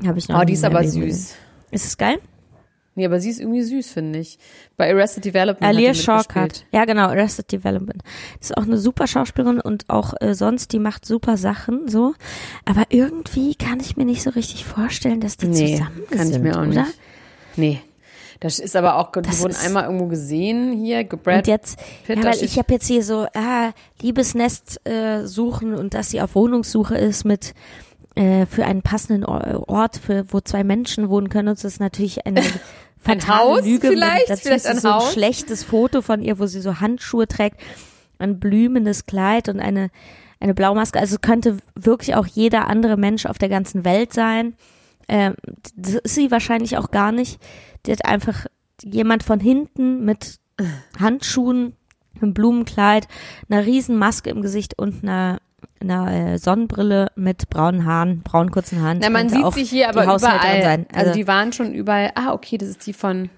habe 0.05 0.17
ich 0.17 0.27
noch 0.27 0.41
Oh, 0.41 0.43
die 0.43 0.53
ist 0.53 0.63
aber 0.63 0.83
süß. 0.83 1.35
Ist 1.71 1.85
es 1.85 1.97
geil? 1.97 2.19
Nee, 2.95 3.05
aber 3.05 3.19
sie 3.19 3.29
ist 3.29 3.41
irgendwie 3.41 3.61
süß, 3.61 3.91
finde 3.91 4.19
ich. 4.19 4.39
Bei 4.77 4.89
Arrested 4.91 5.25
Development 5.25 5.67
Alia. 5.69 5.93
Shawkat. 5.93 6.65
Ja, 6.71 6.85
genau, 6.85 7.03
Arrested 7.07 7.51
Development. 7.51 8.01
Ist 8.39 8.55
auch 8.57 8.63
eine 8.63 8.77
super 8.77 9.05
Schauspielerin 9.05 9.59
und 9.59 9.89
auch 9.89 10.13
äh, 10.21 10.33
sonst, 10.33 10.71
die 10.71 10.79
macht 10.79 11.05
super 11.05 11.35
Sachen, 11.35 11.89
so. 11.89 12.13
Aber 12.63 12.83
irgendwie 12.89 13.55
kann 13.55 13.79
ich 13.81 13.97
mir 13.97 14.05
nicht 14.05 14.23
so 14.23 14.29
richtig 14.29 14.63
vorstellen, 14.65 15.19
dass 15.19 15.35
die 15.37 15.47
Nee, 15.47 15.73
zusammen 15.73 16.03
kann 16.09 16.27
ich 16.27 16.33
sind, 16.33 16.43
mir 16.43 16.53
auch 16.55 16.59
oder? 16.65 16.67
nicht. 16.67 16.99
Nee. 17.57 17.81
Das 18.41 18.59
ist 18.59 18.75
aber 18.75 18.97
auch, 18.97 19.11
die 19.13 19.39
wurden 19.39 19.55
einmal 19.55 19.85
irgendwo 19.85 20.07
gesehen 20.07 20.73
hier. 20.73 21.03
Brad 21.05 21.37
und 21.39 21.47
jetzt, 21.47 21.79
Pitt, 22.05 22.17
ja, 22.19 22.23
weil 22.25 22.43
ich 22.43 22.57
habe 22.57 22.73
jetzt 22.73 22.85
hier 22.87 23.01
so, 23.01 23.27
ah, 23.33 23.71
Liebesnest 24.01 24.85
äh, 24.87 25.25
suchen 25.25 25.73
und 25.73 25.93
dass 25.93 26.09
sie 26.11 26.21
auf 26.21 26.35
Wohnungssuche 26.35 26.97
ist 26.97 27.23
mit 27.23 27.53
äh, 28.15 28.45
für 28.45 28.65
einen 28.65 28.81
passenden 28.81 29.23
Or- 29.25 29.63
Ort, 29.67 29.97
für 29.97 30.25
wo 30.33 30.41
zwei 30.41 30.63
Menschen 30.65 31.09
wohnen 31.09 31.29
können. 31.29 31.47
Und 31.47 31.57
das 31.57 31.63
ist 31.65 31.79
natürlich 31.79 32.25
eine 32.25 32.41
fatale 33.05 33.39
Haus 33.39 33.65
Lüge. 33.65 33.87
vielleicht? 33.87 34.29
Dazu 34.29 34.41
Vielleicht 34.43 34.65
ist 34.65 34.71
ein 34.71 34.79
so 34.79 34.87
ein 34.89 34.93
Haus? 34.95 35.13
schlechtes 35.13 35.63
Foto 35.63 36.01
von 36.01 36.21
ihr, 36.21 36.39
wo 36.39 36.45
sie 36.45 36.61
so 36.61 36.79
Handschuhe 36.79 37.27
trägt, 37.27 37.59
ein 38.19 38.39
blühendes 38.39 39.05
Kleid 39.05 39.49
und 39.49 39.59
eine 39.59 39.89
eine 40.39 40.53
Blaumaske. 40.53 40.99
Also 40.99 41.17
könnte 41.19 41.57
wirklich 41.75 42.15
auch 42.15 42.27
jeder 42.27 42.67
andere 42.67 42.97
Mensch 42.97 43.25
auf 43.25 43.37
der 43.37 43.49
ganzen 43.49 43.85
Welt 43.85 44.13
sein. 44.13 44.55
Ähm, 45.07 45.35
das 45.75 45.95
ist 45.95 46.15
sie 46.15 46.29
wahrscheinlich 46.29 46.77
auch 46.77 46.91
gar 46.91 47.11
nicht. 47.11 47.39
Die 47.85 47.91
hat 47.91 48.05
einfach 48.05 48.45
jemand 48.83 49.23
von 49.23 49.39
hinten 49.39 50.03
mit 50.03 50.39
Handschuhen, 50.99 51.75
einem 52.21 52.33
Blumenkleid, 52.33 53.07
einer 53.49 53.65
riesen 53.65 53.97
Maske 53.97 54.29
im 54.29 54.41
Gesicht 54.41 54.77
und 54.77 55.03
einer, 55.03 55.39
einer 55.79 56.33
äh, 56.33 56.37
Sonnenbrille 56.37 57.07
mit 57.15 57.49
braunen 57.49 57.85
Haaren, 57.85 58.21
braun 58.21 58.51
kurzen 58.51 58.81
Haaren. 58.81 58.99
Na, 59.01 59.09
man 59.09 59.29
sieht 59.29 59.53
sie 59.53 59.63
hier 59.63 59.89
aber 59.89 60.03
überall. 60.03 60.61
sein. 60.61 60.85
Also, 60.93 61.13
die 61.13 61.27
waren 61.27 61.53
schon 61.53 61.73
überall. 61.73 62.11
Ah, 62.15 62.33
okay, 62.33 62.57
das 62.57 62.69
ist 62.69 62.85
die 62.87 62.93
von. 62.93 63.29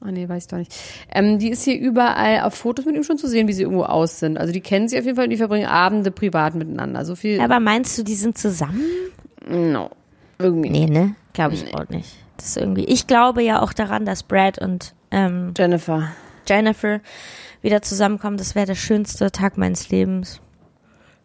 Ah 0.00 0.10
nee, 0.10 0.28
weiß 0.28 0.44
ich 0.44 0.48
doch 0.48 0.58
nicht. 0.58 0.74
Ähm, 1.14 1.38
die 1.38 1.50
ist 1.50 1.62
hier 1.62 1.78
überall 1.78 2.40
auf 2.40 2.54
Fotos 2.54 2.84
mit 2.84 2.96
ihm 2.96 3.04
schon 3.04 3.18
zu 3.18 3.28
sehen, 3.28 3.46
wie 3.46 3.52
sie 3.52 3.62
irgendwo 3.62 3.84
aus 3.84 4.18
sind. 4.18 4.36
Also 4.36 4.52
die 4.52 4.60
kennen 4.60 4.88
sie 4.88 4.98
auf 4.98 5.04
jeden 5.04 5.14
Fall 5.14 5.26
und 5.26 5.30
die 5.30 5.36
verbringen 5.36 5.68
Abende 5.68 6.10
privat 6.10 6.56
miteinander. 6.56 7.04
So 7.04 7.14
viel. 7.14 7.40
aber 7.40 7.60
meinst 7.60 7.96
du, 7.96 8.02
die 8.02 8.16
sind 8.16 8.36
zusammen? 8.36 8.82
no. 9.48 9.90
Irgendwie. 10.40 10.70
Nee, 10.70 10.86
ne? 10.86 11.14
Glaube 11.34 11.54
ich 11.54 11.72
auch 11.72 11.88
nicht. 11.88 12.16
Das 12.36 12.48
ist 12.48 12.56
irgendwie. 12.56 12.84
Ich 12.84 13.06
glaube 13.06 13.42
ja 13.44 13.62
auch 13.62 13.72
daran, 13.72 14.04
dass 14.04 14.24
Brad 14.24 14.58
und 14.58 14.94
ähm, 15.12 15.54
Jennifer. 15.56 16.08
Jennifer 16.48 17.00
wieder 17.60 17.82
zusammenkommen. 17.82 18.36
Das 18.36 18.56
wäre 18.56 18.66
der 18.66 18.74
schönste 18.74 19.30
Tag 19.30 19.56
meines 19.56 19.90
Lebens. 19.90 20.40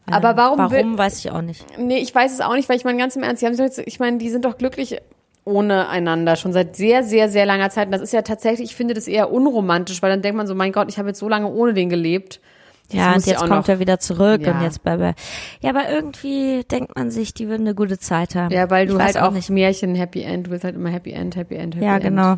Aber 0.09 0.37
warum 0.37 0.57
Warum 0.59 0.97
weiß 0.97 1.19
ich 1.19 1.31
auch 1.31 1.41
nicht. 1.41 1.65
Nee, 1.77 1.97
ich 1.97 2.13
weiß 2.15 2.31
es 2.33 2.41
auch 2.41 2.53
nicht, 2.55 2.69
weil 2.69 2.77
ich 2.77 2.85
meine, 2.85 2.97
ganz 2.97 3.15
im 3.15 3.23
Ernst, 3.23 3.41
die 3.41 3.45
haben 3.45 3.53
jetzt, 3.55 3.79
ich 3.79 3.99
meine, 3.99 4.17
die 4.17 4.29
sind 4.29 4.45
doch 4.45 4.57
glücklich 4.57 4.97
ohne 5.43 5.87
einander 5.89 6.35
schon 6.35 6.51
seit 6.53 6.75
sehr, 6.75 7.03
sehr, 7.03 7.29
sehr 7.29 7.45
langer 7.45 7.69
Zeit. 7.69 7.87
Und 7.87 7.91
das 7.93 8.01
ist 8.01 8.13
ja 8.13 8.21
tatsächlich, 8.21 8.71
ich 8.71 8.75
finde 8.75 8.93
das 8.93 9.07
eher 9.07 9.31
unromantisch, 9.31 10.01
weil 10.01 10.09
dann 10.09 10.21
denkt 10.21 10.37
man 10.37 10.47
so, 10.47 10.55
mein 10.55 10.71
Gott, 10.73 10.89
ich 10.89 10.97
habe 10.97 11.09
jetzt 11.09 11.19
so 11.19 11.29
lange 11.29 11.47
ohne 11.47 11.73
den 11.73 11.89
gelebt. 11.89 12.41
Ja, 12.89 13.07
muss 13.07 13.15
und 13.15 13.19
ich 13.21 13.25
jetzt 13.39 13.47
kommt 13.49 13.67
er 13.67 13.79
wieder 13.79 13.99
zurück 13.99 14.41
Ja. 14.45 14.53
und 14.53 14.61
jetzt 14.61 14.81
bei, 14.81 14.95
bei 14.95 15.13
Ja, 15.61 15.71
aber 15.71 15.89
irgendwie 15.89 16.63
denkt 16.71 16.95
man 16.95 17.11
sich, 17.11 17.33
die 17.33 17.49
würden 17.49 17.63
eine 17.67 17.75
gute 17.75 17.99
Zeit 17.99 18.33
haben. 18.35 18.53
Ja, 18.53 18.69
weil 18.69 18.85
Ich 18.87 18.91
du 18.93 18.97
weiß 18.97 19.15
halt 19.15 19.21
auch 19.25 19.31
nicht. 19.31 19.49
Märchen, 19.49 19.93
Happy 19.95 20.21
End, 20.21 20.47
du 20.47 20.51
willst 20.51 20.63
halt 20.63 20.75
immer 20.75 20.89
Happy 20.89 21.11
End, 21.11 21.35
Happy 21.35 21.55
End, 21.55 21.75
Happy 21.75 21.85
Ja, 21.85 21.95
End. 21.95 22.03
genau. 22.03 22.35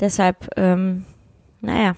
Deshalb, 0.00 0.48
ähm, 0.56 1.04
naja, 1.60 1.94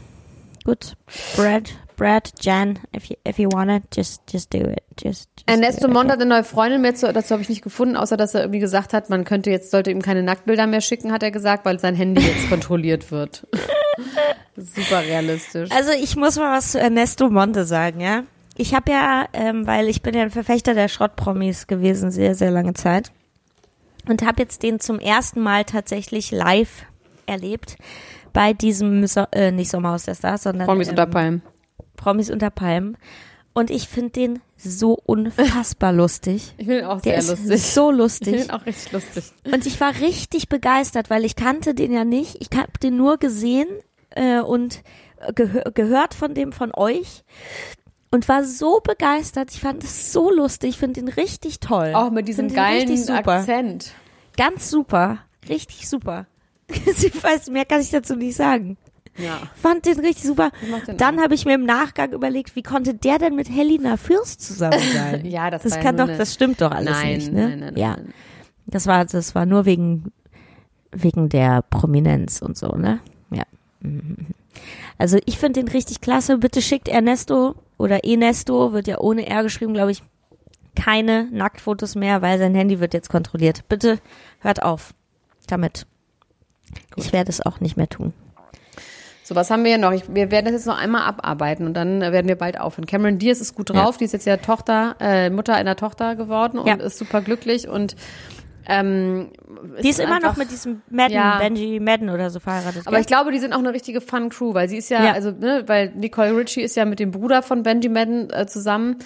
gut. 0.64 0.94
Brad, 1.36 1.70
Brad, 1.96 2.32
Jan, 2.40 2.78
if 2.94 3.06
you, 3.06 3.16
if 3.26 3.38
you 3.38 3.48
wanna, 3.50 3.80
just, 3.94 4.22
just 4.30 4.52
do 4.52 4.58
it. 4.58 4.82
Just, 4.96 5.28
just 5.36 5.48
Ernesto 5.48 5.88
it. 5.88 5.92
Mond 5.92 6.10
hat 6.10 6.20
eine 6.20 6.28
neue 6.28 6.44
Freundin, 6.44 6.82
mehr 6.82 6.94
zu, 6.94 7.12
dazu 7.12 7.32
habe 7.32 7.42
ich 7.42 7.48
nicht 7.48 7.62
gefunden, 7.62 7.96
außer 7.96 8.16
dass 8.16 8.34
er 8.34 8.42
irgendwie 8.42 8.60
gesagt 8.60 8.92
hat, 8.92 9.10
man 9.10 9.24
könnte 9.24 9.50
jetzt, 9.50 9.70
sollte 9.70 9.90
ihm 9.90 10.02
keine 10.02 10.22
Nacktbilder 10.22 10.66
mehr 10.66 10.80
schicken, 10.80 11.12
hat 11.12 11.22
er 11.22 11.30
gesagt, 11.30 11.64
weil 11.64 11.78
sein 11.80 11.94
Handy 11.94 12.22
jetzt 12.22 12.48
kontrolliert 12.48 13.10
wird. 13.10 13.46
Super 14.56 15.00
realistisch. 15.02 15.70
Also 15.70 15.92
ich 15.92 16.16
muss 16.16 16.36
mal 16.36 16.56
was 16.56 16.72
zu 16.72 16.80
Ernesto 16.80 17.30
Monte 17.30 17.64
sagen, 17.64 18.00
ja. 18.00 18.24
Ich 18.58 18.74
habe 18.74 18.90
ja, 18.90 19.26
ähm, 19.32 19.66
weil 19.66 19.88
ich 19.88 20.02
bin 20.02 20.14
ja 20.14 20.22
ein 20.22 20.30
Verfechter 20.30 20.74
der 20.74 20.88
Schrottpromis 20.88 21.66
gewesen, 21.66 22.10
sehr, 22.10 22.34
sehr 22.34 22.50
lange 22.50 22.72
Zeit. 22.72 23.12
Und 24.08 24.24
habe 24.24 24.42
jetzt 24.42 24.62
den 24.62 24.80
zum 24.80 24.98
ersten 24.98 25.40
Mal 25.40 25.64
tatsächlich 25.64 26.30
live 26.30 26.86
erlebt 27.26 27.76
bei 28.32 28.52
diesem, 28.52 29.06
so 29.06 29.24
äh, 29.32 29.50
nicht 29.50 29.70
Sommerhaus 29.70 30.04
der 30.04 30.14
Stars, 30.14 30.44
sondern 30.44 30.66
Promis 30.66 30.88
ähm, 30.88 30.92
unter 30.92 31.06
Palmen. 31.06 31.42
Promis 31.96 32.30
unter 32.30 32.50
Palmen. 32.50 32.96
Und 33.52 33.70
ich 33.70 33.88
finde 33.88 34.10
den 34.10 34.40
so 34.58 34.98
unfassbar 35.04 35.92
lustig. 35.94 36.52
Ich 36.58 36.66
finde 36.66 36.80
ihn 36.80 36.84
auch 36.84 37.00
Der 37.00 37.22
sehr 37.22 37.34
ist 37.34 37.46
lustig. 37.48 37.62
so 37.72 37.90
Ich 37.90 37.96
lustig. 37.96 38.28
finde 38.28 38.44
ihn 38.44 38.50
auch 38.50 38.66
richtig 38.66 38.92
lustig. 38.92 39.24
Und 39.50 39.66
ich 39.66 39.80
war 39.80 39.94
richtig 40.00 40.48
begeistert, 40.48 41.08
weil 41.10 41.24
ich 41.24 41.36
kannte 41.36 41.74
den 41.74 41.92
ja 41.92 42.04
nicht. 42.04 42.36
Ich 42.40 42.56
habe 42.56 42.72
den 42.82 42.96
nur 42.96 43.16
gesehen 43.16 43.68
äh, 44.10 44.40
und 44.40 44.82
gehö 45.34 45.62
gehört 45.72 46.12
von 46.12 46.34
dem 46.34 46.52
von 46.52 46.70
euch 46.74 47.24
und 48.10 48.28
war 48.28 48.44
so 48.44 48.80
begeistert. 48.80 49.50
Ich 49.52 49.60
fand 49.60 49.82
es 49.84 50.12
so 50.12 50.30
lustig. 50.30 50.70
Ich 50.70 50.78
finde 50.78 51.00
ihn 51.00 51.08
richtig 51.08 51.60
toll. 51.60 51.92
Auch 51.94 52.10
mit 52.10 52.28
diesem 52.28 52.52
geilen. 52.52 52.90
Akzent. 53.08 53.92
Ganz 54.36 54.70
super. 54.70 55.20
Richtig 55.48 55.88
super. 55.88 56.26
ich 56.68 57.22
weiß, 57.24 57.48
mehr 57.48 57.64
kann 57.64 57.80
ich 57.80 57.90
dazu 57.90 58.16
nicht 58.16 58.36
sagen. 58.36 58.76
Ja. 59.18 59.40
Fand 59.54 59.86
den 59.86 59.98
richtig 60.00 60.24
super. 60.24 60.50
den 60.86 60.96
Dann 60.98 61.20
habe 61.20 61.34
ich 61.34 61.44
mir 61.46 61.54
im 61.54 61.64
Nachgang 61.64 62.12
überlegt, 62.12 62.54
wie 62.56 62.62
konnte 62.62 62.94
der 62.94 63.18
denn 63.18 63.34
mit 63.34 63.48
Helena 63.48 63.96
Fürst 63.96 64.40
zusammen 64.42 64.78
sein? 64.94 65.24
Ja, 65.24 65.50
das 65.50 65.62
das 65.62 65.80
kann 65.80 65.96
doch, 65.96 66.08
eine- 66.08 66.18
das 66.18 66.34
stimmt 66.34 66.60
doch 66.60 66.70
alles 66.70 66.90
Nein, 66.90 67.14
nicht, 67.16 67.32
ne? 67.32 67.48
nein, 67.48 67.58
nein, 67.60 67.76
ja. 67.76 67.96
nein. 67.96 68.12
Das 68.66 68.86
war, 68.86 69.04
das 69.04 69.34
war 69.34 69.46
nur 69.46 69.64
wegen, 69.64 70.12
wegen 70.92 71.28
der 71.28 71.62
Prominenz 71.62 72.42
und 72.42 72.56
so, 72.58 72.68
ne? 72.76 73.00
Ja. 73.30 73.44
Mhm. 73.80 74.16
Also 74.98 75.18
ich 75.26 75.38
finde 75.38 75.60
den 75.62 75.68
richtig 75.68 76.00
klasse. 76.00 76.38
Bitte 76.38 76.60
schickt 76.62 76.88
Ernesto 76.88 77.54
oder 77.78 78.04
Enesto, 78.04 78.72
wird 78.72 78.86
ja 78.88 78.98
ohne 78.98 79.26
R 79.26 79.42
geschrieben, 79.42 79.74
glaube 79.74 79.92
ich, 79.92 80.02
keine 80.74 81.28
Nacktfotos 81.30 81.94
mehr, 81.94 82.22
weil 82.22 82.38
sein 82.38 82.54
Handy 82.54 82.80
wird 82.80 82.92
jetzt 82.94 83.08
kontrolliert. 83.08 83.68
Bitte 83.68 83.98
hört 84.40 84.62
auf 84.62 84.94
damit. 85.46 85.86
Ich 86.96 87.12
werde 87.12 87.30
es 87.30 87.40
auch 87.44 87.60
nicht 87.60 87.76
mehr 87.76 87.88
tun. 87.88 88.12
So, 89.28 89.34
was 89.34 89.50
haben 89.50 89.64
wir 89.64 89.70
hier 89.70 89.78
noch? 89.78 89.90
Ich, 89.90 90.04
wir 90.08 90.30
werden 90.30 90.44
das 90.44 90.52
jetzt 90.54 90.66
noch 90.66 90.78
einmal 90.78 91.02
abarbeiten 91.02 91.66
und 91.66 91.74
dann 91.74 92.00
äh, 92.00 92.12
werden 92.12 92.28
wir 92.28 92.36
bald 92.36 92.60
aufhören. 92.60 92.86
Cameron 92.86 93.18
Diaz 93.18 93.40
ist 93.40 93.56
gut 93.56 93.70
drauf. 93.70 93.96
Die 93.96 94.04
ist 94.04 94.12
jetzt 94.12 94.24
ja 94.24 94.36
Tochter, 94.36 94.94
äh, 95.00 95.30
Mutter 95.30 95.54
einer 95.56 95.74
Tochter 95.74 96.14
geworden 96.14 96.58
und 96.60 96.68
Ja. 96.68 96.76
ist 96.76 96.96
super 96.96 97.22
glücklich 97.22 97.66
und 97.68 97.96
ähm, 98.68 99.30
Die 99.82 99.88
ist 99.88 99.98
immer 99.98 100.14
einfach- 100.16 100.30
noch 100.30 100.36
mit 100.36 100.52
diesem 100.52 100.82
Madden, 100.90 101.14
Ja. 101.14 101.38
Benji 101.38 101.80
Madden 101.80 102.08
oder 102.10 102.30
so 102.30 102.38
verheiratet. 102.38 102.82
Aber 102.86 102.92
gell? 102.92 103.00
ich 103.00 103.06
glaube, 103.08 103.32
die 103.32 103.38
sind 103.38 103.52
auch 103.52 103.58
eine 103.58 103.72
richtige 103.72 104.00
Fun 104.00 104.28
Crew, 104.28 104.54
weil 104.54 104.68
sie 104.68 104.76
ist 104.76 104.90
ja, 104.90 105.04
Ja. 105.04 105.12
also, 105.12 105.32
ne, 105.32 105.64
weil 105.66 105.90
Nicole 105.96 106.36
Richie 106.36 106.62
ist 106.62 106.76
ja 106.76 106.84
mit 106.84 107.00
dem 107.00 107.10
Bruder 107.10 107.42
von 107.42 107.64
Benji 107.64 107.88
Madden 107.88 108.30
äh, 108.30 108.46
zusammen 108.46 108.96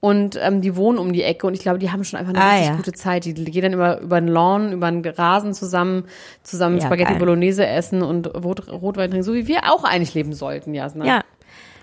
und 0.00 0.38
ähm, 0.40 0.60
die 0.60 0.76
wohnen 0.76 0.98
um 0.98 1.12
die 1.12 1.22
Ecke 1.22 1.46
und 1.46 1.54
ich 1.54 1.60
glaube, 1.60 1.78
die 1.78 1.90
haben 1.90 2.04
schon 2.04 2.18
einfach 2.20 2.32
eine 2.32 2.42
Ah, 2.42 2.50
richtig 2.52 2.68
ja. 2.68 2.76
gute 2.76 2.92
Zeit. 2.92 3.24
Die, 3.24 3.34
gehen 3.34 3.62
dann 3.62 3.72
immer 3.72 3.98
über 4.00 4.20
den 4.20 4.28
Lawn, 4.28 4.72
über 4.72 4.90
den 4.90 5.04
Rasen 5.04 5.54
zusammen, 5.54 6.04
zusammen 6.42 6.78
Ja, 6.78 6.86
Spaghetti 6.86 7.10
geil. 7.12 7.18
Bolognese 7.18 7.66
essen 7.66 8.02
und 8.02 8.26
Rot, 8.26 8.68
Rotwein 8.68 9.10
trinken, 9.10 9.24
so 9.24 9.34
wie 9.34 9.48
wir 9.48 9.72
auch 9.72 9.82
eigentlich 9.84 10.14
leben 10.14 10.32
sollten, 10.32 10.72
Jasna. 10.74 11.04
ja. 11.04 11.24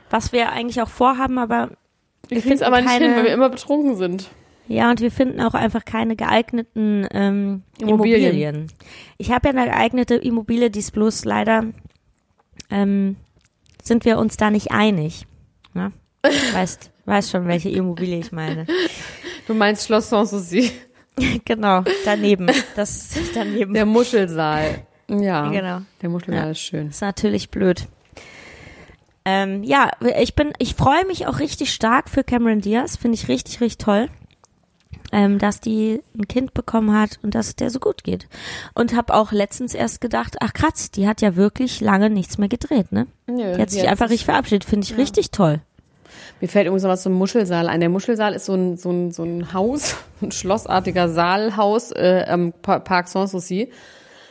Was 0.10 0.32
wir 0.32 0.52
eigentlich 0.52 0.82
auch 0.82 0.88
vorhaben, 0.90 1.38
aber 1.40 1.72
wir 2.30 2.40
kriegen 2.40 2.54
es 2.56 2.62
aber 2.62 2.78
nicht 2.82 2.90
keine- 2.90 3.06
hin, 3.08 3.16
weil 3.18 3.24
wir 3.26 3.34
immer 3.34 3.50
betrunken 3.50 3.96
sind. 3.98 4.30
Ja, 4.68 4.90
und 4.90 5.00
wir 5.02 5.12
finden 5.12 5.42
auch 5.42 5.54
einfach 5.54 5.84
keine 5.86 6.16
geeigneten 6.16 7.08
ähm, 7.12 7.62
Immobilien. 7.80 8.22
Immobilien. 8.22 8.68
Ich 9.18 9.32
habe 9.32 9.50
ja 9.50 9.54
eine 9.54 9.70
geeignete 9.70 10.16
Immobilie, 10.16 10.72
die 10.72 10.80
ist 10.80 10.92
bloß 10.92 11.24
leider 11.26 11.66
ähm, 12.72 13.16
sind 13.84 14.06
wir 14.06 14.18
uns 14.18 14.38
da 14.38 14.50
nicht 14.50 14.72
einig. 14.72 15.28
Ne? 15.74 15.92
Weißt, 16.54 16.92
weißt 17.06 17.32
schon, 17.32 17.48
welche 17.48 17.70
Immobilie 17.70 18.20
ich 18.20 18.32
meine. 18.32 18.66
Du 19.48 19.54
meinst 19.54 19.86
Schloss 19.86 20.10
Sanssouci. 20.10 20.72
genau, 21.46 21.84
daneben. 22.04 22.50
Das 22.76 23.10
daneben. 23.34 23.74
Der 23.74 23.86
Muschelsaal. 23.86 24.86
Ja, 25.10 25.50
Genau. 25.50 25.82
Der 26.02 26.10
Muschelsaal 26.10 26.46
Ja. 26.46 26.52
ist 26.52 26.60
schön. 26.60 26.88
ist 26.90 27.02
natürlich 27.02 27.50
blöd. 27.52 27.88
Ähm, 29.24 29.64
ja, 29.64 29.90
ich 30.20 30.36
bin, 30.36 30.54
ich 30.60 30.76
freue 30.76 31.06
mich 31.06 31.26
auch 31.28 31.40
richtig 31.40 31.74
stark 31.74 32.10
für 32.10 32.24
Cameron 32.24 32.62
Diaz. 32.62 32.96
Finde 32.96 33.16
ich 33.16 33.28
richtig, 33.28 33.60
richtig 33.60 33.80
toll, 33.84 34.08
ähm, 35.12 35.40
dass 35.40 35.60
die 35.62 36.02
ein 36.16 36.28
Kind 36.28 36.54
bekommen 36.54 36.96
hat 36.96 37.20
und 37.24 37.34
dass 37.34 37.48
es 37.48 37.56
der 37.56 37.72
so 37.72 37.80
gut 37.80 38.04
geht. 38.04 38.28
Und 38.76 38.96
habe 38.96 39.14
auch 39.16 39.32
letztens 39.32 39.74
erst 39.74 40.00
gedacht, 40.00 40.36
ach 40.42 40.54
krass, 40.54 40.92
die 40.92 41.08
hat 41.08 41.22
ja 41.22 41.36
wirklich 41.36 41.82
lange 41.82 42.10
nichts 42.12 42.38
mehr 42.38 42.50
gedreht, 42.50 42.92
ne? 42.92 43.08
Nö, 43.26 43.56
Die 43.56 43.62
hat 43.62 43.72
sich 43.72 43.88
einfach 43.88 44.10
richtig 44.10 44.26
verabschiedet. 44.26 44.64
Finde 44.66 44.86
ich 44.86 44.96
richtig 44.98 45.32
toll. 45.32 45.62
Mir 46.42 46.48
fällt 46.48 46.66
übrigens 46.68 46.84
noch 46.84 46.90
was 46.90 47.04
zum 47.04 47.14
Muschelsaal 47.14 47.68
ein. 47.68 47.80
Der 47.80 47.90
Muschelsaal 47.90 48.34
ist 48.34 48.46
so 48.46 48.54
ein, 48.54 48.78
so 48.78 48.92
ein, 48.92 49.12
so 49.12 49.24
ein 49.24 49.54
Haus, 49.54 49.96
ein 50.22 50.32
schlossartiger 50.32 51.10
Saalhaus 51.10 51.92
äh, 51.92 52.26
am 52.28 52.54
Pa- 52.54 52.80
Park 52.80 53.08
Sanssouci, 53.08 53.70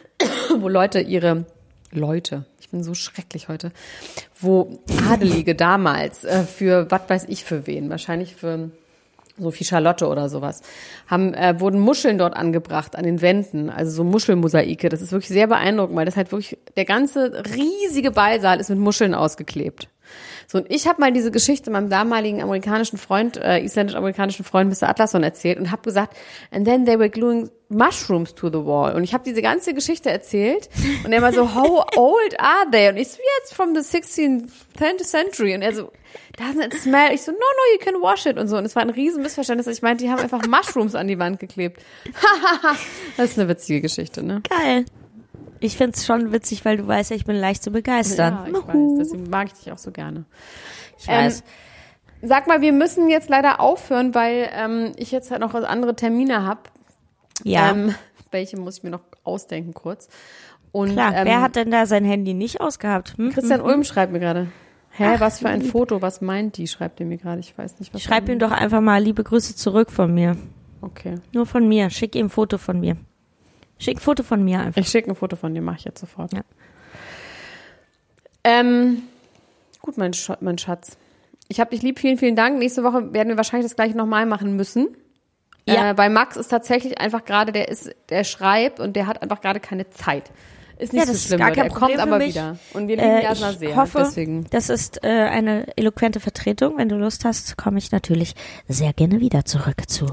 wo 0.58 0.68
Leute 0.68 1.00
ihre 1.00 1.46
Leute, 1.92 2.44
ich 2.60 2.68
bin 2.70 2.82
so 2.82 2.94
schrecklich 2.94 3.48
heute, 3.48 3.72
wo 4.40 4.78
Adelige 5.08 5.54
damals 5.56 6.24
äh, 6.24 6.42
für 6.42 6.90
was 6.90 7.02
weiß 7.08 7.24
ich 7.28 7.44
für 7.44 7.66
wen, 7.66 7.88
wahrscheinlich 7.90 8.34
für 8.34 8.70
Sophie 9.36 9.64
Charlotte 9.64 10.06
oder 10.06 10.28
sowas, 10.28 10.62
haben, 11.08 11.34
äh, 11.34 11.58
wurden 11.58 11.80
Muscheln 11.80 12.18
dort 12.18 12.36
angebracht 12.36 12.94
an 12.96 13.02
den 13.02 13.20
Wänden, 13.20 13.68
also 13.68 13.90
so 13.90 14.04
Muschelmosaike. 14.04 14.88
Das 14.88 15.02
ist 15.02 15.10
wirklich 15.10 15.28
sehr 15.30 15.48
beeindruckend, 15.48 15.96
weil 15.96 16.06
das 16.06 16.16
halt 16.16 16.30
wirklich, 16.30 16.56
der 16.76 16.84
ganze 16.84 17.42
riesige 17.56 18.12
Ballsaal 18.12 18.60
ist 18.60 18.70
mit 18.70 18.78
Muscheln 18.78 19.12
ausgeklebt. 19.12 19.88
So, 20.46 20.58
und 20.58 20.70
ich 20.70 20.86
habe 20.86 21.00
mal 21.00 21.12
diese 21.12 21.30
Geschichte 21.30 21.70
meinem 21.70 21.90
damaligen 21.90 22.42
amerikanischen 22.42 22.98
Freund, 22.98 23.36
äh, 23.36 23.60
isländisch-amerikanischen 23.60 24.44
Freund 24.44 24.70
Mr. 24.70 24.88
Atlason 24.88 25.22
erzählt 25.22 25.58
und 25.58 25.70
habe 25.70 25.82
gesagt, 25.82 26.16
and 26.50 26.66
then 26.66 26.84
they 26.84 26.98
were 26.98 27.10
gluing 27.10 27.50
mushrooms 27.68 28.34
to 28.34 28.48
the 28.48 28.64
wall. 28.64 28.94
Und 28.94 29.04
ich 29.04 29.14
habe 29.14 29.24
diese 29.24 29.42
ganze 29.42 29.74
Geschichte 29.74 30.10
erzählt 30.10 30.68
und 31.04 31.12
er 31.12 31.22
war 31.22 31.32
so, 31.32 31.54
how 31.54 31.84
old 31.96 32.38
are 32.38 32.70
they? 32.70 32.88
Und 32.88 32.96
ich 32.96 33.08
so, 33.08 33.18
jetzt 33.40 33.54
from 33.54 33.74
the 33.74 33.80
16th 33.80 34.48
century. 35.02 35.54
Und 35.54 35.62
er 35.62 35.74
so, 35.74 35.90
doesn't 36.38 36.64
it 36.64 36.74
smell? 36.74 37.12
Ich 37.12 37.22
so, 37.22 37.32
no, 37.32 37.38
no, 37.38 37.72
you 37.72 37.78
can 37.84 38.00
wash 38.00 38.26
it 38.26 38.38
und 38.38 38.48
so. 38.48 38.56
Und 38.56 38.64
es 38.64 38.76
war 38.76 38.82
ein 38.82 38.90
riesen 38.90 39.22
Missverständnis. 39.22 39.66
Ich 39.66 39.82
meinte, 39.82 40.04
die 40.04 40.10
haben 40.10 40.20
einfach 40.20 40.46
Mushrooms 40.46 40.94
an 40.94 41.08
die 41.08 41.18
Wand 41.18 41.40
geklebt. 41.40 41.82
das 43.16 43.30
ist 43.30 43.38
eine 43.38 43.48
witzige 43.48 43.80
Geschichte, 43.80 44.22
ne? 44.22 44.42
Geil. 44.48 44.84
Ich 45.64 45.78
find's 45.78 46.04
schon 46.04 46.30
witzig, 46.30 46.64
weil 46.66 46.76
du 46.76 46.86
weißt 46.86 47.08
ja, 47.10 47.16
ich 47.16 47.24
bin 47.24 47.36
leicht 47.36 47.62
zu 47.62 47.70
begeistern. 47.70 48.34
Ja, 48.34 48.46
ich 48.46 48.66
weiß. 48.68 48.98
Deswegen 48.98 49.30
mag 49.30 49.46
ich 49.46 49.54
dich 49.54 49.72
auch 49.72 49.78
so 49.78 49.92
gerne. 49.92 50.24
Ich 50.98 51.08
weiß. 51.08 51.42
Sag 52.20 52.46
mal, 52.46 52.60
wir 52.60 52.72
müssen 52.72 53.08
jetzt 53.08 53.30
leider 53.30 53.60
aufhören, 53.60 54.14
weil 54.14 54.50
ähm, 54.52 54.92
ich 54.96 55.10
jetzt 55.10 55.30
halt 55.30 55.40
noch 55.40 55.54
andere 55.54 55.96
Termine 55.96 56.44
habe. 56.44 56.60
ja, 57.44 57.70
Ähm, 57.70 57.94
welche 58.30 58.58
muss 58.58 58.78
ich 58.78 58.82
mir 58.82 58.90
noch 58.90 59.00
ausdenken 59.24 59.72
kurz. 59.72 60.08
Und 60.70 60.92
klar. 60.92 61.14
ähm, 61.16 61.26
Wer 61.26 61.40
hat 61.40 61.56
denn 61.56 61.70
da 61.70 61.86
sein 61.86 62.04
Handy 62.04 62.34
nicht 62.34 62.60
ausgehabt? 62.60 63.16
Hm? 63.16 63.32
Christian 63.32 63.62
Ulm 63.62 63.84
schreibt 63.84 64.12
mir 64.12 64.20
gerade. 64.20 64.48
Hä, 64.90 65.16
was 65.18 65.38
für 65.38 65.48
ein 65.48 65.62
Foto? 65.62 66.02
Was 66.02 66.20
meint 66.20 66.58
die? 66.58 66.66
Schreibt 66.66 67.00
er 67.00 67.06
mir 67.06 67.16
gerade. 67.16 67.40
Ich 67.40 67.56
weiß 67.56 67.80
nicht, 67.80 67.94
was. 67.94 68.02
Schreib 68.02 68.28
ihm 68.28 68.38
doch 68.38 68.52
einfach 68.52 68.82
mal 68.82 69.02
liebe 69.02 69.24
Grüße 69.24 69.56
zurück 69.56 69.90
von 69.90 70.12
mir. 70.12 70.36
Okay. 70.82 71.16
Nur 71.32 71.46
von 71.46 71.66
mir. 71.66 71.88
Schick 71.90 72.14
ihm 72.14 72.26
ein 72.26 72.30
Foto 72.30 72.58
von 72.58 72.80
mir. 72.80 72.96
Schick 73.78 73.96
ein 73.96 74.00
Foto 74.00 74.22
von 74.22 74.42
mir 74.44 74.60
einfach. 74.60 74.80
Ich 74.80 74.88
schicke 74.88 75.10
ein 75.10 75.14
Foto 75.16 75.36
von 75.36 75.54
dir, 75.54 75.62
mache 75.62 75.76
ich 75.78 75.84
jetzt 75.84 76.00
sofort. 76.00 76.32
Ja. 76.32 76.42
Ähm, 78.44 79.02
gut, 79.80 79.96
mein, 79.96 80.12
Sch 80.12 80.30
mein 80.40 80.58
Schatz. 80.58 80.96
Ich 81.48 81.60
habe 81.60 81.70
dich 81.70 81.82
lieb, 81.82 81.98
vielen, 81.98 82.18
vielen 82.18 82.36
Dank. 82.36 82.58
Nächste 82.58 82.84
Woche 82.84 83.12
werden 83.12 83.28
wir 83.28 83.36
wahrscheinlich 83.36 83.66
das 83.66 83.76
gleiche 83.76 83.96
nochmal 83.96 84.26
machen 84.26 84.56
müssen. 84.56 84.88
Ja. 85.66 85.90
Äh, 85.90 85.94
bei 85.94 86.08
Max 86.08 86.36
ist 86.36 86.48
tatsächlich 86.48 87.00
einfach 87.00 87.24
gerade, 87.24 87.52
der 87.52 87.68
ist, 87.68 87.90
der 88.10 88.24
schreibt 88.24 88.80
und 88.80 88.96
der 88.96 89.06
hat 89.06 89.22
einfach 89.22 89.40
gerade 89.40 89.60
keine 89.60 89.88
Zeit. 89.90 90.30
Ist 90.76 90.92
nicht 90.92 91.02
Ja, 91.02 91.06
so 91.06 91.12
ist 91.12 91.26
schlimm, 91.28 91.38
kein 91.40 91.54
er 91.54 91.68
kommt 91.68 91.98
aber 91.98 92.18
mich. 92.18 92.30
wieder. 92.34 92.58
Und 92.74 92.88
wir 92.88 92.96
lieben 92.96 93.08
Äh, 93.08 93.22
Jasna 93.22 93.52
ich 93.52 93.58
sehr. 93.58 93.76
hoffe, 93.76 93.98
deswegen. 94.00 94.46
das 94.50 94.68
ist 94.68 95.04
äh, 95.04 95.08
eine 95.08 95.66
eloquente 95.76 96.18
Vertretung. 96.20 96.76
Wenn 96.78 96.88
du 96.88 96.96
Lust 96.96 97.24
hast, 97.24 97.56
komme 97.56 97.78
ich 97.78 97.92
natürlich 97.92 98.34
sehr 98.68 98.92
gerne 98.92 99.20
wieder 99.20 99.44
zurück 99.44 99.88
zu. 99.88 100.06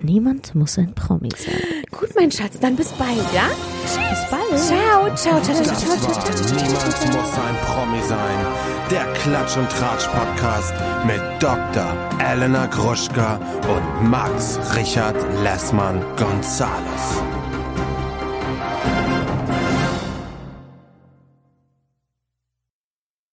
Niemand 0.00 0.54
muss 0.54 0.76
ein 0.78 0.94
Promi 0.94 1.30
sein. 1.36 1.54
Gut, 1.90 2.10
mein 2.16 2.30
Schatz, 2.30 2.58
dann 2.60 2.76
bis 2.76 2.92
bald, 2.92 3.16
ja? 3.34 3.48
Bis 3.82 4.30
bald. 4.30 4.60
Ciao, 4.60 5.14
ciao, 5.14 5.40
ciao, 5.40 5.54
ciao, 5.54 5.64
Das 5.64 5.80
ciao, 5.80 5.96
ciao, 5.96 6.08
war 6.08 6.24
ciao. 6.34 6.56
Niemand 6.56 7.06
muss 7.14 7.38
ein 7.38 7.56
Promi 7.64 8.02
sein. 8.02 8.46
Der 8.90 9.04
Klatsch 9.14 9.56
und 9.56 9.68
Tratsch 9.70 10.06
Podcast 10.08 10.74
mit 11.06 11.20
Dr. 11.40 11.96
Elena 12.18 12.66
Gruschka 12.66 13.40
und 13.68 14.10
Max 14.10 14.58
Richard 14.76 15.16
Lessmann 15.42 16.04
Gonzales. 16.16 17.43